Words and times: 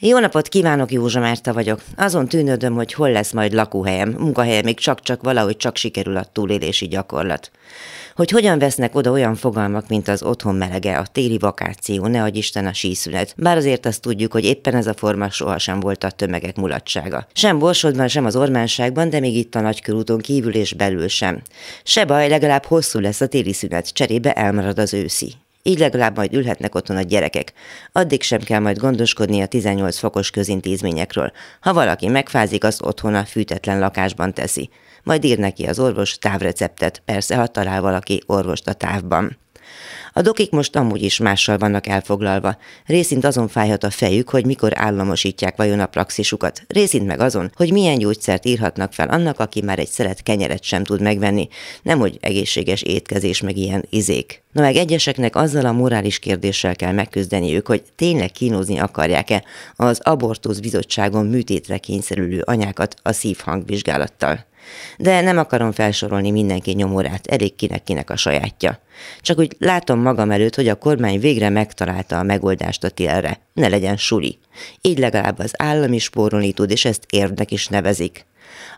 Jó 0.00 0.18
napot 0.18 0.48
kívánok, 0.48 0.92
Józsa 0.92 1.20
Márta 1.20 1.52
vagyok. 1.52 1.82
Azon 1.96 2.28
tűnődöm, 2.28 2.74
hogy 2.74 2.92
hol 2.92 3.10
lesz 3.10 3.32
majd 3.32 3.52
lakóhelyem, 3.52 4.08
munkahelyem, 4.18 4.64
még 4.64 4.78
csak-csak 4.78 5.22
valahogy 5.22 5.56
csak 5.56 5.76
sikerül 5.76 6.16
a 6.16 6.24
túlélési 6.32 6.88
gyakorlat. 6.88 7.50
Hogy 8.14 8.30
hogyan 8.30 8.58
vesznek 8.58 8.94
oda 8.94 9.10
olyan 9.10 9.34
fogalmak, 9.34 9.88
mint 9.88 10.08
az 10.08 10.22
otthon 10.22 10.54
melege, 10.54 10.98
a 10.98 11.06
téli 11.06 11.38
vakáció, 11.38 12.06
ne 12.06 12.22
adj 12.22 12.38
Isten 12.38 12.66
a 12.66 12.72
síszület. 12.72 13.34
Bár 13.36 13.56
azért 13.56 13.86
azt 13.86 14.00
tudjuk, 14.00 14.32
hogy 14.32 14.44
éppen 14.44 14.74
ez 14.74 14.86
a 14.86 14.94
forma 14.94 15.30
sohasem 15.30 15.80
volt 15.80 16.04
a 16.04 16.10
tömegek 16.10 16.56
mulatsága. 16.56 17.26
Sem 17.32 17.58
Borsodban, 17.58 18.08
sem 18.08 18.24
az 18.24 18.36
Ormánságban, 18.36 19.10
de 19.10 19.20
még 19.20 19.36
itt 19.36 19.54
a 19.54 19.60
nagykörúton 19.60 20.18
kívül 20.18 20.54
és 20.54 20.74
belül 20.74 21.08
sem. 21.08 21.42
Se 21.82 22.04
baj, 22.04 22.28
legalább 22.28 22.64
hosszú 22.64 22.98
lesz 22.98 23.20
a 23.20 23.26
téli 23.26 23.52
szünet, 23.52 23.92
cserébe 23.92 24.32
elmarad 24.32 24.78
az 24.78 24.94
őszi. 24.94 25.34
Így 25.62 25.78
legalább 25.78 26.16
majd 26.16 26.34
ülhetnek 26.34 26.74
otthon 26.74 26.96
a 26.96 27.02
gyerekek. 27.02 27.52
Addig 27.92 28.22
sem 28.22 28.40
kell 28.40 28.60
majd 28.60 28.78
gondoskodni 28.78 29.40
a 29.40 29.46
18 29.46 29.98
fokos 29.98 30.30
közintézményekről. 30.30 31.32
Ha 31.60 31.72
valaki 31.72 32.08
megfázik, 32.08 32.64
azt 32.64 32.82
otthon 32.82 33.14
a 33.14 33.24
fűtetlen 33.24 33.78
lakásban 33.78 34.34
teszi. 34.34 34.70
Majd 35.02 35.24
ír 35.24 35.38
neki 35.38 35.64
az 35.64 35.78
orvos 35.78 36.18
távreceptet, 36.18 37.02
persze, 37.04 37.36
ha 37.36 37.46
talál 37.46 37.80
valaki 37.80 38.22
orvost 38.26 38.68
a 38.68 38.72
távban. 38.72 39.36
A 40.12 40.22
dokik 40.22 40.50
most 40.50 40.76
amúgy 40.76 41.02
is 41.02 41.18
mással 41.18 41.58
vannak 41.58 41.86
elfoglalva. 41.86 42.56
Részint 42.86 43.24
azon 43.24 43.48
fájhat 43.48 43.84
a 43.84 43.90
fejük, 43.90 44.28
hogy 44.28 44.46
mikor 44.46 44.72
államosítják 44.74 45.56
vajon 45.56 45.80
a 45.80 45.86
praxisukat. 45.86 46.62
Részint 46.68 47.06
meg 47.06 47.20
azon, 47.20 47.50
hogy 47.54 47.72
milyen 47.72 47.98
gyógyszert 47.98 48.46
írhatnak 48.46 48.92
fel 48.92 49.08
annak, 49.08 49.40
aki 49.40 49.62
már 49.62 49.78
egy 49.78 49.88
szelet 49.88 50.22
kenyeret 50.22 50.62
sem 50.62 50.84
tud 50.84 51.00
megvenni. 51.00 51.48
Nem, 51.82 51.98
hogy 51.98 52.18
egészséges 52.20 52.82
étkezés, 52.82 53.40
meg 53.40 53.56
ilyen 53.56 53.84
izék. 53.90 54.42
Na 54.52 54.60
meg 54.60 54.76
egyeseknek 54.76 55.36
azzal 55.36 55.66
a 55.66 55.72
morális 55.72 56.18
kérdéssel 56.18 56.76
kell 56.76 56.92
megküzdeniük, 56.92 57.66
hogy 57.66 57.82
tényleg 57.96 58.30
kínozni 58.30 58.78
akarják-e 58.78 59.44
az 59.76 60.00
abortusz 60.02 60.58
bizottságon 60.58 61.26
műtétre 61.26 61.78
kényszerülő 61.78 62.42
anyákat 62.44 62.94
a 63.02 63.12
szívhangvizsgálattal. 63.12 64.46
De 64.96 65.20
nem 65.20 65.38
akarom 65.38 65.72
felsorolni 65.72 66.30
mindenki 66.30 66.72
nyomorát, 66.72 67.26
elég 67.26 67.54
kinek-kinek 67.54 68.10
a 68.10 68.16
sajátja. 68.16 68.80
Csak 69.20 69.38
úgy 69.38 69.56
látom 69.58 70.00
magam 70.00 70.30
előtt, 70.30 70.54
hogy 70.54 70.68
a 70.68 70.74
kormány 70.74 71.20
végre 71.20 71.48
megtalálta 71.48 72.18
a 72.18 72.22
megoldást 72.22 72.84
a 72.84 72.88
télre. 72.88 73.40
Ne 73.52 73.68
legyen 73.68 73.96
suli. 73.96 74.38
Így 74.80 74.98
legalább 74.98 75.38
az 75.38 75.52
állam 75.56 75.92
is 75.92 76.02
spórolni 76.02 76.52
tud, 76.52 76.70
és 76.70 76.84
ezt 76.84 77.06
érdek 77.10 77.50
is 77.50 77.66
nevezik. 77.66 78.26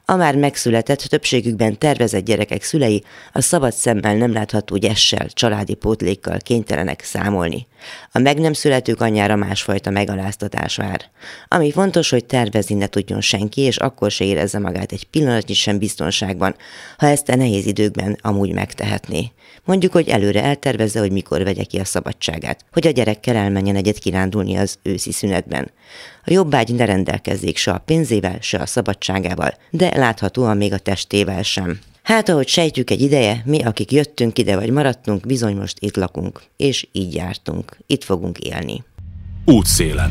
A 0.04 0.14
már 0.14 0.36
megszületett, 0.36 0.98
többségükben 0.98 1.78
tervezett 1.78 2.24
gyerekek 2.24 2.62
szülei 2.62 3.04
a 3.32 3.40
szabad 3.40 3.72
szemmel 3.72 4.16
nem 4.16 4.32
látható 4.32 4.76
gyessel, 4.76 5.26
családi 5.28 5.74
pótlékkal 5.74 6.38
kénytelenek 6.38 7.02
számolni. 7.02 7.66
A 8.12 8.18
meg 8.18 8.38
nem 8.38 8.52
születők 8.52 9.00
anyára 9.00 9.36
másfajta 9.36 9.90
megaláztatás 9.90 10.76
vár. 10.76 11.10
Ami 11.48 11.72
fontos, 11.72 12.10
hogy 12.10 12.24
tervezni 12.24 12.74
ne 12.74 12.86
tudjon 12.86 13.20
senki, 13.20 13.60
és 13.60 13.76
akkor 13.76 14.10
se 14.10 14.24
érezze 14.24 14.58
magát 14.58 14.92
egy 14.92 15.04
pillanatnyi 15.04 15.54
sem 15.54 15.78
biztonságban, 15.78 16.54
ha 16.98 17.06
ezt 17.06 17.28
a 17.28 17.36
nehéz 17.36 17.66
időkben 17.66 18.18
amúgy 18.22 18.52
megtehetné. 18.52 19.30
Mondjuk, 19.64 19.92
hogy 19.92 20.08
előre 20.08 20.42
eltervezze, 20.42 21.00
hogy 21.00 21.12
mikor 21.12 21.42
vegye 21.42 21.64
ki 21.64 21.78
a 21.78 21.84
szabadságát, 21.84 22.64
hogy 22.72 22.86
a 22.86 22.90
gyerekkel 22.90 23.36
elmenjen 23.36 23.76
egyet 23.76 23.98
kirándulni 23.98 24.56
az 24.56 24.78
őszi 24.82 25.12
szünetben. 25.12 25.70
A 26.24 26.32
jobbágy 26.32 26.74
ne 26.74 26.84
rendelkezzék 26.84 27.56
se 27.56 27.70
a 27.70 27.78
pénzével, 27.78 28.38
se 28.40 28.58
a 28.58 28.66
szabadságával, 28.66 29.54
de 29.70 29.98
láthatóan 29.98 30.56
még 30.56 30.72
a 30.72 30.78
testével 30.78 31.42
sem. 31.42 31.78
Hát, 32.02 32.28
ahogy 32.28 32.48
sejtjük 32.48 32.90
egy 32.90 33.00
ideje, 33.00 33.42
mi, 33.44 33.62
akik 33.62 33.92
jöttünk 33.92 34.38
ide 34.38 34.56
vagy 34.56 34.70
maradtunk, 34.70 35.26
bizony 35.26 35.56
most 35.56 35.76
itt 35.80 35.96
lakunk, 35.96 36.42
és 36.56 36.88
így 36.92 37.14
jártunk. 37.14 37.76
Itt 37.86 38.04
fogunk 38.04 38.38
élni. 38.38 38.84
Útszélen. 39.44 40.10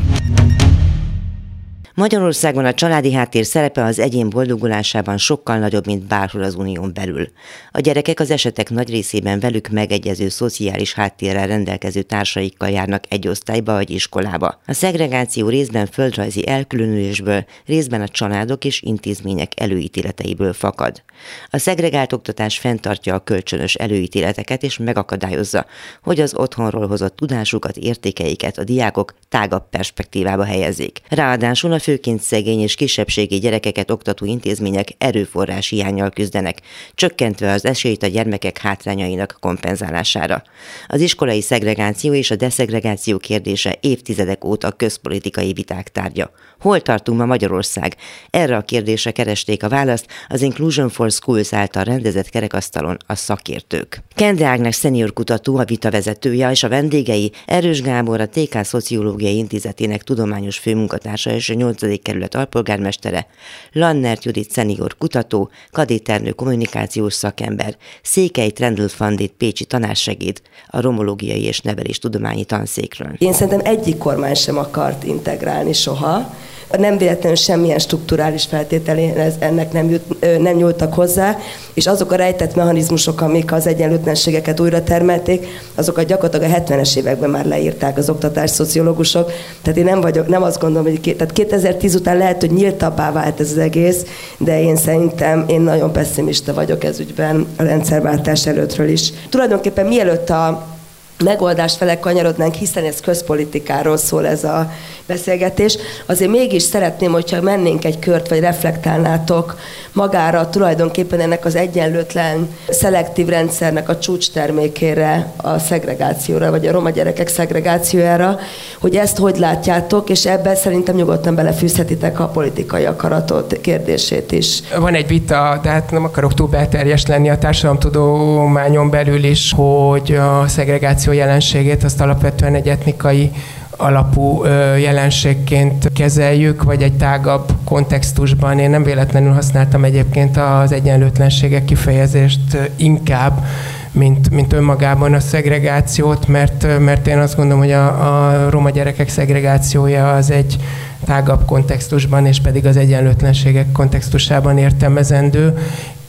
Magyarországon 1.99 2.65
a 2.65 2.73
családi 2.73 3.13
háttér 3.13 3.45
szerepe 3.45 3.83
az 3.83 3.99
egyén 3.99 4.29
boldogulásában 4.29 5.17
sokkal 5.17 5.57
nagyobb, 5.57 5.85
mint 5.85 6.07
bárhol 6.07 6.43
az 6.43 6.55
unión 6.55 6.91
belül. 6.93 7.27
A 7.71 7.79
gyerekek 7.79 8.19
az 8.19 8.31
esetek 8.31 8.69
nagy 8.69 8.89
részében 8.89 9.39
velük 9.39 9.67
megegyező 9.67 10.29
szociális 10.29 10.93
háttérrel 10.93 11.47
rendelkező 11.47 12.01
társaikkal 12.01 12.69
járnak 12.69 13.03
egy 13.09 13.27
osztályba 13.27 13.73
vagy 13.73 13.89
iskolába. 13.89 14.61
A 14.65 14.73
szegregáció 14.73 15.49
részben 15.49 15.85
földrajzi 15.85 16.47
elkülönülésből, 16.47 17.45
részben 17.65 18.01
a 18.01 18.07
családok 18.07 18.65
és 18.65 18.81
intézmények 18.81 19.51
előítéleteiből 19.55 20.53
fakad. 20.53 21.03
A 21.49 21.57
szegregált 21.57 22.13
oktatás 22.13 22.57
fenntartja 22.57 23.13
a 23.13 23.23
kölcsönös 23.23 23.75
előítéleteket 23.75 24.63
és 24.63 24.77
megakadályozza, 24.77 25.65
hogy 26.03 26.19
az 26.19 26.35
otthonról 26.35 26.87
hozott 26.87 27.15
tudásukat, 27.15 27.77
értékeiket 27.77 28.57
a 28.57 28.63
diákok 28.63 29.13
tágabb 29.29 29.69
perspektívába 29.69 30.43
helyezik. 30.43 31.01
Ráadásul 31.09 31.71
a 31.71 31.79
főként 31.89 32.21
szegény 32.21 32.59
és 32.59 32.75
kisebbségi 32.75 33.39
gyerekeket 33.39 33.91
oktató 33.91 34.25
intézmények 34.25 34.87
erőforrás 34.97 35.69
hiányjal 35.69 36.09
küzdenek, 36.09 36.61
csökkentve 36.93 37.51
az 37.51 37.65
esélyt 37.65 38.03
a 38.03 38.07
gyermekek 38.07 38.57
hátrányainak 38.57 39.37
kompenzálására. 39.39 40.43
Az 40.87 41.01
iskolai 41.01 41.41
szegregáció 41.41 42.13
és 42.13 42.31
a 42.31 42.35
deszegregáció 42.35 43.17
kérdése 43.17 43.77
évtizedek 43.81 44.45
óta 44.45 44.71
közpolitikai 44.71 45.53
viták 45.53 45.87
tárgya. 45.87 46.31
Hol 46.59 46.81
tartunk 46.81 47.17
ma 47.17 47.25
Magyarország? 47.25 47.95
Erre 48.29 48.55
a 48.55 48.61
kérdésre 48.61 49.11
keresték 49.11 49.63
a 49.63 49.69
választ 49.69 50.07
az 50.27 50.41
Inclusion 50.41 50.89
for 50.89 51.11
Schools 51.11 51.53
által 51.53 51.83
rendezett 51.83 52.29
kerekasztalon 52.29 52.97
a 53.05 53.15
szakértők. 53.15 54.03
Kende 54.15 54.45
Ágnes 54.45 54.75
szenior 54.75 55.13
kutató, 55.13 55.57
a 55.57 55.65
vita 55.65 55.91
vezetője 55.91 56.51
és 56.51 56.63
a 56.63 56.69
vendégei 56.69 57.31
Erős 57.45 57.81
Gábor, 57.81 58.21
a 58.21 58.27
TK 58.27 58.63
Szociológiai 58.63 59.37
Intézetének 59.37 60.03
tudományos 60.03 60.57
főmunkatársa 60.57 61.31
és 61.31 61.49
a 61.49 61.53
8. 61.53 61.78
kerület 62.01 62.35
alpolgármestere, 62.35 63.27
Lannert 63.71 64.23
Judit 64.23 64.51
szenior 64.51 64.97
kutató, 64.97 65.49
kadéternő 65.71 66.31
kommunikációs 66.31 67.13
szakember, 67.13 67.77
Székely 68.01 68.49
Trendl 68.49 68.85
Fandit 68.87 69.33
Pécsi 69.37 69.65
tanársegéd, 69.65 70.41
a 70.67 70.81
romológiai 70.81 71.43
és 71.43 71.59
nevelés 71.61 71.99
tudományi 71.99 72.45
tanszékről. 72.45 73.13
Én 73.17 73.33
szerintem 73.33 73.73
egyik 73.73 73.97
kormány 73.97 74.35
sem 74.35 74.57
akart 74.57 75.03
integrálni 75.03 75.73
soha, 75.73 76.35
nem 76.77 76.97
véletlenül 76.97 77.35
semmilyen 77.35 77.79
strukturális 77.79 78.45
feltételéhez 78.45 79.33
ennek 79.39 79.71
nem, 79.71 79.89
jut, 79.89 80.39
nem 80.39 80.55
nyúltak 80.55 80.93
hozzá, 80.93 81.37
és 81.73 81.87
azok 81.87 82.11
a 82.11 82.15
rejtett 82.15 82.55
mechanizmusok, 82.55 83.21
amik 83.21 83.51
az 83.51 83.67
egyenlőtlenségeket 83.67 84.59
újra 84.59 84.83
termelték, 84.83 85.47
azokat 85.75 86.05
gyakorlatilag 86.05 86.51
a 86.51 86.61
70-es 86.61 86.97
években 86.97 87.29
már 87.29 87.45
leírták 87.45 87.97
az 87.97 88.09
oktatás 88.09 88.49
szociológusok. 88.49 89.31
Tehát 89.61 89.79
én 89.79 89.85
nem 89.85 90.01
vagyok, 90.01 90.27
nem 90.27 90.43
azt 90.43 90.59
gondolom, 90.59 90.87
hogy 90.87 91.15
tehát 91.17 91.33
2010 91.33 91.95
után 91.95 92.17
lehet, 92.17 92.39
hogy 92.39 92.51
nyíltabbá 92.51 93.11
vált 93.11 93.39
ez 93.39 93.51
az 93.51 93.57
egész, 93.57 94.05
de 94.37 94.61
én 94.61 94.75
szerintem 94.75 95.45
én 95.47 95.61
nagyon 95.61 95.91
pessimista 95.91 96.53
vagyok 96.53 96.83
ez 96.83 96.99
ügyben 96.99 97.47
a 97.57 97.63
rendszerváltás 97.63 98.47
előttről 98.47 98.87
is. 98.87 99.13
Tulajdonképpen 99.29 99.85
mielőtt 99.85 100.29
a 100.29 100.77
megoldás 101.23 101.77
felek 101.77 101.99
kanyarodnánk, 101.99 102.53
hiszen 102.53 102.85
ez 102.85 103.01
közpolitikáról 103.01 103.97
szól 103.97 104.27
ez 104.27 104.43
a 104.43 104.71
beszélgetés. 105.05 105.77
Azért 106.05 106.31
mégis 106.31 106.63
szeretném, 106.63 107.11
hogyha 107.11 107.41
mennénk 107.41 107.85
egy 107.85 107.99
kört, 107.99 108.29
vagy 108.29 108.39
reflektálnátok 108.39 109.57
magára 109.93 110.49
tulajdonképpen 110.49 111.19
ennek 111.19 111.45
az 111.45 111.55
egyenlőtlen 111.55 112.49
szelektív 112.69 113.27
rendszernek 113.27 113.89
a 113.89 113.99
csúcs 113.99 114.31
termékére, 114.31 115.33
a 115.37 115.59
szegregációra, 115.59 116.49
vagy 116.49 116.67
a 116.67 116.71
roma 116.71 116.89
gyerekek 116.89 117.27
szegregációjára, 117.27 118.39
hogy 118.79 118.95
ezt 118.95 119.17
hogy 119.17 119.37
látjátok, 119.37 120.09
és 120.09 120.25
ebben 120.25 120.55
szerintem 120.55 120.95
nyugodtan 120.95 121.35
belefűzhetitek 121.35 122.19
a 122.19 122.27
politikai 122.27 122.85
akaratot 122.85 123.57
kérdését 123.61 124.31
is. 124.31 124.61
Van 124.79 124.93
egy 124.93 125.07
vita, 125.07 125.59
de 125.63 125.69
hát 125.69 125.91
nem 125.91 126.03
akarok 126.03 126.33
túl 126.33 126.47
belterjes 126.47 127.05
lenni 127.05 127.29
a 127.29 127.37
társadalomtudományon 127.37 128.89
belül 128.89 129.23
is, 129.23 129.53
hogy 129.55 130.13
a 130.13 130.47
szegregáció 130.47 131.08
jelenségét 131.11 131.83
azt 131.83 132.01
alapvetően 132.01 132.55
egy 132.55 132.67
etnikai 132.67 133.31
alapú 133.79 134.45
jelenségként 134.77 135.91
kezeljük, 135.93 136.63
vagy 136.63 136.81
egy 136.81 136.93
tágabb 136.93 137.51
kontextusban. 137.63 138.59
Én 138.59 138.69
nem 138.69 138.83
véletlenül 138.83 139.31
használtam 139.31 139.83
egyébként 139.83 140.37
az 140.37 140.71
egyenlőtlenségek 140.71 141.65
kifejezést 141.65 142.57
inkább, 142.75 143.45
mint, 143.91 144.29
mint 144.29 144.53
önmagában 144.53 145.13
a 145.13 145.19
szegregációt, 145.19 146.27
mert, 146.27 146.79
mert 146.79 147.07
én 147.07 147.17
azt 147.17 147.35
gondolom, 147.35 147.59
hogy 147.59 147.71
a, 147.71 147.85
a 147.87 148.49
roma 148.49 148.69
gyerekek 148.69 149.09
szegregációja 149.09 150.13
az 150.13 150.31
egy 150.31 150.57
tágabb 151.05 151.45
kontextusban, 151.45 152.25
és 152.25 152.39
pedig 152.41 152.65
az 152.65 152.77
egyenlőtlenségek 152.77 153.71
kontextusában 153.71 154.57
értelmezendő, 154.57 155.57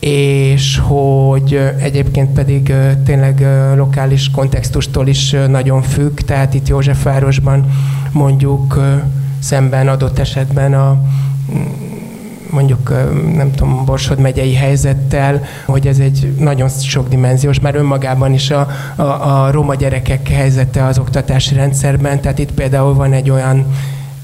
és 0.01 0.81
hogy 0.83 1.73
egyébként 1.79 2.31
pedig 2.33 2.75
tényleg 3.05 3.47
lokális 3.77 4.31
kontextustól 4.31 5.07
is 5.07 5.37
nagyon 5.49 5.83
függ, 5.83 6.19
tehát 6.19 6.55
itt 6.55 6.69
Józsefvárosban 6.69 7.71
mondjuk 8.13 8.81
szemben 9.39 9.89
adott 9.89 10.19
esetben 10.19 10.75
a 10.75 11.03
mondjuk 12.51 12.89
nem 13.35 13.51
tudom, 13.51 13.85
Borsod 13.85 14.19
megyei 14.19 14.55
helyzettel, 14.55 15.43
hogy 15.67 15.87
ez 15.87 15.99
egy 15.99 16.35
nagyon 16.39 16.69
sok 16.69 17.09
dimenziós, 17.09 17.61
már 17.61 17.75
önmagában 17.75 18.33
is 18.33 18.51
a, 18.51 18.69
a, 18.97 19.03
a 19.03 19.51
roma 19.51 19.75
gyerekek 19.75 20.29
helyzete 20.29 20.85
az 20.85 20.99
oktatási 20.99 21.55
rendszerben, 21.55 22.21
tehát 22.21 22.39
itt 22.39 22.53
például 22.53 22.95
van 22.95 23.13
egy 23.13 23.31
olyan 23.31 23.67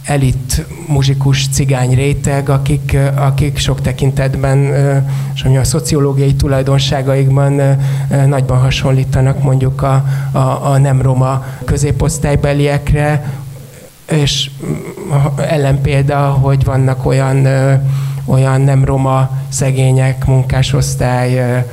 elit 0.06 0.66
muzsikus 0.86 1.48
cigány 1.48 1.94
réteg, 1.94 2.48
akik, 2.48 2.96
akik 3.14 3.58
sok 3.58 3.80
tekintetben, 3.80 4.58
és 5.34 5.44
a 5.44 5.64
szociológiai 5.64 6.34
tulajdonságaikban 6.34 7.60
nagyban 8.26 8.58
hasonlítanak 8.58 9.42
mondjuk 9.42 9.82
a, 9.82 10.04
a, 10.32 10.38
a 10.38 10.78
nem 10.78 11.02
roma 11.02 11.44
középosztálybeliekre, 11.64 13.32
és 14.10 14.50
ellenpélda, 15.36 16.18
hogy 16.18 16.64
vannak 16.64 17.06
olyan, 17.06 17.46
olyan 18.24 18.60
nem 18.60 18.84
roma 18.84 19.30
szegények, 19.48 20.26
munkásosztály, 20.26 21.64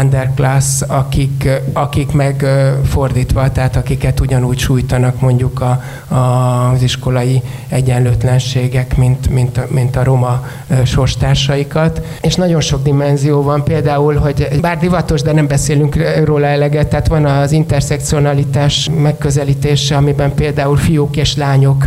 underclass, 0.00 0.80
akik, 0.86 1.48
akik 1.72 2.12
meg 2.12 2.46
fordítva, 2.84 3.52
tehát 3.52 3.76
akiket 3.76 4.20
ugyanúgy 4.20 4.58
sújtanak 4.58 5.20
mondjuk 5.20 5.60
a, 5.60 5.82
a, 6.14 6.70
az 6.70 6.82
iskolai 6.82 7.42
egyenlőtlenségek, 7.68 8.96
mint, 8.96 9.28
mint, 9.28 9.70
mint 9.70 9.96
a 9.96 10.04
roma 10.04 10.46
sorstársaikat. 10.84 12.00
És 12.20 12.34
nagyon 12.34 12.60
sok 12.60 12.82
dimenzió 12.82 13.42
van, 13.42 13.64
például, 13.64 14.14
hogy 14.14 14.48
bár 14.60 14.78
divatos, 14.78 15.22
de 15.22 15.32
nem 15.32 15.46
beszélünk 15.46 15.96
róla 16.24 16.46
eleget, 16.46 16.88
tehát 16.88 17.08
van 17.08 17.24
az 17.24 17.52
interszekcionalitás 17.52 18.90
megközelítése, 19.02 19.96
amiben 19.96 20.34
például 20.34 20.76
fiúk 20.76 21.16
és 21.16 21.36
lányok 21.36 21.86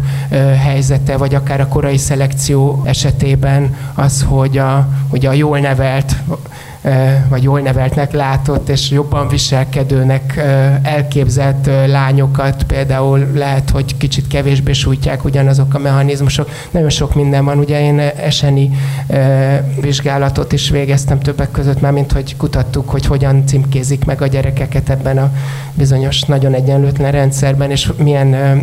helyzete, 0.63 1.18
vagy 1.18 1.35
akár 1.35 1.62
a 1.62 1.68
korai 1.68 1.97
szelekció 1.97 2.81
esetében 2.85 3.75
az, 3.94 4.25
hogy 4.27 4.57
a, 4.57 4.88
hogy 5.09 5.25
a 5.25 5.33
jól 5.33 5.59
nevelt 5.59 6.15
vagy 7.30 7.44
jól 7.44 7.59
neveltnek 7.59 8.12
látott 8.12 8.69
és 8.69 8.89
jobban 8.89 9.27
viselkedőnek 9.27 10.38
elképzelt 10.81 11.69
lányokat 11.85 12.63
például 12.63 13.27
lehet, 13.33 13.69
hogy 13.69 13.97
kicsit 13.97 14.27
kevésbé 14.27 14.71
sújtják 14.74 15.24
ugyanazok 15.24 15.74
a 15.74 15.80
mechanizmusok. 15.80 16.50
Nagyon 16.71 16.89
sok 16.89 17.15
minden 17.15 17.45
van. 17.45 17.57
Ugye 17.57 17.81
én 17.81 18.00
eseni 18.00 18.69
vizsgálatot 19.81 20.51
is 20.51 20.69
végeztem 20.69 21.19
többek 21.19 21.51
között, 21.51 21.81
már 21.81 21.91
mint 21.91 22.12
hogy 22.12 22.38
kutattuk, 22.38 22.89
hogy 22.89 23.06
hogyan 23.06 23.45
címkézik 23.45 24.06
meg 24.06 24.21
a 24.21 24.27
gyerekeket 24.27 24.89
ebben 24.89 25.18
a 25.18 25.31
bizonyos 25.74 26.21
nagyon 26.21 26.53
egyenlőtlen 26.53 27.12
rendszerben, 27.12 27.71
és 27.71 27.91
milyen 27.97 28.62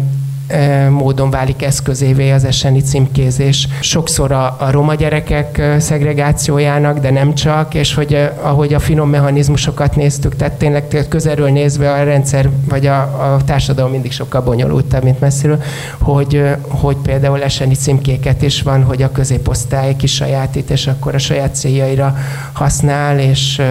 módon 0.91 1.31
válik 1.31 1.63
eszközévé 1.63 2.31
az 2.31 2.45
eseni 2.45 2.81
címkézés. 2.81 3.69
Sokszor 3.81 4.33
a, 4.33 4.57
a 4.59 4.71
roma 4.71 4.95
gyerekek 4.95 5.63
szegregációjának, 5.79 6.99
de 6.99 7.11
nem 7.11 7.35
csak, 7.35 7.75
és 7.75 7.95
hogy 7.95 8.31
ahogy 8.43 8.75
a 8.75 8.79
finom 8.79 9.09
mechanizmusokat 9.09 9.97
néztük, 9.97 10.37
tehát 10.37 10.53
tényleg 10.53 11.07
közelről 11.09 11.51
nézve 11.51 11.93
a 11.93 12.05
rendszer, 12.05 12.49
vagy 12.69 12.87
a, 12.87 13.01
a 13.35 13.37
társadalom 13.45 13.91
mindig 13.91 14.13
sokkal 14.13 14.41
bonyolultabb, 14.41 15.03
mint 15.03 15.21
messziről, 15.21 15.63
hogy, 15.99 16.43
hogy 16.69 16.97
például 16.97 17.43
eseni 17.43 17.75
címkéket 17.75 18.43
is 18.43 18.63
van, 18.63 18.83
hogy 18.83 19.03
a 19.03 19.13
középosztály 19.13 19.97
kisajátít, 19.97 20.71
és 20.71 20.87
akkor 20.87 21.15
a 21.15 21.19
saját 21.19 21.55
céljaira 21.55 22.17
használ, 22.53 23.19
és 23.19 23.63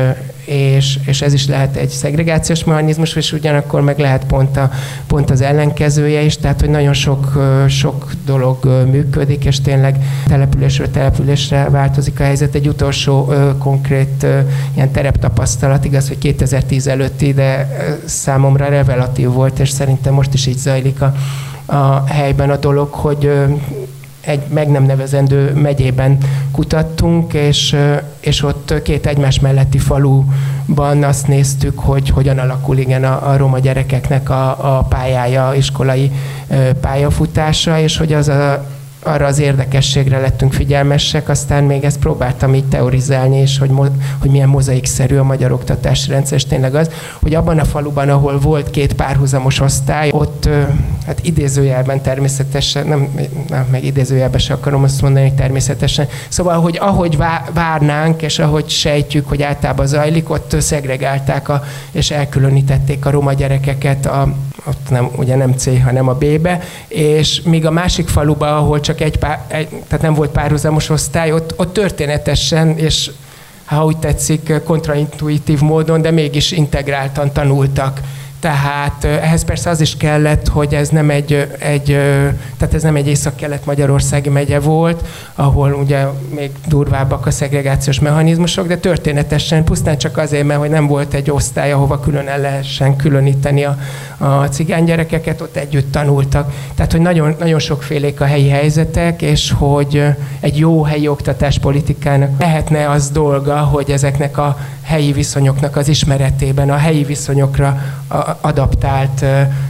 és, 0.49 0.99
és 1.05 1.21
ez 1.21 1.33
is 1.33 1.47
lehet 1.47 1.75
egy 1.75 1.89
szegregációs 1.89 2.63
mechanizmus, 2.63 3.15
és 3.15 3.33
ugyanakkor 3.33 3.81
meg 3.81 3.99
lehet 3.99 4.25
pont, 4.25 4.57
a, 4.57 4.71
pont 5.07 5.29
az 5.29 5.41
ellenkezője 5.41 6.21
is, 6.21 6.37
tehát 6.37 6.59
hogy 6.59 6.69
nagyon 6.69 6.93
sok, 6.93 7.39
sok 7.67 8.11
dolog 8.25 8.65
működik, 8.91 9.45
és 9.45 9.61
tényleg 9.61 9.97
településről 10.27 10.91
településre 10.91 11.69
változik 11.69 12.19
a 12.19 12.23
helyzet. 12.23 12.55
Egy 12.55 12.67
utolsó 12.67 13.33
konkrét 13.57 14.25
ilyen 14.75 14.91
tereptapasztalat, 14.91 15.85
igaz, 15.85 16.07
hogy 16.07 16.17
2010 16.17 16.87
előtti, 16.87 17.33
de 17.33 17.67
számomra 18.05 18.69
revelatív 18.69 19.29
volt, 19.29 19.59
és 19.59 19.69
szerintem 19.69 20.13
most 20.13 20.33
is 20.33 20.45
így 20.45 20.57
zajlik 20.57 21.01
a, 21.01 21.13
a 21.65 22.03
helyben 22.05 22.49
a 22.49 22.57
dolog, 22.57 22.93
hogy 22.93 23.31
egy 24.21 24.41
meg 24.47 24.69
nem 24.69 24.83
nevezendő 24.83 25.53
megyében 25.53 26.17
kutattunk, 26.51 27.33
és, 27.33 27.75
és 28.19 28.43
ott 28.43 28.81
két 28.83 29.05
egymás 29.05 29.39
melletti 29.39 29.77
faluban 29.77 31.03
azt 31.03 31.27
néztük, 31.27 31.79
hogy 31.79 32.09
hogyan 32.09 32.37
alakul 32.37 32.77
igen 32.77 33.03
a, 33.03 33.29
a 33.29 33.37
roma 33.37 33.59
gyerekeknek 33.59 34.29
a, 34.29 34.77
a 34.77 34.83
pályája, 34.83 35.53
iskolai 35.55 36.11
pályafutása, 36.81 37.79
és 37.79 37.97
hogy 37.97 38.13
az 38.13 38.27
a 38.27 38.65
arra 39.03 39.25
az 39.25 39.39
érdekességre 39.39 40.19
lettünk 40.19 40.53
figyelmesek, 40.53 41.29
aztán 41.29 41.63
még 41.63 41.83
ezt 41.83 41.99
próbáltam 41.99 42.55
így 42.55 42.65
teorizálni, 42.65 43.37
és 43.37 43.57
hogy, 43.57 43.71
hogy 44.19 44.29
milyen 44.29 44.49
mozaikszerű 44.49 45.17
a 45.17 45.23
magyar 45.23 45.51
oktatási 45.51 46.09
rendszer, 46.09 46.37
és 46.37 46.45
tényleg 46.45 46.75
az, 46.75 46.89
hogy 47.21 47.35
abban 47.35 47.59
a 47.59 47.65
faluban, 47.65 48.09
ahol 48.09 48.39
volt 48.39 48.69
két 48.69 48.93
párhuzamos 48.93 49.59
osztály, 49.59 50.09
ott 50.13 50.49
hát 51.05 51.19
idézőjelben 51.25 52.01
természetesen, 52.01 52.87
nem, 52.87 53.07
nem 53.49 53.67
meg 53.71 53.83
idézőjelben 53.83 54.39
se 54.39 54.53
akarom 54.53 54.83
azt 54.83 55.01
mondani, 55.01 55.33
természetesen, 55.33 56.07
szóval, 56.27 56.61
hogy 56.61 56.77
ahogy 56.81 57.17
várnánk, 57.53 58.21
és 58.21 58.39
ahogy 58.39 58.69
sejtjük, 58.69 59.27
hogy 59.27 59.41
általában 59.41 59.87
zajlik, 59.87 60.29
ott 60.29 60.55
szegregálták 60.59 61.49
a, 61.49 61.63
és 61.91 62.11
elkülönítették 62.11 63.05
a 63.05 63.09
roma 63.09 63.33
gyerekeket 63.33 64.05
a, 64.05 64.33
ott 64.69 64.89
nem, 64.89 65.09
ugye 65.15 65.35
nem 65.35 65.53
C, 65.53 65.83
hanem 65.83 66.07
a 66.07 66.13
B-be, 66.13 66.61
és 66.87 67.41
míg 67.41 67.65
a 67.65 67.71
másik 67.71 68.07
faluba, 68.07 68.57
ahol 68.57 68.79
csak 68.79 69.01
egy, 69.01 69.17
pár, 69.17 69.45
egy 69.47 69.67
tehát 69.67 70.01
nem 70.01 70.13
volt 70.13 70.31
párhuzamos 70.31 70.89
osztály, 70.89 71.31
ott, 71.31 71.53
ott 71.55 71.73
történetesen, 71.73 72.77
és 72.77 73.11
ha 73.65 73.85
úgy 73.85 73.97
tetszik, 73.97 74.53
kontraintuitív 74.63 75.59
módon, 75.59 76.01
de 76.01 76.11
mégis 76.11 76.51
integráltan 76.51 77.31
tanultak 77.31 78.01
tehát 78.39 79.03
ehhez 79.03 79.45
persze 79.45 79.69
az 79.69 79.81
is 79.81 79.97
kellett, 79.97 80.47
hogy 80.47 80.73
ez 80.73 80.89
nem 80.89 81.09
egy, 81.09 81.47
egy 81.59 81.85
tehát 82.57 82.73
ez 82.73 82.83
nem 82.83 82.95
egy 82.95 83.07
észak-kelet 83.07 83.65
magyarországi 83.65 84.29
megye 84.29 84.59
volt, 84.59 85.05
ahol 85.35 85.73
ugye 85.73 86.05
még 86.35 86.51
durvábbak 86.67 87.25
a 87.25 87.31
szegregációs 87.31 87.99
mechanizmusok, 87.99 88.67
de 88.67 88.77
történetesen 88.77 89.63
pusztán 89.63 89.97
csak 89.97 90.17
azért, 90.17 90.45
mert 90.45 90.59
hogy 90.59 90.69
nem 90.69 90.87
volt 90.87 91.13
egy 91.13 91.31
osztály, 91.31 91.71
ahova 91.71 91.99
külön 91.99 92.27
el 92.27 92.39
lehessen 92.39 92.95
különíteni 92.95 93.63
a, 93.63 93.77
a 94.17 94.45
cigány 94.45 94.83
gyerekeket, 94.83 95.41
ott 95.41 95.55
együtt 95.55 95.91
tanultak. 95.91 96.53
Tehát, 96.75 96.91
hogy 96.91 97.01
nagyon, 97.01 97.35
nagyon 97.39 97.59
sokfélék 97.59 98.21
a 98.21 98.25
helyi 98.25 98.49
helyzetek, 98.49 99.21
és 99.21 99.51
hogy 99.57 100.03
egy 100.39 100.57
jó 100.57 100.83
helyi 100.83 101.07
oktatáspolitikának 101.07 102.39
lehetne 102.39 102.89
az 102.89 103.09
dolga, 103.09 103.57
hogy 103.57 103.91
ezeknek 103.91 104.37
a 104.37 104.57
helyi 104.81 105.11
viszonyoknak 105.11 105.75
az 105.75 105.87
ismeretében, 105.87 106.69
a 106.69 106.75
helyi 106.75 107.03
viszonyokra 107.03 107.81
adaptált 108.41 109.25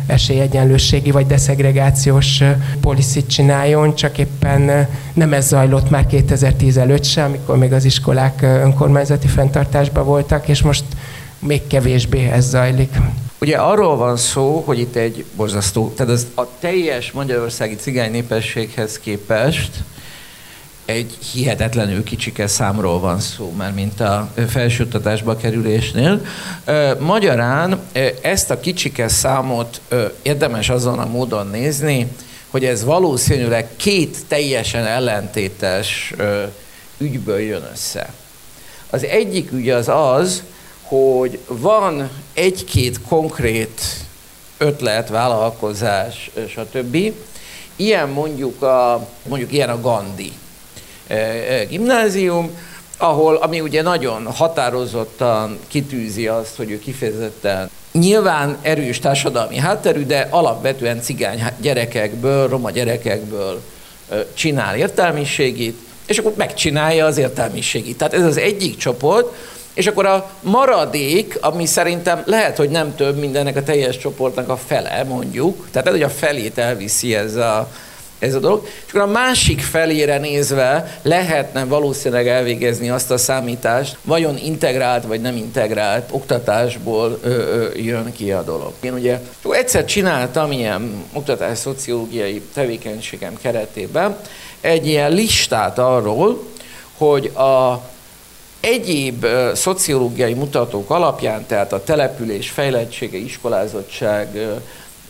esélyegyenlőségi 0.05 1.11
vagy 1.11 1.25
deszegregációs 1.25 2.43
policit 2.81 3.27
csináljon, 3.29 3.95
csak 3.95 4.17
éppen 4.17 4.87
nem 5.13 5.33
ez 5.33 5.47
zajlott 5.47 5.89
már 5.89 6.05
2010 6.05 6.77
előtt 6.77 7.03
sem, 7.03 7.25
amikor 7.25 7.57
még 7.57 7.73
az 7.73 7.85
iskolák 7.85 8.41
önkormányzati 8.41 9.27
fenntartásban 9.27 10.05
voltak, 10.05 10.47
és 10.47 10.61
most 10.61 10.83
még 11.39 11.67
kevésbé 11.67 12.29
ez 12.29 12.49
zajlik. 12.49 12.95
Ugye 13.41 13.57
arról 13.57 13.95
van 13.97 14.17
szó, 14.17 14.63
hogy 14.65 14.79
itt 14.79 14.95
egy 14.95 15.25
borzasztó, 15.35 15.93
tehát 15.95 16.11
az 16.11 16.27
a 16.35 16.43
teljes 16.59 17.11
magyarországi 17.11 17.75
cigány 17.75 18.11
népességhez 18.11 18.99
képest 18.99 19.71
egy 20.89 21.17
hihetetlenül 21.33 22.03
kicsike 22.03 22.47
számról 22.47 22.99
van 22.99 23.19
szó, 23.19 23.53
már 23.57 23.73
mint 23.73 23.99
a 23.99 24.31
felsőoktatásba 24.47 25.35
kerülésnél. 25.35 26.21
Magyarán 26.99 27.79
ezt 28.21 28.51
a 28.51 28.59
kicsike 28.59 29.07
számot 29.07 29.81
érdemes 30.21 30.69
azon 30.69 30.99
a 30.99 31.05
módon 31.05 31.47
nézni, 31.47 32.07
hogy 32.49 32.65
ez 32.65 32.83
valószínűleg 32.83 33.67
két 33.75 34.17
teljesen 34.27 34.85
ellentétes 34.85 36.13
ügyből 36.97 37.39
jön 37.39 37.67
össze. 37.73 38.13
Az 38.89 39.03
egyik 39.03 39.51
ügy 39.51 39.69
az 39.69 39.87
az, 39.87 40.43
hogy 40.81 41.39
van 41.47 42.09
egy-két 42.33 43.01
konkrét 43.07 43.81
ötlet, 44.57 45.09
vállalkozás, 45.09 46.31
stb. 46.47 47.13
Ilyen 47.75 48.09
mondjuk 48.09 48.61
a, 48.61 49.07
mondjuk 49.27 49.51
ilyen 49.51 49.69
a 49.69 49.81
Gandhi 49.81 50.31
gimnázium, 51.69 52.57
ahol, 52.97 53.35
ami 53.35 53.61
ugye 53.61 53.81
nagyon 53.81 54.25
határozottan 54.25 55.59
kitűzi 55.67 56.27
azt, 56.27 56.55
hogy 56.55 56.71
ő 56.71 56.79
kifejezetten 56.79 57.69
nyilván 57.91 58.57
erős 58.61 58.99
társadalmi 58.99 59.57
hátterű, 59.57 60.05
de 60.05 60.27
alapvetően 60.29 61.01
cigány 61.01 61.43
gyerekekből, 61.57 62.47
roma 62.47 62.71
gyerekekből 62.71 63.61
csinál 64.33 64.75
értelmiségét, 64.75 65.77
és 66.05 66.17
akkor 66.17 66.33
megcsinálja 66.35 67.05
az 67.05 67.17
értelmiségét. 67.17 67.97
Tehát 67.97 68.13
ez 68.13 68.23
az 68.23 68.37
egyik 68.37 68.77
csoport, 68.77 69.35
és 69.73 69.87
akkor 69.87 70.05
a 70.05 70.29
maradék, 70.41 71.37
ami 71.41 71.65
szerintem 71.65 72.21
lehet, 72.25 72.57
hogy 72.57 72.69
nem 72.69 72.95
több 72.95 73.17
mindennek 73.17 73.55
a 73.55 73.63
teljes 73.63 73.97
csoportnak 73.97 74.49
a 74.49 74.57
fele, 74.57 75.03
mondjuk, 75.03 75.67
tehát 75.71 75.87
ez, 75.87 75.93
hogy 75.93 76.03
a 76.03 76.09
felét 76.09 76.57
elviszi 76.57 77.15
ez 77.15 77.35
a 77.35 77.71
ez 78.19 78.35
a 78.35 78.39
dolog. 78.39 78.67
És 78.85 78.93
akkor 78.93 79.01
a 79.01 79.11
másik 79.11 79.61
felére 79.61 80.17
nézve 80.17 80.99
lehetne 81.01 81.65
valószínűleg 81.65 82.27
elvégezni 82.27 82.89
azt 82.89 83.11
a 83.11 83.17
számítást, 83.17 83.97
vajon 84.03 84.37
integrált 84.37 85.05
vagy 85.05 85.21
nem 85.21 85.35
integrált 85.35 86.09
oktatásból 86.11 87.19
ö, 87.23 87.29
ö, 87.29 87.67
jön 87.75 88.11
ki 88.11 88.31
a 88.31 88.43
dolog. 88.43 88.73
Én 88.79 88.93
ugye 88.93 89.19
egyszer 89.49 89.85
csináltam 89.85 90.51
ilyen 90.51 91.03
oktatás 91.13 91.57
szociológiai 91.57 92.41
tevékenységem 92.53 93.37
keretében 93.41 94.17
egy 94.61 94.87
ilyen 94.87 95.11
listát 95.11 95.79
arról, 95.79 96.43
hogy 96.97 97.25
a 97.25 97.81
egyéb 98.59 99.25
szociológiai 99.53 100.33
mutatók 100.33 100.89
alapján, 100.89 101.45
tehát 101.45 101.73
a 101.73 101.83
település 101.83 102.49
fejlettsége, 102.49 103.17
iskolázottság, 103.17 104.37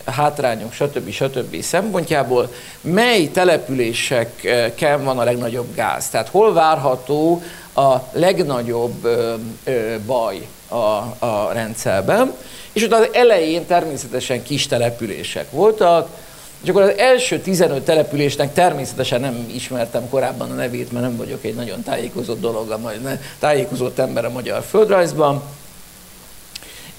hátrányok, 0.09 0.73
stb. 0.73 1.09
stb. 1.09 1.61
szempontjából, 1.61 2.53
mely 2.81 3.27
településeken 3.27 5.03
van 5.03 5.19
a 5.19 5.23
legnagyobb 5.23 5.75
gáz? 5.75 6.09
Tehát 6.09 6.29
hol 6.29 6.53
várható 6.53 7.41
a 7.75 7.95
legnagyobb 8.11 9.07
baj 10.05 10.47
a, 10.67 10.75
a 11.25 11.49
rendszerben? 11.53 12.33
És 12.73 12.83
ott 12.83 12.93
az 12.93 13.07
elején 13.11 13.65
természetesen 13.65 14.43
kis 14.43 14.67
települések 14.67 15.51
voltak, 15.51 16.09
és 16.63 16.69
akkor 16.69 16.81
az 16.81 16.97
első 16.97 17.39
15 17.39 17.83
településnek 17.83 18.53
természetesen 18.53 19.21
nem 19.21 19.49
ismertem 19.53 20.09
korábban 20.09 20.51
a 20.51 20.53
nevét, 20.53 20.91
mert 20.91 21.05
nem 21.05 21.17
vagyok 21.17 21.43
egy 21.43 21.55
nagyon 21.55 21.83
tájékozott 21.83 22.39
dolog, 22.39 22.69
a 22.71 22.79
tájékozott 23.39 23.99
ember 23.99 24.25
a 24.25 24.29
magyar 24.29 24.63
földrajzban. 24.69 25.43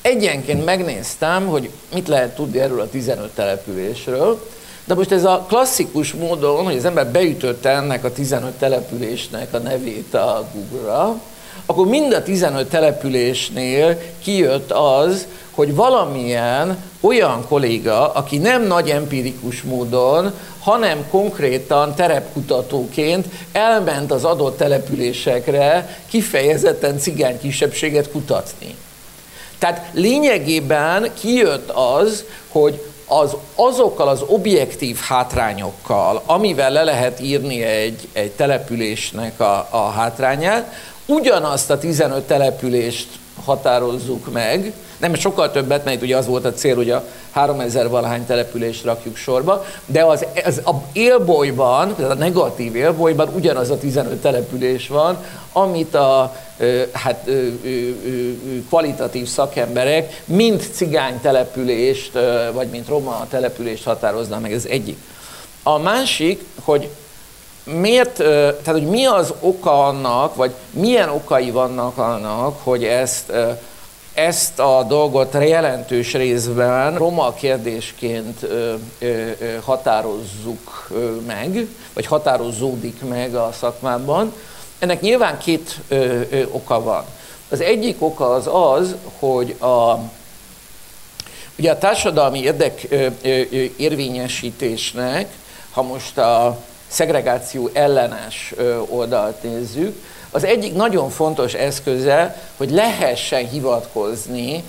Egyenként 0.02 0.64
megnéztem, 0.64 1.46
hogy 1.46 1.70
mit 1.94 2.08
lehet 2.08 2.34
tudni 2.34 2.58
erről 2.58 2.80
a 2.80 2.88
15 2.88 3.30
településről, 3.30 4.46
de 4.84 4.94
most 4.94 5.12
ez 5.12 5.24
a 5.24 5.44
klasszikus 5.48 6.12
módon, 6.12 6.64
hogy 6.64 6.76
az 6.76 6.84
ember 6.84 7.06
beütötte 7.06 7.70
ennek 7.70 8.04
a 8.04 8.12
15 8.12 8.52
településnek 8.52 9.54
a 9.54 9.58
nevét 9.58 10.14
a 10.14 10.48
Google-ra, 10.54 11.20
akkor 11.66 11.86
mind 11.86 12.12
a 12.12 12.22
15 12.22 12.68
településnél 12.68 14.00
kijött 14.22 14.70
az, 14.70 15.26
hogy 15.50 15.74
valamilyen 15.74 16.84
olyan 17.00 17.46
kolléga, 17.48 18.12
aki 18.12 18.38
nem 18.38 18.62
nagy 18.62 18.90
empirikus 18.90 19.62
módon, 19.62 20.32
hanem 20.60 21.08
konkrétan 21.10 21.94
terepkutatóként 21.94 23.26
elment 23.52 24.12
az 24.12 24.24
adott 24.24 24.56
településekre 24.56 25.98
kifejezetten 26.08 26.98
cigány 26.98 27.40
kisebbséget 27.40 28.10
kutatni. 28.10 28.76
Tehát 29.60 29.90
lényegében 29.92 31.10
kijött 31.20 31.70
az, 31.70 32.24
hogy 32.48 32.84
az, 33.06 33.36
azokkal 33.54 34.08
az 34.08 34.22
objektív 34.26 34.96
hátrányokkal, 34.96 36.22
amivel 36.26 36.70
le 36.70 36.82
lehet 36.82 37.20
írni 37.20 37.62
egy, 37.62 38.08
egy 38.12 38.30
településnek 38.30 39.40
a, 39.40 39.68
a 39.70 39.90
hátrányát, 39.90 40.72
ugyanazt 41.06 41.70
a 41.70 41.78
15 41.78 42.22
települést 42.26 43.08
határozzuk 43.44 44.32
meg, 44.32 44.72
nem 44.98 45.14
sokkal 45.14 45.50
többet, 45.50 45.84
mert 45.84 46.02
ugye 46.02 46.16
az 46.16 46.26
volt 46.26 46.44
a 46.44 46.52
cél, 46.52 46.76
hogy 46.76 46.90
a 46.90 47.04
3000 47.30 47.88
valahány 47.88 48.26
települést 48.26 48.84
rakjuk 48.84 49.16
sorba, 49.16 49.64
de 49.86 50.04
az, 50.04 50.26
az 50.44 50.60
a 50.64 50.74
élbolyban, 50.92 51.94
tehát 51.94 52.10
a 52.10 52.14
negatív 52.14 52.76
élbolyban 52.76 53.28
ugyanaz 53.34 53.70
a 53.70 53.78
15 53.78 54.20
település 54.20 54.88
van, 54.88 55.24
amit 55.52 55.94
a 55.94 56.36
hát, 56.92 57.30
kvalitatív 58.68 59.26
szakemberek 59.26 60.22
mind 60.24 60.68
cigány 60.72 61.20
települést, 61.20 62.12
vagy 62.52 62.68
mint 62.68 62.88
roma 62.88 63.26
települést 63.30 63.84
határozna 63.84 64.38
meg, 64.38 64.52
ez 64.52 64.64
egyik. 64.64 64.98
A 65.62 65.78
másik, 65.78 66.44
hogy 66.64 66.88
miért, 67.72 68.14
tehát 68.16 68.70
hogy 68.70 68.86
mi 68.86 69.04
az 69.04 69.34
oka 69.40 69.86
annak, 69.86 70.34
vagy 70.34 70.54
milyen 70.70 71.08
okai 71.08 71.50
vannak 71.50 71.98
annak, 71.98 72.60
hogy 72.62 72.84
ezt 72.84 73.32
ezt 74.14 74.58
a 74.58 74.84
dolgot 74.88 75.32
jelentős 75.32 76.12
részben 76.12 76.96
roma 76.96 77.32
kérdésként 77.32 78.46
határozzuk 79.64 80.90
meg, 81.26 81.66
vagy 81.92 82.06
határozódik 82.06 83.02
meg 83.08 83.34
a 83.34 83.52
szakmában. 83.58 84.32
Ennek 84.78 85.00
nyilván 85.00 85.38
két 85.38 85.80
oka 86.50 86.82
van. 86.82 87.04
Az 87.48 87.60
egyik 87.60 88.02
oka 88.02 88.30
az 88.30 88.48
az, 88.52 88.94
hogy 89.18 89.56
a, 89.60 89.98
ugye 91.58 91.70
a 91.70 91.78
társadalmi 91.78 92.40
érdek 92.40 92.80
érvényesítésnek, 93.76 95.34
ha 95.70 95.82
most 95.82 96.18
a 96.18 96.58
szegregáció 96.90 97.70
ellenes 97.72 98.54
oldalt 98.88 99.42
nézzük, 99.42 100.04
az 100.30 100.44
egyik 100.44 100.74
nagyon 100.74 101.10
fontos 101.10 101.54
eszköze, 101.54 102.42
hogy 102.56 102.70
lehessen 102.70 103.48
hivatkozni 103.48 104.64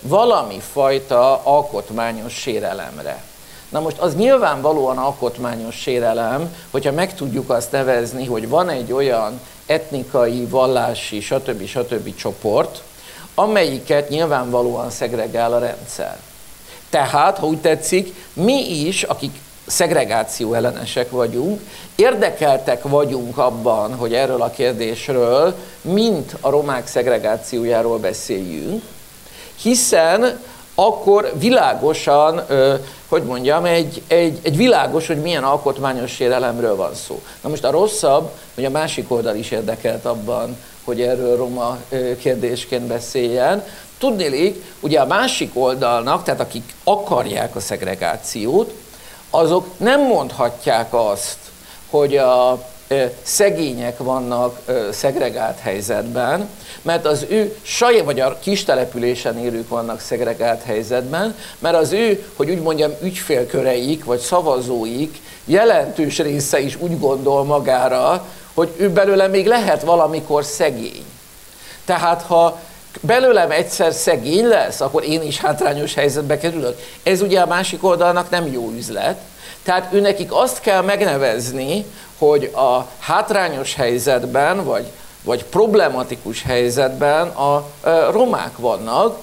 valami 0.00 0.60
fajta 0.72 1.40
alkotmányos 1.44 2.32
sérelemre. 2.32 3.22
Na 3.68 3.80
most 3.80 3.98
az 3.98 4.16
nyilvánvalóan 4.16 4.98
alkotmányos 4.98 5.74
sérelem, 5.76 6.54
hogyha 6.70 6.92
meg 6.92 7.14
tudjuk 7.14 7.50
azt 7.50 7.72
nevezni, 7.72 8.24
hogy 8.24 8.48
van 8.48 8.68
egy 8.68 8.92
olyan 8.92 9.40
etnikai, 9.66 10.44
vallási, 10.44 11.20
stb. 11.20 11.66
stb. 11.66 12.14
csoport, 12.14 12.82
amelyiket 13.34 14.08
nyilvánvalóan 14.08 14.90
szegregál 14.90 15.52
a 15.52 15.58
rendszer. 15.58 16.16
Tehát, 16.90 17.38
ha 17.38 17.46
úgy 17.46 17.60
tetszik, 17.60 18.14
mi 18.32 18.86
is, 18.86 19.02
akik 19.02 19.40
szegregáció 19.66 20.54
ellenesek 20.54 21.10
vagyunk, 21.10 21.60
érdekeltek 21.94 22.82
vagyunk 22.82 23.38
abban, 23.38 23.94
hogy 23.94 24.14
erről 24.14 24.42
a 24.42 24.50
kérdésről, 24.50 25.54
mint 25.80 26.36
a 26.40 26.50
romák 26.50 26.86
szegregációjáról 26.86 27.98
beszéljünk, 27.98 28.82
hiszen 29.60 30.40
akkor 30.74 31.32
világosan, 31.38 32.42
hogy 33.08 33.22
mondjam, 33.22 33.64
egy, 33.64 34.02
egy, 34.06 34.38
egy 34.42 34.56
világos, 34.56 35.06
hogy 35.06 35.20
milyen 35.20 35.44
alkotmányos 35.44 36.10
sérelemről 36.10 36.76
van 36.76 36.94
szó. 36.94 37.22
Na 37.40 37.48
most 37.48 37.64
a 37.64 37.70
rosszabb, 37.70 38.30
hogy 38.54 38.64
a 38.64 38.70
másik 38.70 39.10
oldal 39.10 39.36
is 39.36 39.50
érdekelt 39.50 40.04
abban, 40.04 40.56
hogy 40.84 41.00
erről 41.00 41.36
roma 41.36 41.78
kérdésként 42.18 42.86
beszéljen. 42.86 43.64
Tudnélik, 43.98 44.64
ugye 44.80 45.00
a 45.00 45.06
másik 45.06 45.50
oldalnak, 45.54 46.22
tehát 46.22 46.40
akik 46.40 46.74
akarják 46.84 47.56
a 47.56 47.60
szegregációt, 47.60 48.72
azok 49.30 49.78
nem 49.78 50.00
mondhatják 50.00 50.94
azt, 50.94 51.38
hogy 51.90 52.16
a 52.16 52.64
szegények 53.22 53.98
vannak 53.98 54.60
szegregált 54.92 55.58
helyzetben, 55.58 56.48
mert 56.82 57.06
az 57.06 57.26
ő 57.28 57.56
saj, 57.62 58.02
vagy 58.02 58.20
a 58.20 58.38
kis 58.38 58.64
településen 58.64 59.38
élők 59.38 59.68
vannak 59.68 60.00
szegregált 60.00 60.62
helyzetben, 60.62 61.36
mert 61.58 61.76
az 61.76 61.92
ő, 61.92 62.26
hogy 62.36 62.50
úgy 62.50 62.60
mondjam, 62.60 62.92
ügyfélköreik, 63.02 64.04
vagy 64.04 64.18
szavazóik 64.18 65.20
jelentős 65.44 66.18
része 66.18 66.60
is 66.60 66.76
úgy 66.80 66.98
gondol 66.98 67.44
magára, 67.44 68.26
hogy 68.54 68.72
ő 68.76 68.90
belőle 68.90 69.26
még 69.26 69.46
lehet 69.46 69.82
valamikor 69.82 70.44
szegény. 70.44 71.04
Tehát 71.84 72.22
ha 72.22 72.60
belőlem 73.00 73.50
egyszer 73.50 73.92
szegény 73.92 74.46
lesz, 74.46 74.80
akkor 74.80 75.04
én 75.04 75.22
is 75.22 75.40
hátrányos 75.40 75.94
helyzetbe 75.94 76.38
kerülök. 76.38 76.78
Ez 77.02 77.20
ugye 77.20 77.40
a 77.40 77.46
másik 77.46 77.84
oldalnak 77.84 78.30
nem 78.30 78.46
jó 78.52 78.70
üzlet. 78.76 79.16
Tehát 79.62 79.92
ő 79.92 80.00
nekik 80.00 80.32
azt 80.32 80.60
kell 80.60 80.82
megnevezni, 80.82 81.84
hogy 82.18 82.44
a 82.54 82.86
hátrányos 82.98 83.74
helyzetben, 83.74 84.64
vagy, 84.64 84.86
vagy 85.22 85.44
problematikus 85.44 86.42
helyzetben 86.42 87.28
a 87.28 87.66
romák 88.10 88.56
vannak. 88.56 89.18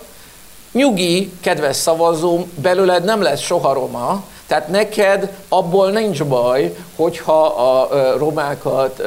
Nyugi, 0.72 1.32
kedves 1.42 1.75
szavazóm, 1.75 2.51
belőled 2.56 3.03
nem 3.03 3.22
lesz 3.22 3.39
soha 3.42 3.74
roma, 3.74 4.24
tehát 4.48 4.68
neked 4.68 5.32
abból 5.50 5.89
nincs 5.92 6.24
baj, 6.24 6.75
hogyha 6.96 7.46
a 7.46 7.89
romákat, 8.18 9.01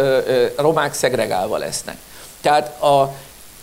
romák 0.56 0.94
szegregálva 0.94 1.56
lesznek. 1.56 1.96
Tehát 2.40 2.82
a, 2.82 3.12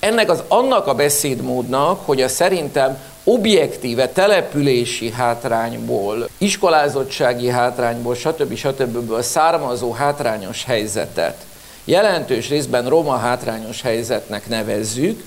ennek 0.04 0.30
az 0.30 0.44
annak 0.48 0.88
a 0.88 0.94
beszédmódnak, 0.94 2.06
hogy 2.06 2.22
a 2.22 2.28
szerintem 2.28 2.98
objektíve 3.24 4.08
települési 4.08 5.12
hátrányból, 5.12 6.28
iskolázottsági 6.38 7.50
hátrányból, 7.50 8.16
stb. 8.16 8.56
stb. 8.56 9.22
származó 9.22 9.92
hátrányos 9.92 10.64
helyzetet 10.64 11.46
jelentős 11.86 12.50
részben 12.50 12.90
roma 12.90 13.18
hátrányos 13.18 13.82
helyzetnek 13.82 14.48
nevezzük, 14.48 15.24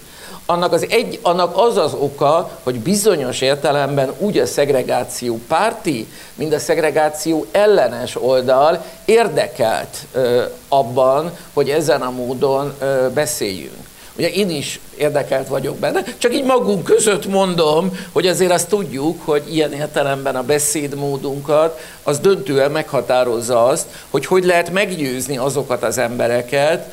annak 0.47 0.73
az, 0.73 0.87
egy, 0.91 1.19
annak 1.23 1.57
az 1.57 1.77
az 1.77 1.95
oka, 1.95 2.59
hogy 2.63 2.81
bizonyos 2.81 3.41
értelemben 3.41 4.13
úgy 4.19 4.39
a 4.39 4.47
szegregáció 4.47 5.41
párti, 5.49 6.09
mint 6.35 6.55
a 6.55 6.59
szegregáció 6.59 7.47
ellenes 7.53 8.23
oldal 8.23 8.85
érdekelt 9.05 9.97
ö, 10.13 10.43
abban, 10.69 11.31
hogy 11.53 11.71
ezen 11.71 12.03
a 12.03 12.11
módon 12.11 12.75
ö, 12.79 13.07
beszéljünk. 13.15 13.86
Ugye 14.19 14.31
én 14.31 14.51
is 14.51 14.81
érdekelt 14.97 15.49
vagyok 15.49 15.77
benne, 15.77 16.03
csak 16.19 16.35
így 16.35 16.45
magunk 16.45 16.85
között 16.85 17.27
mondom, 17.27 17.99
hogy 18.13 18.27
azért 18.27 18.53
azt 18.53 18.69
tudjuk, 18.69 19.23
hogy 19.25 19.55
ilyen 19.55 19.73
értelemben 19.73 20.37
a 20.37 20.43
beszédmódunkat 20.43 21.81
az 22.03 22.19
döntően 22.19 22.71
meghatározza 22.71 23.65
azt, 23.65 23.87
hogy 24.11 24.27
hogy 24.27 24.45
lehet 24.45 24.73
meggyőzni 24.73 25.37
azokat 25.37 25.83
az 25.83 25.99
embereket, 25.99 26.93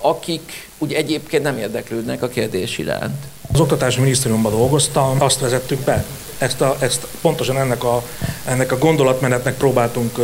akik 0.00 0.68
úgy 0.78 0.92
egyébként 0.92 1.42
nem 1.42 1.58
érdeklődnek 1.58 2.22
a 2.22 2.28
kérdés 2.28 2.78
iránt. 2.78 3.24
Az 3.52 3.60
Oktatási 3.60 4.00
Minisztériumban 4.00 4.52
dolgoztam, 4.52 5.22
azt 5.22 5.40
vezettük 5.40 5.78
be, 5.78 6.04
ezt, 6.38 6.60
a, 6.60 6.76
ezt 6.78 7.06
pontosan 7.20 7.58
ennek 7.58 7.84
a, 7.84 8.02
ennek 8.44 8.72
a 8.72 8.78
gondolatmenetnek 8.78 9.56
próbáltunk, 9.56 10.18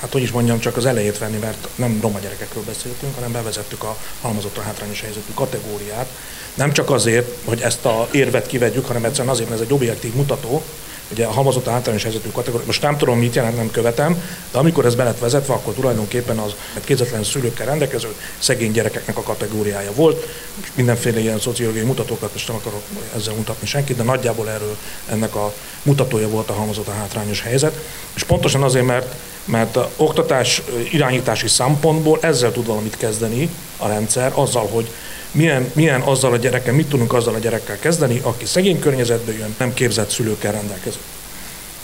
hát 0.00 0.12
hogy 0.12 0.22
is 0.22 0.30
mondjam, 0.30 0.58
csak 0.58 0.76
az 0.76 0.86
elejét 0.86 1.18
venni, 1.18 1.38
mert 1.38 1.68
nem 1.74 1.98
roma 2.02 2.18
gyerekekről 2.18 2.62
beszéltünk, 2.66 3.14
hanem 3.14 3.32
bevezettük 3.32 3.82
a 3.82 3.96
halmazottan 4.20 4.64
hátrányos 4.64 5.00
helyzetű 5.00 5.32
kategóriát. 5.34 6.06
Nem 6.54 6.72
csak 6.72 6.90
azért, 6.90 7.36
hogy 7.44 7.60
ezt 7.60 7.84
a 7.84 8.08
érvet 8.10 8.46
kivegyük, 8.46 8.86
hanem 8.86 9.04
egyszerűen 9.04 9.32
azért, 9.32 9.48
mert 9.48 9.60
ez 9.60 9.66
egy 9.66 9.74
objektív 9.74 10.14
mutató, 10.14 10.62
ugye 11.10 11.24
a 11.24 11.30
hamazott 11.30 11.68
általános 11.68 12.02
helyzetű 12.02 12.28
kategória, 12.30 12.66
most 12.66 12.82
nem 12.82 12.96
tudom, 12.96 13.18
mit 13.18 13.34
jelent, 13.34 13.56
nem 13.56 13.70
követem, 13.70 14.22
de 14.52 14.58
amikor 14.58 14.84
ez 14.84 14.94
be 14.94 15.04
lett 15.04 15.18
vezetve, 15.18 15.54
akkor 15.54 15.74
tulajdonképpen 15.74 16.38
az 16.38 16.54
kézetlen 16.84 17.24
szülőkkel 17.24 17.66
rendelkező 17.66 18.14
szegény 18.38 18.72
gyerekeknek 18.72 19.16
a 19.16 19.22
kategóriája 19.22 19.92
volt. 19.92 20.26
Mindenféle 20.74 21.18
ilyen 21.18 21.40
szociológiai 21.40 21.84
mutatókat 21.84 22.32
most 22.32 22.48
nem 22.48 22.56
akarok 22.56 22.82
ezzel 23.16 23.34
mutatni 23.34 23.66
senkit, 23.66 23.96
de 23.96 24.02
nagyjából 24.02 24.50
erről 24.50 24.76
ennek 25.08 25.34
a 25.34 25.52
mutatója 25.82 26.28
volt 26.28 26.50
a 26.50 26.52
halmozott 26.52 26.88
a 26.88 26.92
hátrányos 26.92 27.42
helyzet. 27.42 27.74
És 28.14 28.22
pontosan 28.22 28.62
azért, 28.62 28.86
mert 28.86 29.14
mert 29.44 29.76
a 29.76 29.90
oktatás 29.96 30.62
irányítási 30.90 31.48
szempontból 31.48 32.18
ezzel 32.20 32.52
tud 32.52 32.66
valamit 32.66 32.96
kezdeni 32.96 33.48
a 33.76 33.88
rendszer, 33.88 34.32
azzal, 34.34 34.66
hogy 34.66 34.90
milyen, 35.32 35.70
milyen 35.74 36.00
azzal 36.00 36.32
a 36.32 36.36
gyerekkel, 36.36 36.74
mit 36.74 36.88
tudunk 36.88 37.12
azzal 37.12 37.34
a 37.34 37.38
gyerekkel 37.38 37.78
kezdeni, 37.78 38.20
aki 38.22 38.44
szegény 38.44 38.78
környezetből 38.78 39.34
jön, 39.34 39.54
nem 39.58 39.74
képzett 39.74 40.10
szülőkkel 40.10 40.52
rendelkező. 40.52 40.98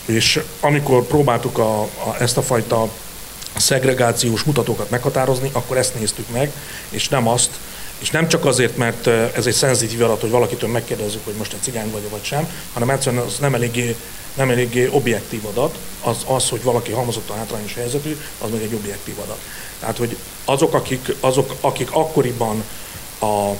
És 0.05 0.39
amikor 0.59 1.03
próbáltuk 1.03 1.57
a, 1.57 1.81
a, 1.81 2.15
ezt 2.19 2.37
a 2.37 2.41
fajta 2.41 2.89
szegregációs 3.57 4.43
mutatókat 4.43 4.89
meghatározni, 4.89 5.49
akkor 5.51 5.77
ezt 5.77 5.99
néztük 5.99 6.25
meg, 6.31 6.51
és 6.89 7.09
nem 7.09 7.27
azt, 7.27 7.49
és 7.99 8.09
nem 8.09 8.27
csak 8.27 8.45
azért, 8.45 8.77
mert 8.77 9.07
ez 9.07 9.45
egy 9.45 9.53
szenzitív 9.53 10.03
adat, 10.03 10.21
hogy 10.21 10.29
valakitől 10.29 10.69
megkérdezzük, 10.69 11.25
hogy 11.25 11.33
most 11.33 11.53
egy 11.53 11.61
cigány 11.61 11.91
vagy 11.91 12.09
vagy 12.09 12.23
sem, 12.23 12.49
hanem 12.73 12.89
egyszerűen 12.89 13.23
az 13.23 13.37
nem 13.39 13.53
eléggé, 13.53 13.95
nem 14.33 14.49
eléggé 14.49 14.87
objektív 14.91 15.45
adat, 15.45 15.77
az, 16.01 16.17
az, 16.25 16.49
hogy 16.49 16.63
valaki 16.63 16.91
halmozott 16.91 17.29
a 17.29 17.35
hátrányos 17.35 17.73
helyzetű, 17.73 18.17
az 18.39 18.49
meg 18.51 18.61
egy 18.61 18.73
objektív 18.73 19.19
adat. 19.19 19.39
Tehát, 19.79 19.97
hogy 19.97 20.17
azok, 20.45 20.73
akik, 20.73 21.13
azok, 21.19 21.55
akik 21.61 21.91
akkoriban 21.91 22.63
a 23.21 23.51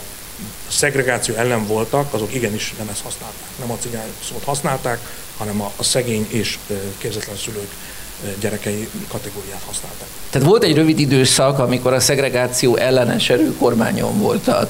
szegregáció 0.67 1.35
ellen 1.35 1.67
voltak, 1.67 2.13
azok 2.13 2.33
igenis 2.33 2.73
nem 2.77 2.87
ezt 2.91 3.01
használták. 3.01 3.49
Nem 3.59 3.71
a 3.71 3.77
cigány 3.79 4.07
szót 4.29 4.43
használták, 4.43 4.99
hanem 5.37 5.61
a, 5.61 5.71
a 5.75 5.83
szegény 5.83 6.27
és 6.29 6.57
képzetlen 6.97 7.35
szülők 7.35 7.71
gyerekei 8.39 8.89
kategóriát 9.07 9.61
használták. 9.65 10.07
Tehát 10.29 10.47
volt 10.47 10.63
egy 10.63 10.75
rövid 10.75 10.99
időszak, 10.99 11.59
amikor 11.59 11.93
a 11.93 11.99
szegregáció 11.99 12.75
ellenes 12.75 13.29
erő 13.29 13.55
kormányon 13.55 14.19
voltak. 14.19 14.69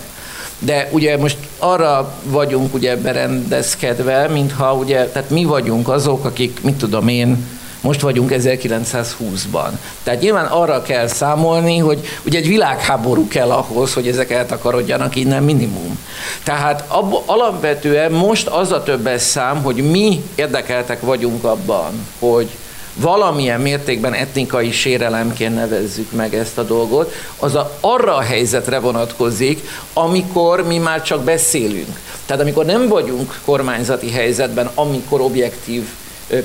De 0.60 0.90
ugye 0.92 1.18
most 1.18 1.38
arra 1.58 2.20
vagyunk 2.24 2.74
ugye 2.74 2.96
berendezkedve, 2.96 4.28
mintha 4.28 4.74
ugye, 4.74 5.06
tehát 5.06 5.30
mi 5.30 5.44
vagyunk 5.44 5.90
azok, 5.90 6.26
akik, 6.26 6.62
mit 6.62 6.76
tudom 6.76 7.08
én, 7.08 7.46
most 7.88 8.02
vagyunk 8.02 8.32
1920-ban. 8.34 9.70
Tehát 10.04 10.22
nyilván 10.22 10.46
arra 10.46 10.82
kell 10.82 11.08
számolni, 11.08 11.78
hogy 11.78 12.00
ugye 12.26 12.38
egy 12.38 12.48
világháború 12.48 13.28
kell 13.28 13.52
ahhoz, 13.52 13.94
hogy 13.94 14.08
ezek 14.08 14.32
eltakarodjanak 14.32 15.16
innen 15.16 15.44
minimum. 15.44 16.00
Tehát 16.44 16.84
ab, 16.88 17.24
alapvetően 17.26 18.12
most 18.12 18.48
az 18.48 18.72
a 18.72 18.84
többes 18.84 19.22
szám, 19.22 19.64
hogy 19.64 19.76
mi 19.76 20.24
érdekeltek 20.36 21.02
vagyunk 21.02 21.44
abban, 21.44 22.08
hogy 22.20 22.50
valamilyen 22.94 23.62
mértékben 23.62 24.14
etnikai 24.14 24.72
sérelemként 24.72 25.56
nevezzük 25.56 26.12
meg 26.12 26.36
ezt 26.36 26.58
a 26.58 26.64
dolgot, 26.64 27.14
az 27.40 27.56
a, 27.56 27.78
arra 27.80 28.16
a 28.16 28.22
helyzetre 28.22 28.80
vonatkozik, 28.80 29.70
amikor 29.94 30.68
mi 30.68 30.78
már 30.78 31.02
csak 31.02 31.24
beszélünk. 31.24 32.00
Tehát 32.26 32.42
amikor 32.42 32.66
nem 32.66 32.88
vagyunk 32.88 33.40
kormányzati 33.46 34.12
helyzetben, 34.12 34.70
amikor 34.76 35.22
objektív 35.22 35.88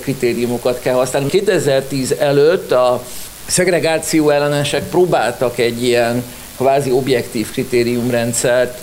kritériumokat 0.01 0.81
kell 0.81 0.95
használni. 0.95 1.29
2010 1.29 2.15
előtt 2.19 2.73
a 2.73 3.05
szegregáció 3.47 4.31
ellenesek 4.31 4.89
próbáltak 4.89 5.59
egy 5.59 5.83
ilyen 5.83 6.25
kvázi 6.57 6.91
objektív 6.91 7.51
kritériumrendszert 7.51 8.79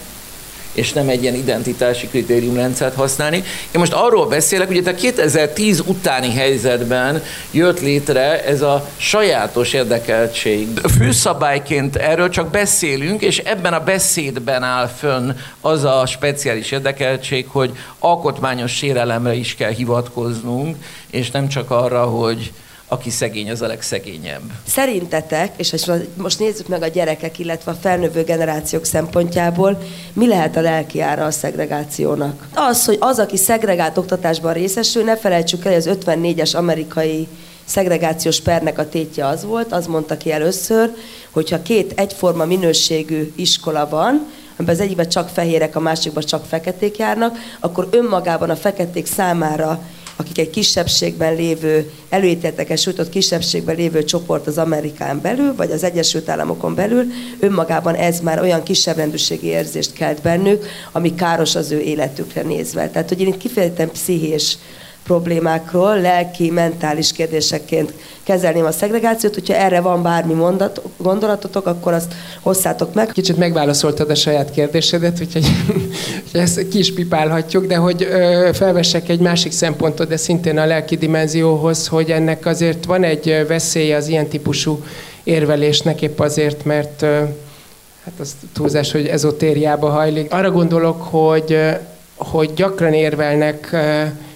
és 0.73 0.93
nem 0.93 1.09
egy 1.09 1.21
ilyen 1.21 1.35
identitási 1.35 2.07
kritériumrendszert 2.07 2.95
használni. 2.95 3.37
Én 3.71 3.79
most 3.79 3.93
arról 3.93 4.27
beszélek, 4.27 4.67
hogy 4.67 4.87
a 4.87 4.95
2010 4.95 5.79
utáni 5.85 6.33
helyzetben 6.33 7.23
jött 7.51 7.79
létre 7.79 8.43
ez 8.45 8.61
a 8.61 8.89
sajátos 8.97 9.73
érdekeltség. 9.73 10.67
Főszabályként 10.97 11.95
erről 11.95 12.29
csak 12.29 12.51
beszélünk, 12.51 13.21
és 13.21 13.37
ebben 13.37 13.73
a 13.73 13.83
beszédben 13.83 14.63
áll 14.63 14.87
fönn 14.87 15.31
az 15.61 15.83
a 15.83 16.05
speciális 16.05 16.71
érdekeltség, 16.71 17.45
hogy 17.47 17.71
alkotmányos 17.99 18.71
sérelemre 18.71 19.33
is 19.33 19.55
kell 19.55 19.71
hivatkoznunk, 19.71 20.75
és 21.09 21.31
nem 21.31 21.47
csak 21.47 21.71
arra, 21.71 22.03
hogy 22.03 22.51
aki 22.91 23.09
szegény, 23.09 23.51
az 23.51 23.61
a 23.61 23.67
legszegényebb. 23.67 24.41
Szerintetek, 24.67 25.53
és 25.57 25.85
most 26.15 26.39
nézzük 26.39 26.67
meg 26.67 26.81
a 26.81 26.87
gyerekek, 26.87 27.39
illetve 27.39 27.71
a 27.71 27.77
felnövő 27.81 28.23
generációk 28.23 28.85
szempontjából, 28.85 29.81
mi 30.13 30.27
lehet 30.27 30.55
a 30.55 30.61
lelki 30.61 31.01
ára 31.01 31.25
a 31.25 31.31
szegregációnak? 31.31 32.47
Az, 32.53 32.85
hogy 32.85 32.97
az, 32.99 33.19
aki 33.19 33.37
szegregált 33.37 33.97
oktatásban 33.97 34.53
részesül, 34.53 35.03
ne 35.03 35.17
felejtsük 35.17 35.65
el, 35.65 35.73
hogy 35.73 35.87
az 35.87 35.97
54-es 36.05 36.55
amerikai 36.55 37.27
szegregációs 37.65 38.41
pernek 38.41 38.77
a 38.77 38.89
tétje 38.89 39.27
az 39.27 39.43
volt, 39.43 39.71
az 39.71 39.87
mondta 39.87 40.17
ki 40.17 40.31
először, 40.31 40.91
hogyha 41.31 41.61
két 41.61 41.93
egyforma 41.95 42.45
minőségű 42.45 43.33
iskola 43.35 43.89
van, 43.89 44.27
amiben 44.55 44.75
az 44.75 44.81
egyikben 44.81 45.09
csak 45.09 45.29
fehérek, 45.29 45.75
a 45.75 45.79
másikban 45.79 46.23
csak 46.23 46.45
feketék 46.45 46.97
járnak, 46.97 47.37
akkor 47.59 47.87
önmagában 47.91 48.49
a 48.49 48.55
feketék 48.55 49.05
számára 49.05 49.81
akik 50.19 50.37
egy 50.37 50.49
kisebbségben 50.49 51.35
lévő, 51.35 51.91
előítéleteket 52.09 52.77
sújtott 52.77 53.09
kisebbségben 53.09 53.75
lévő 53.75 54.03
csoport 54.03 54.47
az 54.47 54.57
Amerikán 54.57 55.21
belül, 55.21 55.55
vagy 55.55 55.71
az 55.71 55.83
Egyesült 55.83 56.29
Államokon 56.29 56.75
belül, 56.75 57.05
önmagában 57.39 57.95
ez 57.95 58.19
már 58.19 58.41
olyan 58.41 58.63
kisebbrendűségi 58.63 59.47
érzést 59.47 59.93
kelt 59.93 60.21
bennük, 60.21 60.65
ami 60.91 61.15
káros 61.15 61.55
az 61.55 61.71
ő 61.71 61.79
életükre 61.79 62.41
nézve. 62.41 62.89
Tehát, 62.89 63.09
hogy 63.09 63.21
én 63.21 63.27
itt 63.27 63.37
kifejezetten 63.37 63.91
pszichés 63.91 64.57
problémákról, 65.09 66.01
lelki, 66.01 66.49
mentális 66.51 67.11
kérdésekként 67.11 67.93
kezelném 68.23 68.65
a 68.65 68.71
szegregációt. 68.71 69.33
Hogyha 69.33 69.53
erre 69.53 69.81
van 69.81 70.01
bármi 70.01 70.33
mondat, 70.33 70.81
gondolatotok, 70.97 71.65
akkor 71.65 71.93
azt 71.93 72.13
hosszátok 72.41 72.93
meg. 72.93 73.07
Kicsit 73.07 73.37
megválaszoltad 73.37 74.09
a 74.09 74.15
saját 74.15 74.51
kérdésedet, 74.51 75.19
úgyhogy 75.21 75.45
ezt 76.31 76.67
ki 76.67 76.77
is 76.77 76.93
pipálhatjuk, 76.93 77.65
de 77.65 77.75
hogy 77.75 78.03
ö, 78.03 78.49
felvessek 78.53 79.09
egy 79.09 79.19
másik 79.19 79.51
szempontot, 79.51 80.07
de 80.07 80.17
szintén 80.17 80.57
a 80.57 80.65
lelki 80.65 80.95
dimenzióhoz, 80.95 81.87
hogy 81.87 82.11
ennek 82.11 82.45
azért 82.45 82.85
van 82.85 83.03
egy 83.03 83.45
veszélye 83.47 83.95
az 83.95 84.07
ilyen 84.07 84.27
típusú 84.27 84.83
érvelésnek 85.23 86.01
épp 86.01 86.19
azért, 86.19 86.65
mert 86.65 87.01
hát 88.03 88.13
az 88.19 88.35
túlzás, 88.53 88.91
hogy 88.91 89.07
ezotériába 89.07 89.89
hajlik. 89.89 90.33
Arra 90.33 90.51
gondolok, 90.51 91.01
hogy, 91.01 91.57
hogy 92.15 92.53
gyakran 92.53 92.93
érvelnek, 92.93 93.75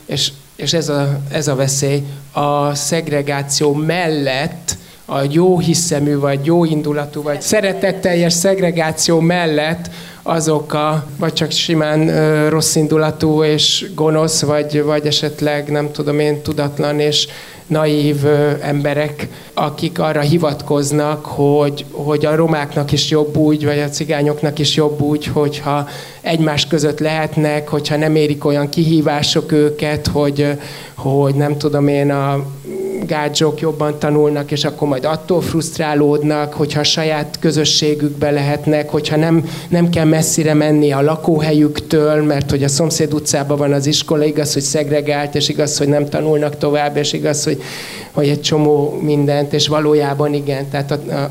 és 0.06 0.32
és 0.56 0.74
ez 0.74 0.90
a, 0.90 1.20
ez 1.32 1.48
a 1.48 1.56
veszély, 1.56 2.04
a 2.32 2.76
szegregáció 2.76 3.74
mellett, 3.74 4.78
a 5.06 5.22
jó 5.30 5.60
hiszemű, 5.60 6.18
vagy 6.18 6.46
jó 6.46 6.66
indulatú, 6.66 7.22
vagy 7.22 7.42
szeretetteljes 7.42 8.34
szegregáció 8.34 9.20
mellett 9.20 9.90
azok 10.22 10.74
a, 10.74 11.06
vagy 11.20 11.34
csak 11.34 11.52
simán 11.52 12.08
ö, 12.08 12.50
rossz 12.50 12.76
indulatú 12.76 13.44
és 13.44 13.86
gonosz, 13.96 14.42
vagy, 14.42 14.84
vagy 14.84 15.06
esetleg 15.06 15.72
nem 15.72 15.92
tudom 15.92 16.20
én 16.20 16.42
tudatlan 16.42 17.00
és 17.00 17.28
naív 17.68 18.26
emberek, 18.62 19.28
akik 19.54 20.00
arra 20.00 20.20
hivatkoznak, 20.20 21.26
hogy, 21.26 21.86
hogy 21.92 22.26
a 22.26 22.36
romáknak 22.36 22.92
is 22.92 23.10
jobb 23.10 23.38
úgy, 23.38 23.66
vagy 23.66 23.80
a 23.80 23.90
cigányoknak 23.90 24.60
is 24.60 24.76
jobb 24.76 25.02
úgy, 25.02 25.26
hogyha 25.26 25.88
egymás 26.22 26.68
között 26.68 27.00
lehetnek, 27.00 27.68
hogyha 27.68 27.98
nem 27.98 28.16
érik 28.16 28.46
olyan 28.46 28.70
kihívások 28.70 29.52
őket, 29.52 30.08
hogy, 30.08 30.48
hogy 30.96 31.36
nem 31.36 31.58
tudom 31.58 31.88
én 31.88 32.12
a 32.12 32.46
gádzsok 33.06 33.60
jobban 33.60 34.00
tanulnak, 34.00 34.52
és 34.52 34.64
akkor 34.64 34.88
majd 34.88 35.06
attól 35.06 35.42
frusztrálódnak, 35.42 36.54
hogyha 36.54 36.80
a 36.80 36.84
saját 36.84 37.38
közösségükbe 37.40 38.32
lehetnek, 38.32 38.90
hogyha 38.90 39.16
nem, 39.16 39.46
nem 39.70 39.90
kell 39.90 40.06
messzire 40.06 40.54
menni 40.54 40.92
a 40.92 41.02
lakóhelyüktől, 41.02 42.24
mert 42.24 42.50
hogy 42.50 42.64
a 42.64 42.68
szomszéd 42.68 43.14
utcában 43.14 43.58
van 43.58 43.74
az 43.74 43.86
iskola, 43.86 44.24
igaz, 44.24 44.54
hogy 44.54 44.62
szegregált, 44.62 45.36
és 45.36 45.50
igaz, 45.50 45.78
hogy 45.78 45.88
nem 45.88 46.10
tanulnak 46.10 46.58
tovább, 46.58 46.98
és 46.98 47.14
igaz, 47.14 47.44
hogy, 47.44 47.62
hogy 48.12 48.28
egy 48.28 48.42
csomó 48.42 49.00
mindent, 49.02 49.54
és 49.54 49.68
valójában 49.68 50.34
igen, 50.34 50.70
tehát 50.70 50.92
a, 50.92 51.00
a, 51.10 51.24
a 51.24 51.30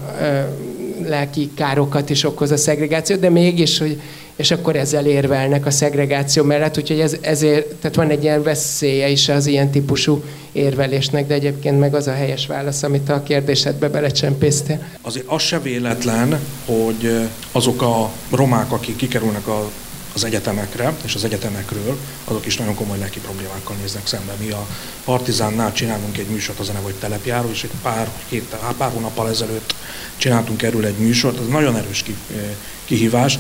lelki 1.09 1.51
károkat 1.55 2.11
is 2.11 2.25
okoz 2.25 2.51
a 2.51 2.57
szegregáció, 2.57 3.17
de 3.17 3.31
mégis, 3.31 3.79
hogy 3.79 4.01
és 4.37 4.51
akkor 4.51 4.77
ezzel 4.77 5.07
érvelnek 5.07 5.67
a 5.67 5.71
szegregáció 5.71 6.43
mellett, 6.43 6.79
úgyhogy 6.79 7.01
ez, 7.01 7.17
ezért, 7.21 7.75
tehát 7.75 7.97
van 7.97 8.11
egy 8.11 8.23
ilyen 8.23 8.43
veszélye 8.43 9.09
is 9.09 9.29
az 9.29 9.47
ilyen 9.47 9.71
típusú 9.71 10.23
érvelésnek, 10.53 11.27
de 11.27 11.35
egyébként 11.35 11.79
meg 11.79 11.95
az 11.95 12.07
a 12.07 12.13
helyes 12.13 12.47
válasz, 12.47 12.83
amit 12.83 13.09
a 13.09 13.23
kérdésedbe 13.23 13.89
belecsempésztél. 13.89 14.87
Azért 15.01 15.27
az 15.29 15.43
se 15.43 15.61
véletlen, 15.61 16.41
hogy 16.67 17.29
azok 17.53 17.83
a 17.83 18.11
romák, 18.31 18.73
akik 18.73 18.97
kikerülnek 18.97 19.47
a 19.49 19.71
az 20.15 20.25
egyetemekre 20.25 20.97
és 21.05 21.15
az 21.15 21.25
egyetemekről, 21.25 21.99
azok 22.25 22.47
is 22.47 22.57
nagyon 22.57 22.75
komoly 22.75 22.99
lelki 22.99 23.19
problémákkal 23.19 23.77
néznek 23.77 24.07
szembe. 24.07 24.33
Mi 24.39 24.51
a 24.51 24.67
Partizánnál 25.05 25.73
csinálunk 25.73 26.19
egy 26.19 26.27
műsort, 26.27 26.61
a 26.61 26.65
neve, 26.65 26.79
hogy 26.79 26.95
telepjáró, 26.95 27.51
és 27.51 27.63
egy 27.63 27.71
pár, 27.83 28.11
két, 28.29 28.57
pár 28.77 28.91
hónappal 28.91 29.29
ezelőtt 29.29 29.75
csináltunk 30.17 30.63
erről 30.63 30.85
egy 30.85 30.99
műsort, 30.99 31.41
ez 31.41 31.47
nagyon 31.47 31.77
erős 31.77 32.05
kihívás 32.85 33.39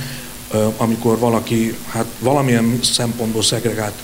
amikor 0.76 1.18
valaki 1.18 1.76
hát 1.88 2.06
valamilyen 2.18 2.78
szempontból 2.82 3.42
szegregált 3.42 3.94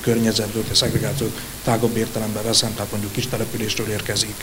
környezetből, 0.00 0.64
vagy 0.66 0.76
szegregációt 0.76 1.40
tágabb 1.64 1.96
értelemben 1.96 2.44
veszem, 2.44 2.74
tehát 2.74 2.90
mondjuk 2.90 3.12
kis 3.12 3.26
településről 3.26 3.88
érkezik, 3.88 4.34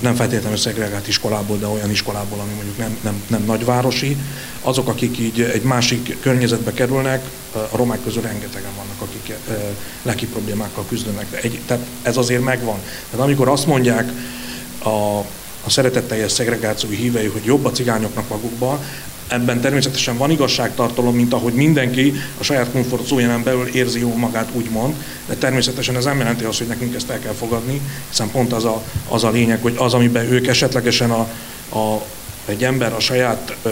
nem 0.00 0.14
feltétlenül 0.14 0.58
szegregált 0.58 1.08
iskolából, 1.08 1.58
de 1.58 1.66
olyan 1.66 1.90
iskolából, 1.90 2.38
ami 2.40 2.52
mondjuk 2.54 2.78
nem, 2.78 2.96
nem, 3.02 3.22
nem 3.26 3.42
nagyvárosi, 3.44 4.16
azok, 4.62 4.88
akik 4.88 5.18
így 5.18 5.40
egy 5.40 5.62
másik 5.62 6.16
környezetbe 6.20 6.72
kerülnek, 6.72 7.24
a 7.52 7.76
romák 7.76 8.02
közül 8.04 8.22
rengetegen 8.22 8.70
vannak, 8.76 9.00
akik 9.00 9.34
lelki 10.02 10.26
problémákkal 10.26 10.84
küzdenek. 10.88 11.26
Egy, 11.42 11.60
tehát 11.66 11.86
ez 12.02 12.16
azért 12.16 12.44
megvan. 12.44 12.78
Tehát 13.10 13.24
amikor 13.24 13.48
azt 13.48 13.66
mondják 13.66 14.12
a, 14.82 15.18
a 15.64 15.70
szeretetteljes 15.70 16.32
szegregációi 16.32 16.96
hívei, 16.96 17.26
hogy 17.26 17.44
jobb 17.44 17.64
a 17.64 17.70
cigányoknak 17.70 18.28
magukban, 18.28 18.78
Ebben 19.28 19.60
természetesen 19.60 20.16
van 20.16 20.30
igazságtartalom, 20.30 21.14
mint 21.14 21.32
ahogy 21.32 21.52
mindenki 21.52 22.14
a 22.38 22.42
saját 22.42 22.70
komfortzójánán 22.70 23.42
belül 23.42 23.66
érzi 23.66 24.00
jó 24.00 24.16
magát, 24.16 24.48
úgymond, 24.52 24.94
de 25.26 25.34
természetesen 25.34 25.96
ez 25.96 26.04
nem 26.04 26.18
jelenti 26.18 26.44
azt, 26.44 26.58
hogy 26.58 26.66
nekünk 26.66 26.94
ezt 26.94 27.10
el 27.10 27.18
kell 27.18 27.32
fogadni, 27.32 27.80
hiszen 28.08 28.30
pont 28.30 28.52
az 28.52 28.64
a, 28.64 28.82
az 29.08 29.24
a 29.24 29.30
lényeg, 29.30 29.62
hogy 29.62 29.74
az, 29.78 29.94
amiben 29.94 30.32
ők 30.32 30.46
esetlegesen 30.46 31.10
a, 31.10 31.28
a 31.78 32.02
egy 32.44 32.64
ember 32.64 32.92
a 32.92 33.00
saját 33.00 33.56
ö, 33.62 33.70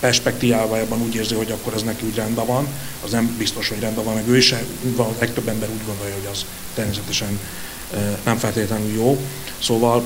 perspektívával 0.00 0.86
úgy 1.06 1.14
érzi, 1.14 1.34
hogy 1.34 1.50
akkor 1.50 1.74
ez 1.74 1.82
neki 1.82 2.06
úgy 2.06 2.14
rendben 2.14 2.46
van, 2.46 2.66
az 3.04 3.10
nem 3.10 3.34
biztos, 3.38 3.68
hogy 3.68 3.80
rendben 3.80 4.04
van, 4.04 4.14
meg 4.14 4.28
ő 4.28 4.36
is, 4.36 4.52
a 4.96 5.08
legtöbb 5.18 5.48
ember 5.48 5.68
úgy 5.68 5.86
gondolja, 5.86 6.14
hogy 6.14 6.28
az 6.32 6.44
természetesen 6.74 7.38
nem 8.24 8.36
feltétlenül 8.36 8.92
jó. 8.94 9.18
Szóval 9.58 10.04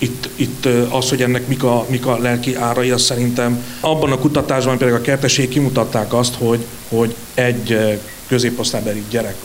itt, 0.00 0.28
itt 0.36 0.66
az, 0.90 1.08
hogy 1.08 1.22
ennek 1.22 1.46
mik 1.46 1.62
a, 1.62 1.86
mik 1.88 2.06
a 2.06 2.18
lelki 2.18 2.54
árai, 2.54 2.90
az 2.90 3.02
szerintem 3.02 3.64
abban 3.80 4.12
a 4.12 4.18
kutatásban, 4.18 4.78
például 4.78 5.00
a 5.00 5.04
kerteség 5.04 5.48
kimutatták 5.48 6.14
azt, 6.14 6.34
hogy, 6.34 6.66
hogy 6.88 7.14
egy 7.34 7.98
középosztálybeli 8.26 9.04
gyerek, 9.10 9.36